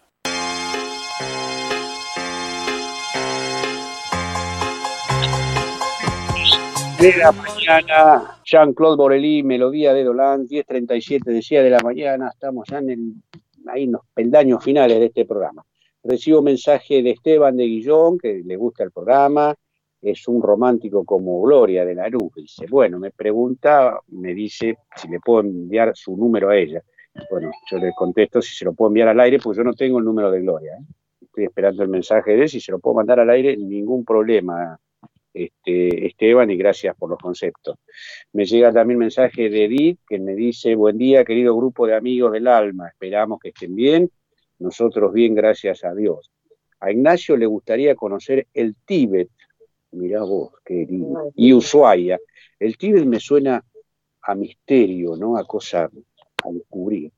[7.01, 12.77] De la mañana, Jean-Claude Borelli, Melodía de Dolan, 10.37 decía de la mañana, estamos ya
[12.77, 15.65] en, el, los peldaños finales de este programa.
[16.03, 19.55] Recibo mensaje de Esteban de Guillón, que le gusta el programa,
[19.99, 22.33] es un romántico como Gloria de la Luz.
[22.35, 26.83] Dice, bueno, me pregunta, me dice si le puedo enviar su número a ella.
[27.31, 29.97] Bueno, yo le contesto si se lo puedo enviar al aire, pues yo no tengo
[29.97, 30.73] el número de Gloria.
[30.73, 30.83] ¿eh?
[31.21, 34.77] Estoy esperando el mensaje de él, si se lo puedo mandar al aire, ningún problema,
[35.33, 37.77] este, Esteban, y gracias por los conceptos.
[38.33, 42.31] Me llega también mensaje de Edith, que me dice, buen día, querido grupo de amigos
[42.33, 44.11] del alma, esperamos que estén bien,
[44.59, 46.31] nosotros bien, gracias a Dios.
[46.79, 49.29] A Ignacio le gustaría conocer el Tíbet,
[49.91, 52.19] mirá vos, querido, y Ushuaia.
[52.59, 53.63] El Tíbet me suena
[54.21, 55.37] a misterio, ¿no?
[55.37, 55.85] A cosa
[56.43, 57.11] a descubrir.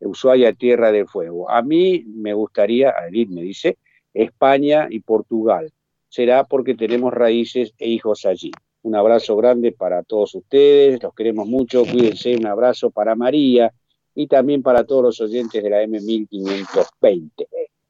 [0.00, 1.50] Ushuaia, Tierra del Fuego.
[1.50, 3.78] A mí me gustaría, Edith me dice,
[4.12, 5.72] España y Portugal
[6.16, 8.50] será porque tenemos raíces e hijos allí.
[8.80, 13.70] Un abrazo grande para todos ustedes, los queremos mucho, cuídense, un abrazo para María
[14.14, 17.46] y también para todos los oyentes de la M1520.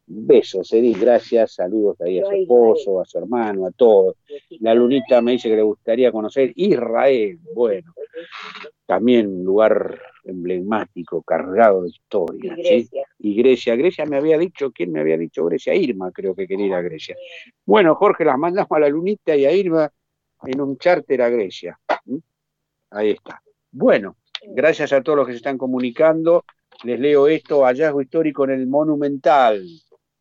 [0.08, 4.16] Besos, Edith, gracias, saludos ahí a su esposo, a su hermano, a todos.
[4.60, 7.92] La Lunita me dice que le gustaría conocer Israel, bueno,
[8.86, 12.54] también un lugar emblemático, cargado de historia.
[12.56, 13.06] Y Grecia.
[13.18, 13.76] Y Grecia.
[13.76, 15.74] Grecia me había dicho, ¿quién me había dicho Grecia?
[15.74, 17.16] Irma, creo que quería ir a Grecia.
[17.64, 19.90] Bueno, Jorge, las mandamos a la Lunita y a Irma
[20.44, 21.78] en un charter a Grecia.
[22.04, 22.18] ¿Mm?
[22.90, 23.42] Ahí está.
[23.72, 24.16] Bueno,
[24.54, 26.44] gracias a todos los que se están comunicando.
[26.84, 29.66] Les leo esto, hallazgo histórico en el Monumental,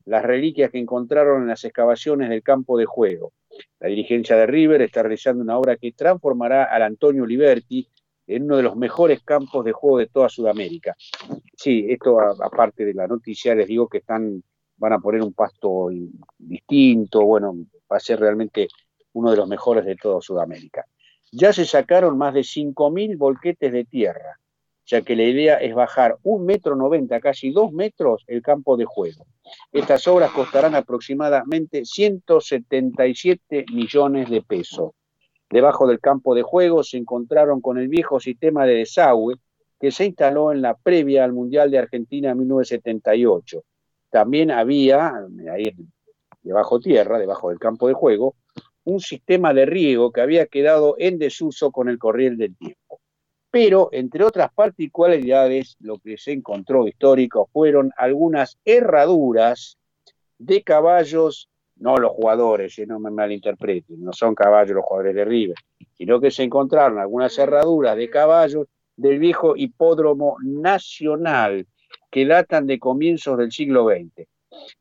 [0.05, 3.33] las reliquias que encontraron en las excavaciones del campo de juego.
[3.79, 7.87] La dirigencia de River está realizando una obra que transformará al Antonio Liberti
[8.27, 10.95] en uno de los mejores campos de juego de toda Sudamérica.
[11.55, 14.43] Sí, esto aparte de la noticia, les digo que están,
[14.77, 17.53] van a poner un pasto in- distinto, bueno,
[17.91, 18.67] va a ser realmente
[19.13, 20.85] uno de los mejores de toda Sudamérica.
[21.31, 24.39] Ya se sacaron más de 5.000 volquetes de tierra,
[24.85, 28.85] ya que la idea es bajar un metro noventa, casi dos metros, el campo de
[28.85, 29.25] juego.
[29.71, 34.91] Estas obras costarán aproximadamente 177 millones de pesos.
[35.49, 39.35] Debajo del campo de juego se encontraron con el viejo sistema de desagüe
[39.79, 43.63] que se instaló en la previa al Mundial de Argentina en 1978.
[44.09, 45.13] También había,
[45.51, 45.75] ahí
[46.41, 48.35] debajo tierra, debajo del campo de juego,
[48.83, 52.84] un sistema de riego que había quedado en desuso con el correr del tiempo.
[53.55, 59.77] Pero, entre otras particularidades, lo que se encontró histórico fueron algunas herraduras
[60.37, 65.23] de caballos, no los jugadores, eh, no me malinterpreten, no son caballos los jugadores de
[65.23, 65.55] River,
[65.93, 68.67] sino que se encontraron algunas herraduras de caballos
[68.97, 71.65] del viejo hipódromo nacional
[72.11, 74.27] que datan de comienzos del siglo XX.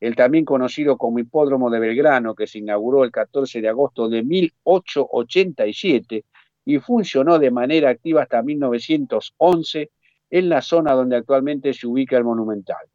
[0.01, 4.21] El también conocido como Hipódromo de Belgrano, que se inauguró el 14 de agosto de
[4.21, 6.25] 1887
[6.65, 9.91] y funcionó de manera activa hasta 1911
[10.31, 12.85] en la zona donde actualmente se ubica el Monumental.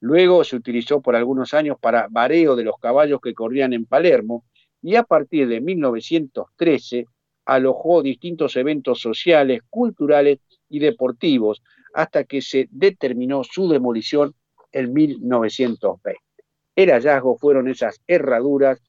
[0.00, 4.44] Luego se utilizó por algunos años para vareo de los caballos que corrían en Palermo
[4.82, 7.06] y a partir de 1913
[7.44, 11.62] alojó distintos eventos sociales, culturales y deportivos
[11.94, 14.34] hasta que se determinó su demolición
[14.72, 16.20] en 1920.
[16.74, 18.80] El hallazgo fueron esas herraduras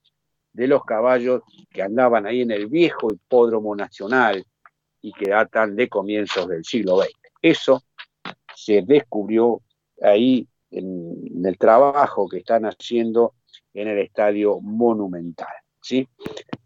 [0.54, 4.46] de los caballos que andaban ahí en el viejo hipódromo nacional
[5.02, 7.12] y que datan de comienzos del siglo XX.
[7.42, 7.84] Eso
[8.56, 9.62] se descubrió
[10.02, 13.34] ahí en, el trabajo que están haciendo
[13.74, 15.54] en el estadio monumental.
[15.82, 16.08] ¿sí?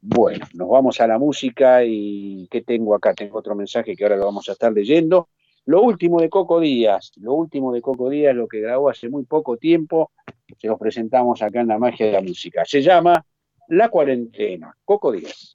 [0.02, 3.14] Bueno, nos vamos a la música y ¿qué tengo acá?
[3.14, 5.30] Tengo otro mensaje que ahora lo vamos a estar leyendo.
[5.66, 9.26] Lo último de Coco Díaz, lo último de Coco Díaz, lo que grabó hace muy
[9.26, 10.12] poco tiempo,
[10.58, 12.64] se los presentamos acá en la magia de la música.
[12.64, 13.26] Se llama
[13.70, 15.54] La cuarentena, Coco Díaz.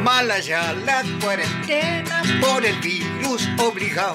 [0.00, 4.14] Mala ya la cuarentena por el virus obligado.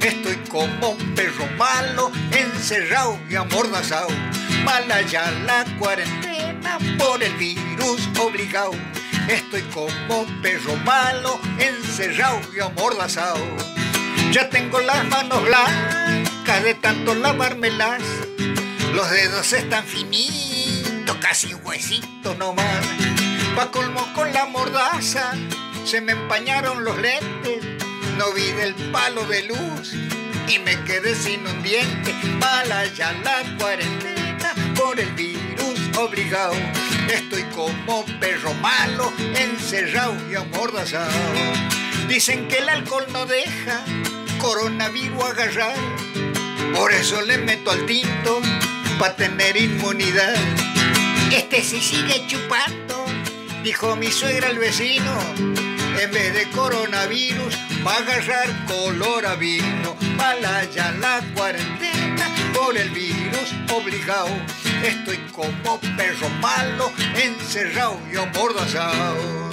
[0.00, 4.08] Estoy como un perro malo, encerrado y amordazado.
[4.64, 8.72] Mala ya la cuarentena por el virus obligado.
[9.30, 13.38] Estoy como perro malo, encerrado y amordazado.
[14.32, 18.02] Ya tengo las manos blancas de tanto lavármelas.
[18.92, 22.84] Los dedos están finitos, casi un huesito nomás.
[23.54, 25.30] Pa' colmo con la mordaza,
[25.84, 27.64] se me empañaron los lentes.
[28.18, 29.94] No vi del palo de luz
[30.48, 32.12] y me quedé sin un diente.
[32.40, 36.56] Mala ya la cuarentena por el virus obligado.
[37.12, 41.10] Estoy como perro malo, encerrado y amordazado.
[42.08, 43.84] Dicen que el alcohol no deja
[44.38, 45.74] coronavirus agarrar.
[46.74, 48.40] Por eso le meto al tinto
[48.98, 50.36] para tener inmunidad.
[51.32, 53.04] Este sí sigue chupando,
[53.64, 55.12] dijo mi suegra al vecino.
[56.00, 59.96] En vez de coronavirus, va a agarrar color a vino.
[60.16, 64.30] Mala ya la cuarentena por el virus obligado.
[64.84, 69.50] Estoy como perro malo, encerrado y amordazado.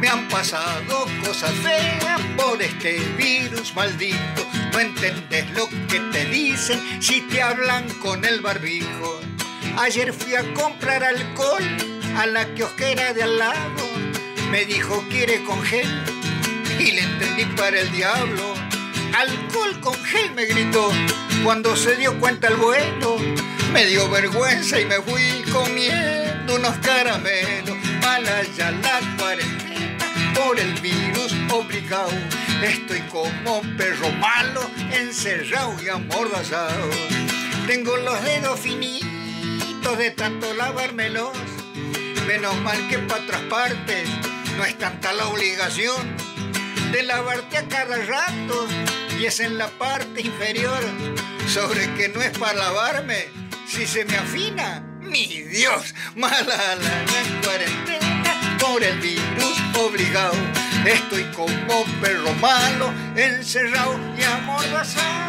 [0.00, 4.46] Me han pasado cosas feas por este virus maldito.
[4.72, 9.20] No entendés lo que te dicen si te hablan con el barbijo.
[9.76, 11.64] Ayer fui a comprar alcohol
[12.16, 13.87] a la kiosquera de al lado.
[14.50, 15.86] Me dijo, ¿quiere con gel?
[16.78, 18.54] Y le entendí para el diablo.
[19.14, 20.90] Alcohol con gel me gritó.
[21.44, 23.18] Cuando se dio cuenta el vuelo,
[23.72, 27.76] me dio vergüenza y me fui comiendo unos caramelos.
[28.00, 32.10] Mala ya la cuarentena por el virus obligado.
[32.62, 34.62] Estoy como perro malo,
[34.92, 36.88] encerrado y amordazado.
[37.66, 41.32] Tengo los dedos finitos de tanto lavármelos.
[42.26, 44.08] Menos mal que para otras partes
[44.58, 46.16] no es tanta la obligación
[46.90, 48.66] de lavarte a cada rato
[49.16, 50.82] y es en la parte inferior
[51.46, 53.26] sobre que no es para lavarme
[53.68, 54.82] si se me afina.
[55.00, 57.04] Mi Dios mala la,
[57.44, 60.34] cuarentena por el virus obligado.
[60.84, 65.28] Estoy como perro malo encerrado y amordazado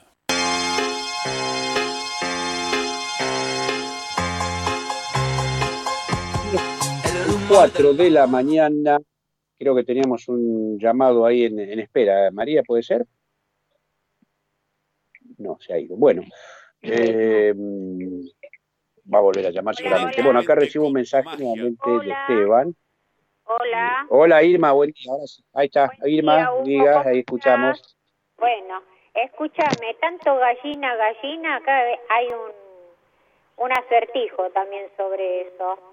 [7.51, 8.97] 4 de la mañana.
[9.59, 12.31] Creo que teníamos un llamado ahí en, en espera.
[12.31, 13.05] María, ¿puede ser?
[15.37, 15.97] No, se ha ido.
[15.97, 16.23] Bueno,
[16.81, 17.53] eh,
[19.13, 20.23] va a volver a llamar seguramente.
[20.23, 22.75] Bueno, acá recibo un mensaje nuevamente de Esteban.
[23.43, 24.05] Hola.
[24.09, 25.11] Hola Irma, buen día.
[25.11, 25.43] Ahora sí.
[25.53, 27.97] Ahí está, Irma, día, Hugo, diga, ¿cómo ahí escuchamos.
[28.37, 28.81] Bueno,
[29.13, 35.90] escúchame, tanto gallina, gallina, acá hay un, un acertijo también sobre eso.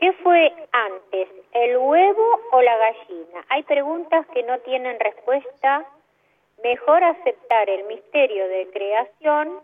[0.00, 3.44] ¿Qué fue antes, el huevo o la gallina?
[3.50, 5.84] Hay preguntas que no tienen respuesta.
[6.64, 9.60] Mejor aceptar el misterio de creación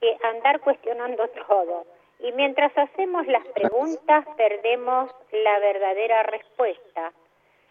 [0.00, 1.84] que andar cuestionando todo.
[2.20, 7.12] Y mientras hacemos las preguntas, perdemos la verdadera respuesta,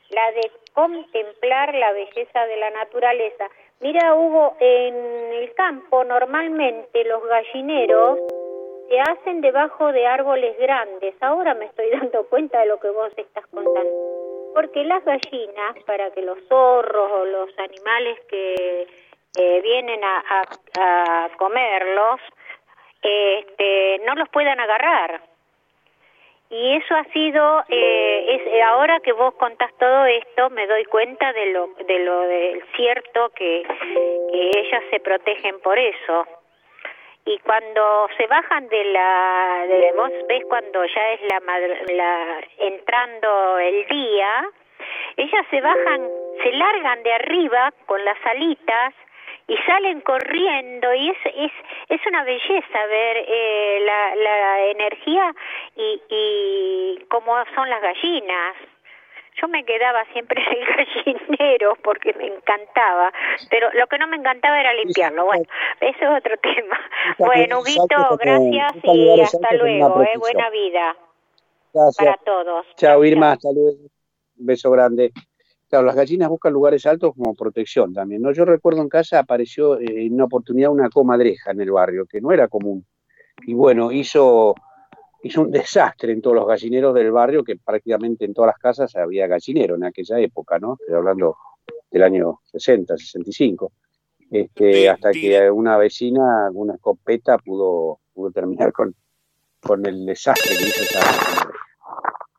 [0.10, 3.50] la de contemplar la belleza de la naturaleza.
[3.80, 4.96] Mira, Hugo, en
[5.34, 8.20] el campo normalmente los gallineros
[8.88, 11.16] se hacen debajo de árboles grandes.
[11.22, 14.52] Ahora me estoy dando cuenta de lo que vos estás contando.
[14.54, 18.88] Porque las gallinas, para que los zorros o los animales que
[19.40, 20.44] eh, vienen a,
[20.80, 22.22] a, comerlos,
[23.02, 25.22] este, no los puedan agarrar.
[26.52, 31.34] Y eso ha sido, eh, es, ahora que vos contás todo esto, me doy cuenta
[31.34, 33.64] de lo, de lo del cierto que,
[34.32, 36.28] que ellas se protegen por eso
[37.26, 41.40] y cuando se bajan de la de, vos ves cuando ya es la,
[41.94, 44.50] la entrando el día
[45.18, 46.10] ellas se bajan
[46.44, 48.94] se largan de arriba con las alitas
[49.48, 51.52] y salen corriendo y es es
[51.90, 55.34] es una belleza ver eh, la la energía
[55.76, 58.56] y y cómo son las gallinas
[59.42, 63.12] yo me quedaba siempre en el gallinero porque me encantaba,
[63.50, 65.26] pero lo que no me encantaba era limpiarlo.
[65.26, 65.46] Bueno,
[65.82, 66.80] eso es otro tema.
[67.18, 70.02] Bueno, Huguito, gracias y hasta luego.
[70.04, 70.96] Eh, buena vida
[71.74, 71.96] Gracias.
[71.98, 72.66] para todos.
[72.76, 73.78] Chao Irma, hasta luego.
[74.38, 75.12] Un beso grande.
[75.70, 78.22] Claro, las gallinas buscan lugares altos como protección también.
[78.22, 78.32] ¿no?
[78.32, 82.22] Yo recuerdo en casa apareció eh, en una oportunidad una comadreja en el barrio, que
[82.22, 82.86] no era común.
[83.48, 84.54] Y bueno, hizo
[85.24, 88.96] hizo un desastre en todos los gallineros del barrio, que prácticamente en todas las casas
[88.96, 90.78] había gallinero en aquella época, ¿no?
[90.80, 91.38] Estoy hablando
[91.90, 93.72] del año 60, 65.
[94.30, 98.94] Este, hasta que una vecina, una escopeta, pudo, pudo terminar con,
[99.62, 101.00] con el desastre que hizo esa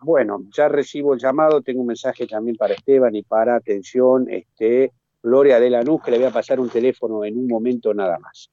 [0.01, 4.93] Bueno, ya recibo el llamado, tengo un mensaje también para Esteban y para, atención, este,
[5.23, 8.51] Gloria de Lanús, que le voy a pasar un teléfono en un momento nada más.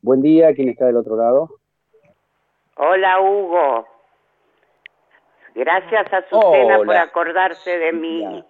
[0.00, 1.50] Buen día, ¿quién está del otro lado?
[2.76, 3.88] Hola Hugo.
[5.54, 8.44] Gracias a Susana por acordarse de mí.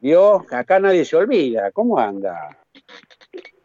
[0.00, 0.44] ¿Vio?
[0.50, 1.72] Acá nadie se olvida.
[1.72, 2.56] ¿Cómo anda?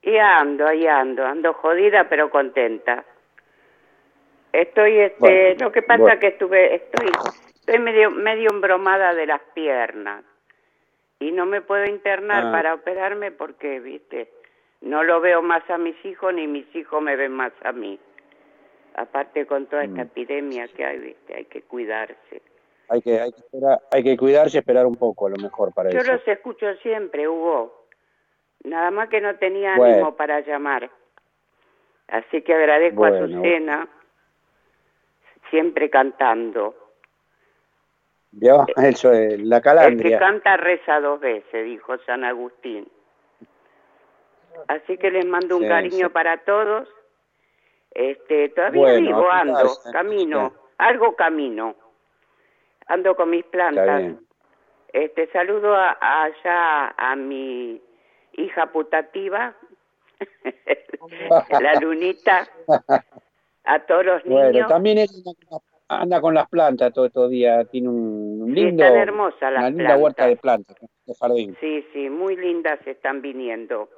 [0.02, 1.26] Y ando, ahí ando.
[1.26, 3.06] Ando jodida pero contenta.
[4.52, 7.12] Estoy, este, lo que pasa es que estuve, estoy,
[7.56, 10.24] estoy medio, medio embromada de las piernas.
[11.20, 12.52] Y no me puedo internar Ah.
[12.52, 14.32] para operarme porque, viste,
[14.82, 18.00] no lo veo más a mis hijos ni mis hijos me ven más a mí.
[18.96, 20.08] Aparte con toda esta Mm.
[20.08, 22.42] epidemia que hay, viste, hay que cuidarse.
[22.88, 25.74] Hay que, hay que, esperar- hay que cuidarse y esperar un poco, a lo mejor,
[25.74, 26.14] para Yo eso.
[26.14, 27.88] los escucho siempre, Hugo.
[28.64, 29.94] Nada más que no tenía Bueno.
[29.96, 30.90] ánimo para llamar.
[32.08, 33.26] Así que agradezco a Bueno.
[33.26, 33.88] Azucena,
[35.50, 36.76] siempre cantando.
[38.78, 40.20] Eso es la El que calandria.
[40.20, 42.88] canta reza dos veces, dijo San Agustín.
[44.68, 46.14] Así que les mando un Sí, cariño sí.
[46.14, 46.88] para todos.
[47.96, 51.76] Este, todavía Bueno, vivo, ando, camino, algo camino.
[52.88, 54.14] Ando con mis plantas.
[54.94, 57.82] Este, saludo a, a allá a mi
[58.34, 59.56] hija putativa,
[61.62, 62.48] la lunita,
[63.64, 64.68] a todos los Bueno, niños.
[64.70, 65.10] también él
[65.88, 67.68] anda con las plantas todo estos días.
[67.72, 70.02] Tiene un Sí, lindo, están hermosas las una linda plantas.
[70.04, 71.58] huerta de plantas, de jardín.
[71.60, 73.90] Sí, sí, muy lindas están viniendo.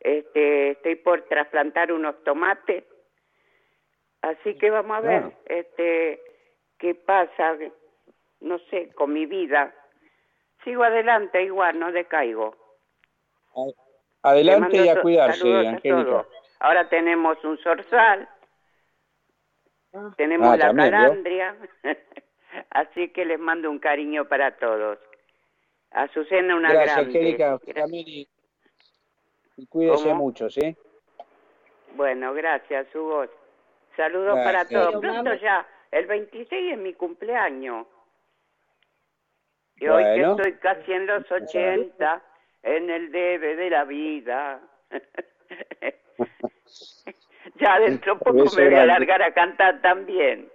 [0.00, 2.84] Este, estoy por trasplantar unos tomates,
[4.22, 5.32] así que vamos a ver, Ah.
[5.46, 6.20] este,
[6.78, 7.56] qué pasa,
[8.40, 9.74] no sé, con mi vida.
[10.64, 12.56] Sigo adelante igual, no decaigo.
[14.22, 16.26] Adelante y a cuidarse, a Angélica.
[16.60, 18.28] Ahora tenemos un zorzal,
[20.16, 21.56] tenemos Ah, la también, calandria,
[22.70, 24.98] así que les mando un cariño para todos.
[25.90, 27.18] Azucena una Gracias, grande.
[27.18, 27.58] Angélica.
[27.74, 28.28] También y,
[29.56, 30.14] y cuídese ¿Cómo?
[30.24, 30.74] mucho, ¿sí?
[31.96, 33.26] Bueno, gracias, Hugo.
[33.96, 34.88] Saludos para todos.
[34.88, 37.86] Pero, Pronto ya, el 26 es mi cumpleaños.
[39.76, 40.36] Y hoy Bueno.
[40.36, 42.22] que estoy casi en los 80,
[42.62, 44.60] en el debe de la vida.
[47.56, 48.86] ya dentro poco me voy a grande.
[48.86, 50.50] largar a cantar también.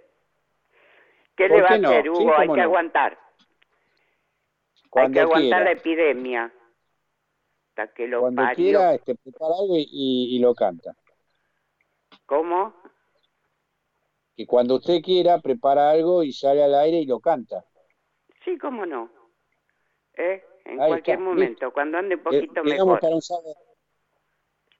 [1.36, 1.88] ¿Qué ¿Por le va qué a no?
[1.90, 2.34] hacer, Sí, Hugo?
[2.36, 2.62] Hay que no.
[2.62, 3.18] aguantar.
[4.94, 5.64] Hay que aguantar quiera.
[5.64, 6.52] la epidemia.
[7.70, 8.56] Hasta que lo Cuando parió.
[8.56, 10.96] quiera, este, prepara algo y, y- y lo canta.
[12.26, 12.74] ¿Cómo?
[14.38, 17.64] Que cuando usted quiera, prepara algo y sale al aire y lo canta.
[18.44, 19.10] Sí, cómo no.
[20.16, 20.44] ¿Eh?
[20.64, 23.00] En Ahí cualquier está, momento, cuando ande un poquito Quedamos mejor.
[23.00, 23.56] para un sábado.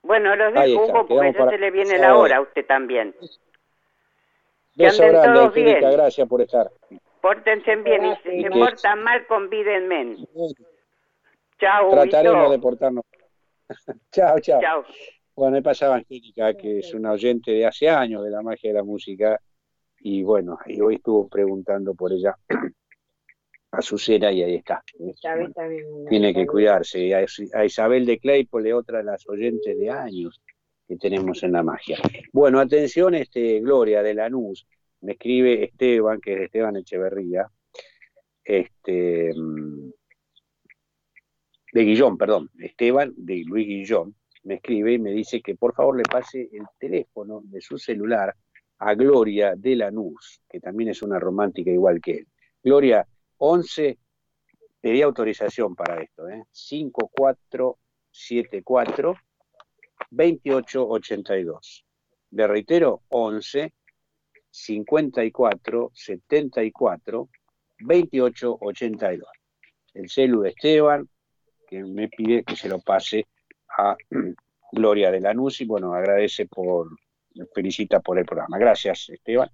[0.03, 3.17] Bueno, los dejo, Hugo, porque ya se le viene la hora a usted también.
[4.77, 5.91] Beso grande, todos Angélica, bien.
[5.91, 6.71] gracias por estar.
[7.21, 10.19] Pórtense bien y si se portan mal, convídenme.
[11.59, 13.05] Chao, Trataremos de portarnos.
[14.13, 14.61] chao, chao.
[14.61, 14.85] Chao.
[15.35, 18.75] Bueno, me pasaba Angélica, que es una oyente de hace años de la magia de
[18.79, 19.41] la música,
[20.01, 22.37] y bueno, y hoy estuvo preguntando por ella
[23.73, 24.83] a Azucena y ahí está.
[24.99, 25.53] Bueno,
[26.09, 27.01] tiene que cuidarse.
[27.01, 30.41] Y a, a Isabel de Claypole, otra de las oyentes de años
[30.87, 31.99] que tenemos en la magia.
[32.33, 34.67] Bueno, atención, este, Gloria de Lanús,
[35.03, 37.47] me escribe Esteban, que es Esteban Echeverría,
[38.43, 39.91] este, mm,
[41.73, 44.15] de Guillón, perdón, Esteban de Luis Guillón,
[44.45, 48.35] me escribe y me dice que por favor le pase el teléfono de su celular
[48.79, 52.29] a Gloria de Lanús, que también es una romántica igual que él.
[52.63, 53.07] Gloria,
[53.39, 53.99] 11,
[54.81, 56.45] pedí autorización para esto, ¿eh?
[56.51, 59.17] 5474
[60.11, 61.85] 2882.
[62.31, 63.73] Le reitero, 11
[64.51, 67.29] 54 74
[67.81, 69.29] 28 82.
[69.95, 71.09] El celu de Esteban,
[71.67, 73.27] que me pide que se lo pase
[73.77, 73.97] a
[74.73, 76.89] Gloria de Lanús y bueno, agradece por,
[77.55, 78.59] felicita por el programa.
[78.59, 79.51] Gracias, Esteban.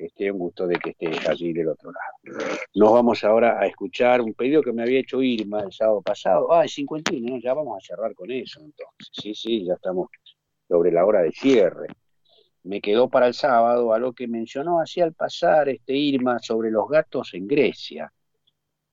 [0.00, 2.38] Este, un gusto de que estés allí del otro lado.
[2.74, 6.50] Nos vamos ahora a escuchar un pedido que me había hecho Irma el sábado pasado.
[6.50, 7.38] Ah, el 51, ¿no?
[7.38, 9.10] ya vamos a cerrar con eso entonces.
[9.12, 10.08] Sí, sí, ya estamos
[10.66, 11.88] sobre la hora de cierre.
[12.62, 16.70] Me quedó para el sábado a lo que mencionó así al pasar este Irma sobre
[16.70, 18.10] los gatos en Grecia.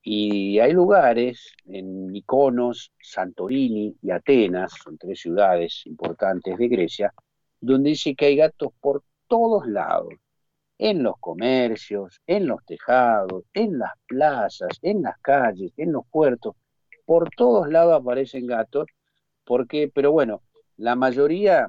[0.02, 7.14] Y hay lugares en Mykonos, Santorini y Atenas, son tres ciudades importantes de Grecia,
[7.62, 10.14] donde dice que hay gatos por todos lados.
[10.80, 16.56] en los comercios, en los tejados, en las plazas, en las calles, en los puertos,
[17.06, 18.86] por todos lados aparecen gatos,
[19.46, 20.44] porque, pero bueno,
[20.78, 21.68] la mayoría,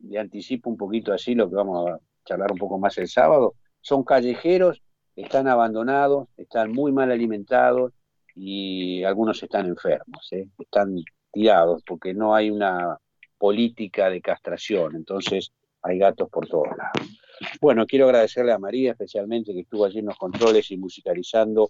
[0.00, 3.54] le anticipo un poquito así lo que vamos a charlar un poco más el sábado,
[3.80, 4.82] son callejeros,
[5.14, 7.92] están abandonados, están muy mal alimentados
[8.34, 10.48] y algunos están enfermos, ¿eh?
[10.58, 10.96] están
[11.32, 12.98] tirados porque no hay una
[13.38, 15.52] política de castración, entonces
[15.82, 17.18] hay gatos por todos lados.
[17.60, 21.68] Bueno, quiero agradecerle a María especialmente que estuvo allí en los controles y musicalizando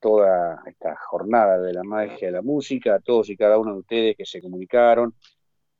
[0.00, 3.80] toda esta jornada de la magia de la música, a todos y cada uno de
[3.80, 5.14] ustedes que se comunicaron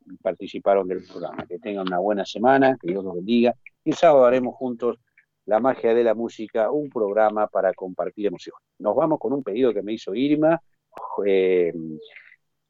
[0.05, 1.47] y participaron del programa.
[1.47, 3.55] Que tengan una buena semana, que Dios los bendiga.
[3.85, 4.99] Y el sábado haremos juntos
[5.47, 8.63] La magia de la música, un programa para compartir emociones.
[8.79, 10.61] Nos vamos con un pedido que me hizo Irma,
[11.25, 11.73] eh,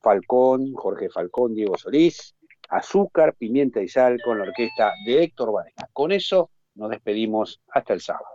[0.00, 2.34] Falcón, Jorge Falcón, Diego Solís,
[2.68, 5.88] azúcar, pimienta y sal con la orquesta de Héctor Varela.
[5.92, 8.34] Con eso nos despedimos hasta el sábado.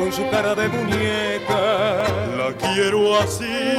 [0.00, 2.04] con su cara de muñeca.
[2.38, 3.76] La quiero así,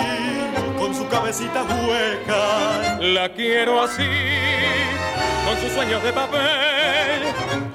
[0.78, 3.00] con su cabecita hueca.
[3.00, 4.08] La quiero así,
[5.44, 7.24] con sus sueños de papel.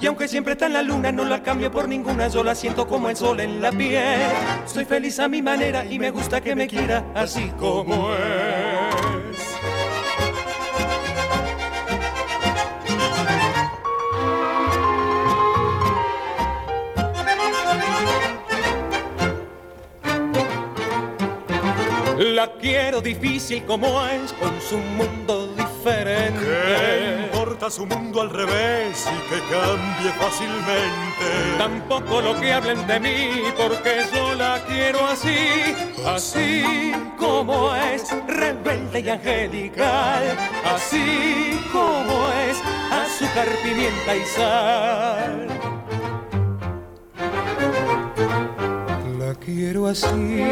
[0.01, 2.29] Y aunque siempre está en la luna, no la cambio por ninguna.
[2.29, 4.31] Yo la siento como el sol en la piel.
[4.65, 8.66] Soy feliz a mi manera y me gusta que me quiera así como es.
[22.47, 26.41] La quiero difícil como es, con su mundo diferente.
[26.41, 31.59] ¿Qué importa su mundo al revés y que cambie fácilmente?
[31.59, 35.75] Tampoco lo que hablen de mí, porque yo la quiero así,
[36.07, 42.63] así como es, rebelde y angelical, así como es,
[42.93, 45.49] azúcar, pimienta y sal.
[49.19, 50.45] La quiero así,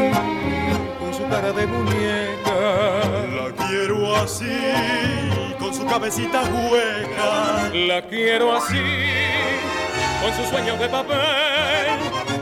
[1.29, 2.55] cara de muñeca.
[3.35, 4.57] La quiero así,
[5.59, 7.69] con su cabecita hueca.
[7.73, 8.81] La quiero así,
[10.21, 11.15] con sus sueños de papel.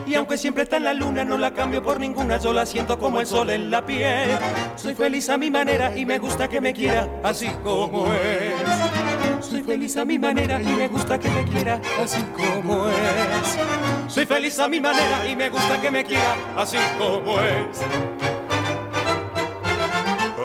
[0.06, 2.38] Y aunque siempre está en la luna, no la cambio por ninguna.
[2.38, 4.30] Yo la siento como el sol en la piel.
[4.76, 9.46] Soy feliz a mi manera y me gusta que me quiera así como es.
[9.46, 14.14] Soy feliz a mi manera y me gusta que me quiera así como es.
[14.14, 18.33] Soy feliz a mi manera y me gusta que me quiera así como es.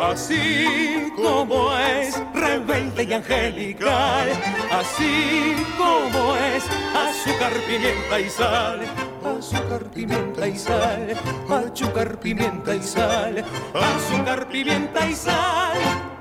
[0.00, 4.28] Así como es, rebelde y angelical,
[4.70, 6.64] así como es,
[6.94, 8.80] azúcar, pimienta y sal,
[9.24, 11.16] azúcar, pimienta y sal,
[11.48, 13.44] azúcar, pimienta y sal,
[13.74, 16.17] azúcar, pimienta y sal.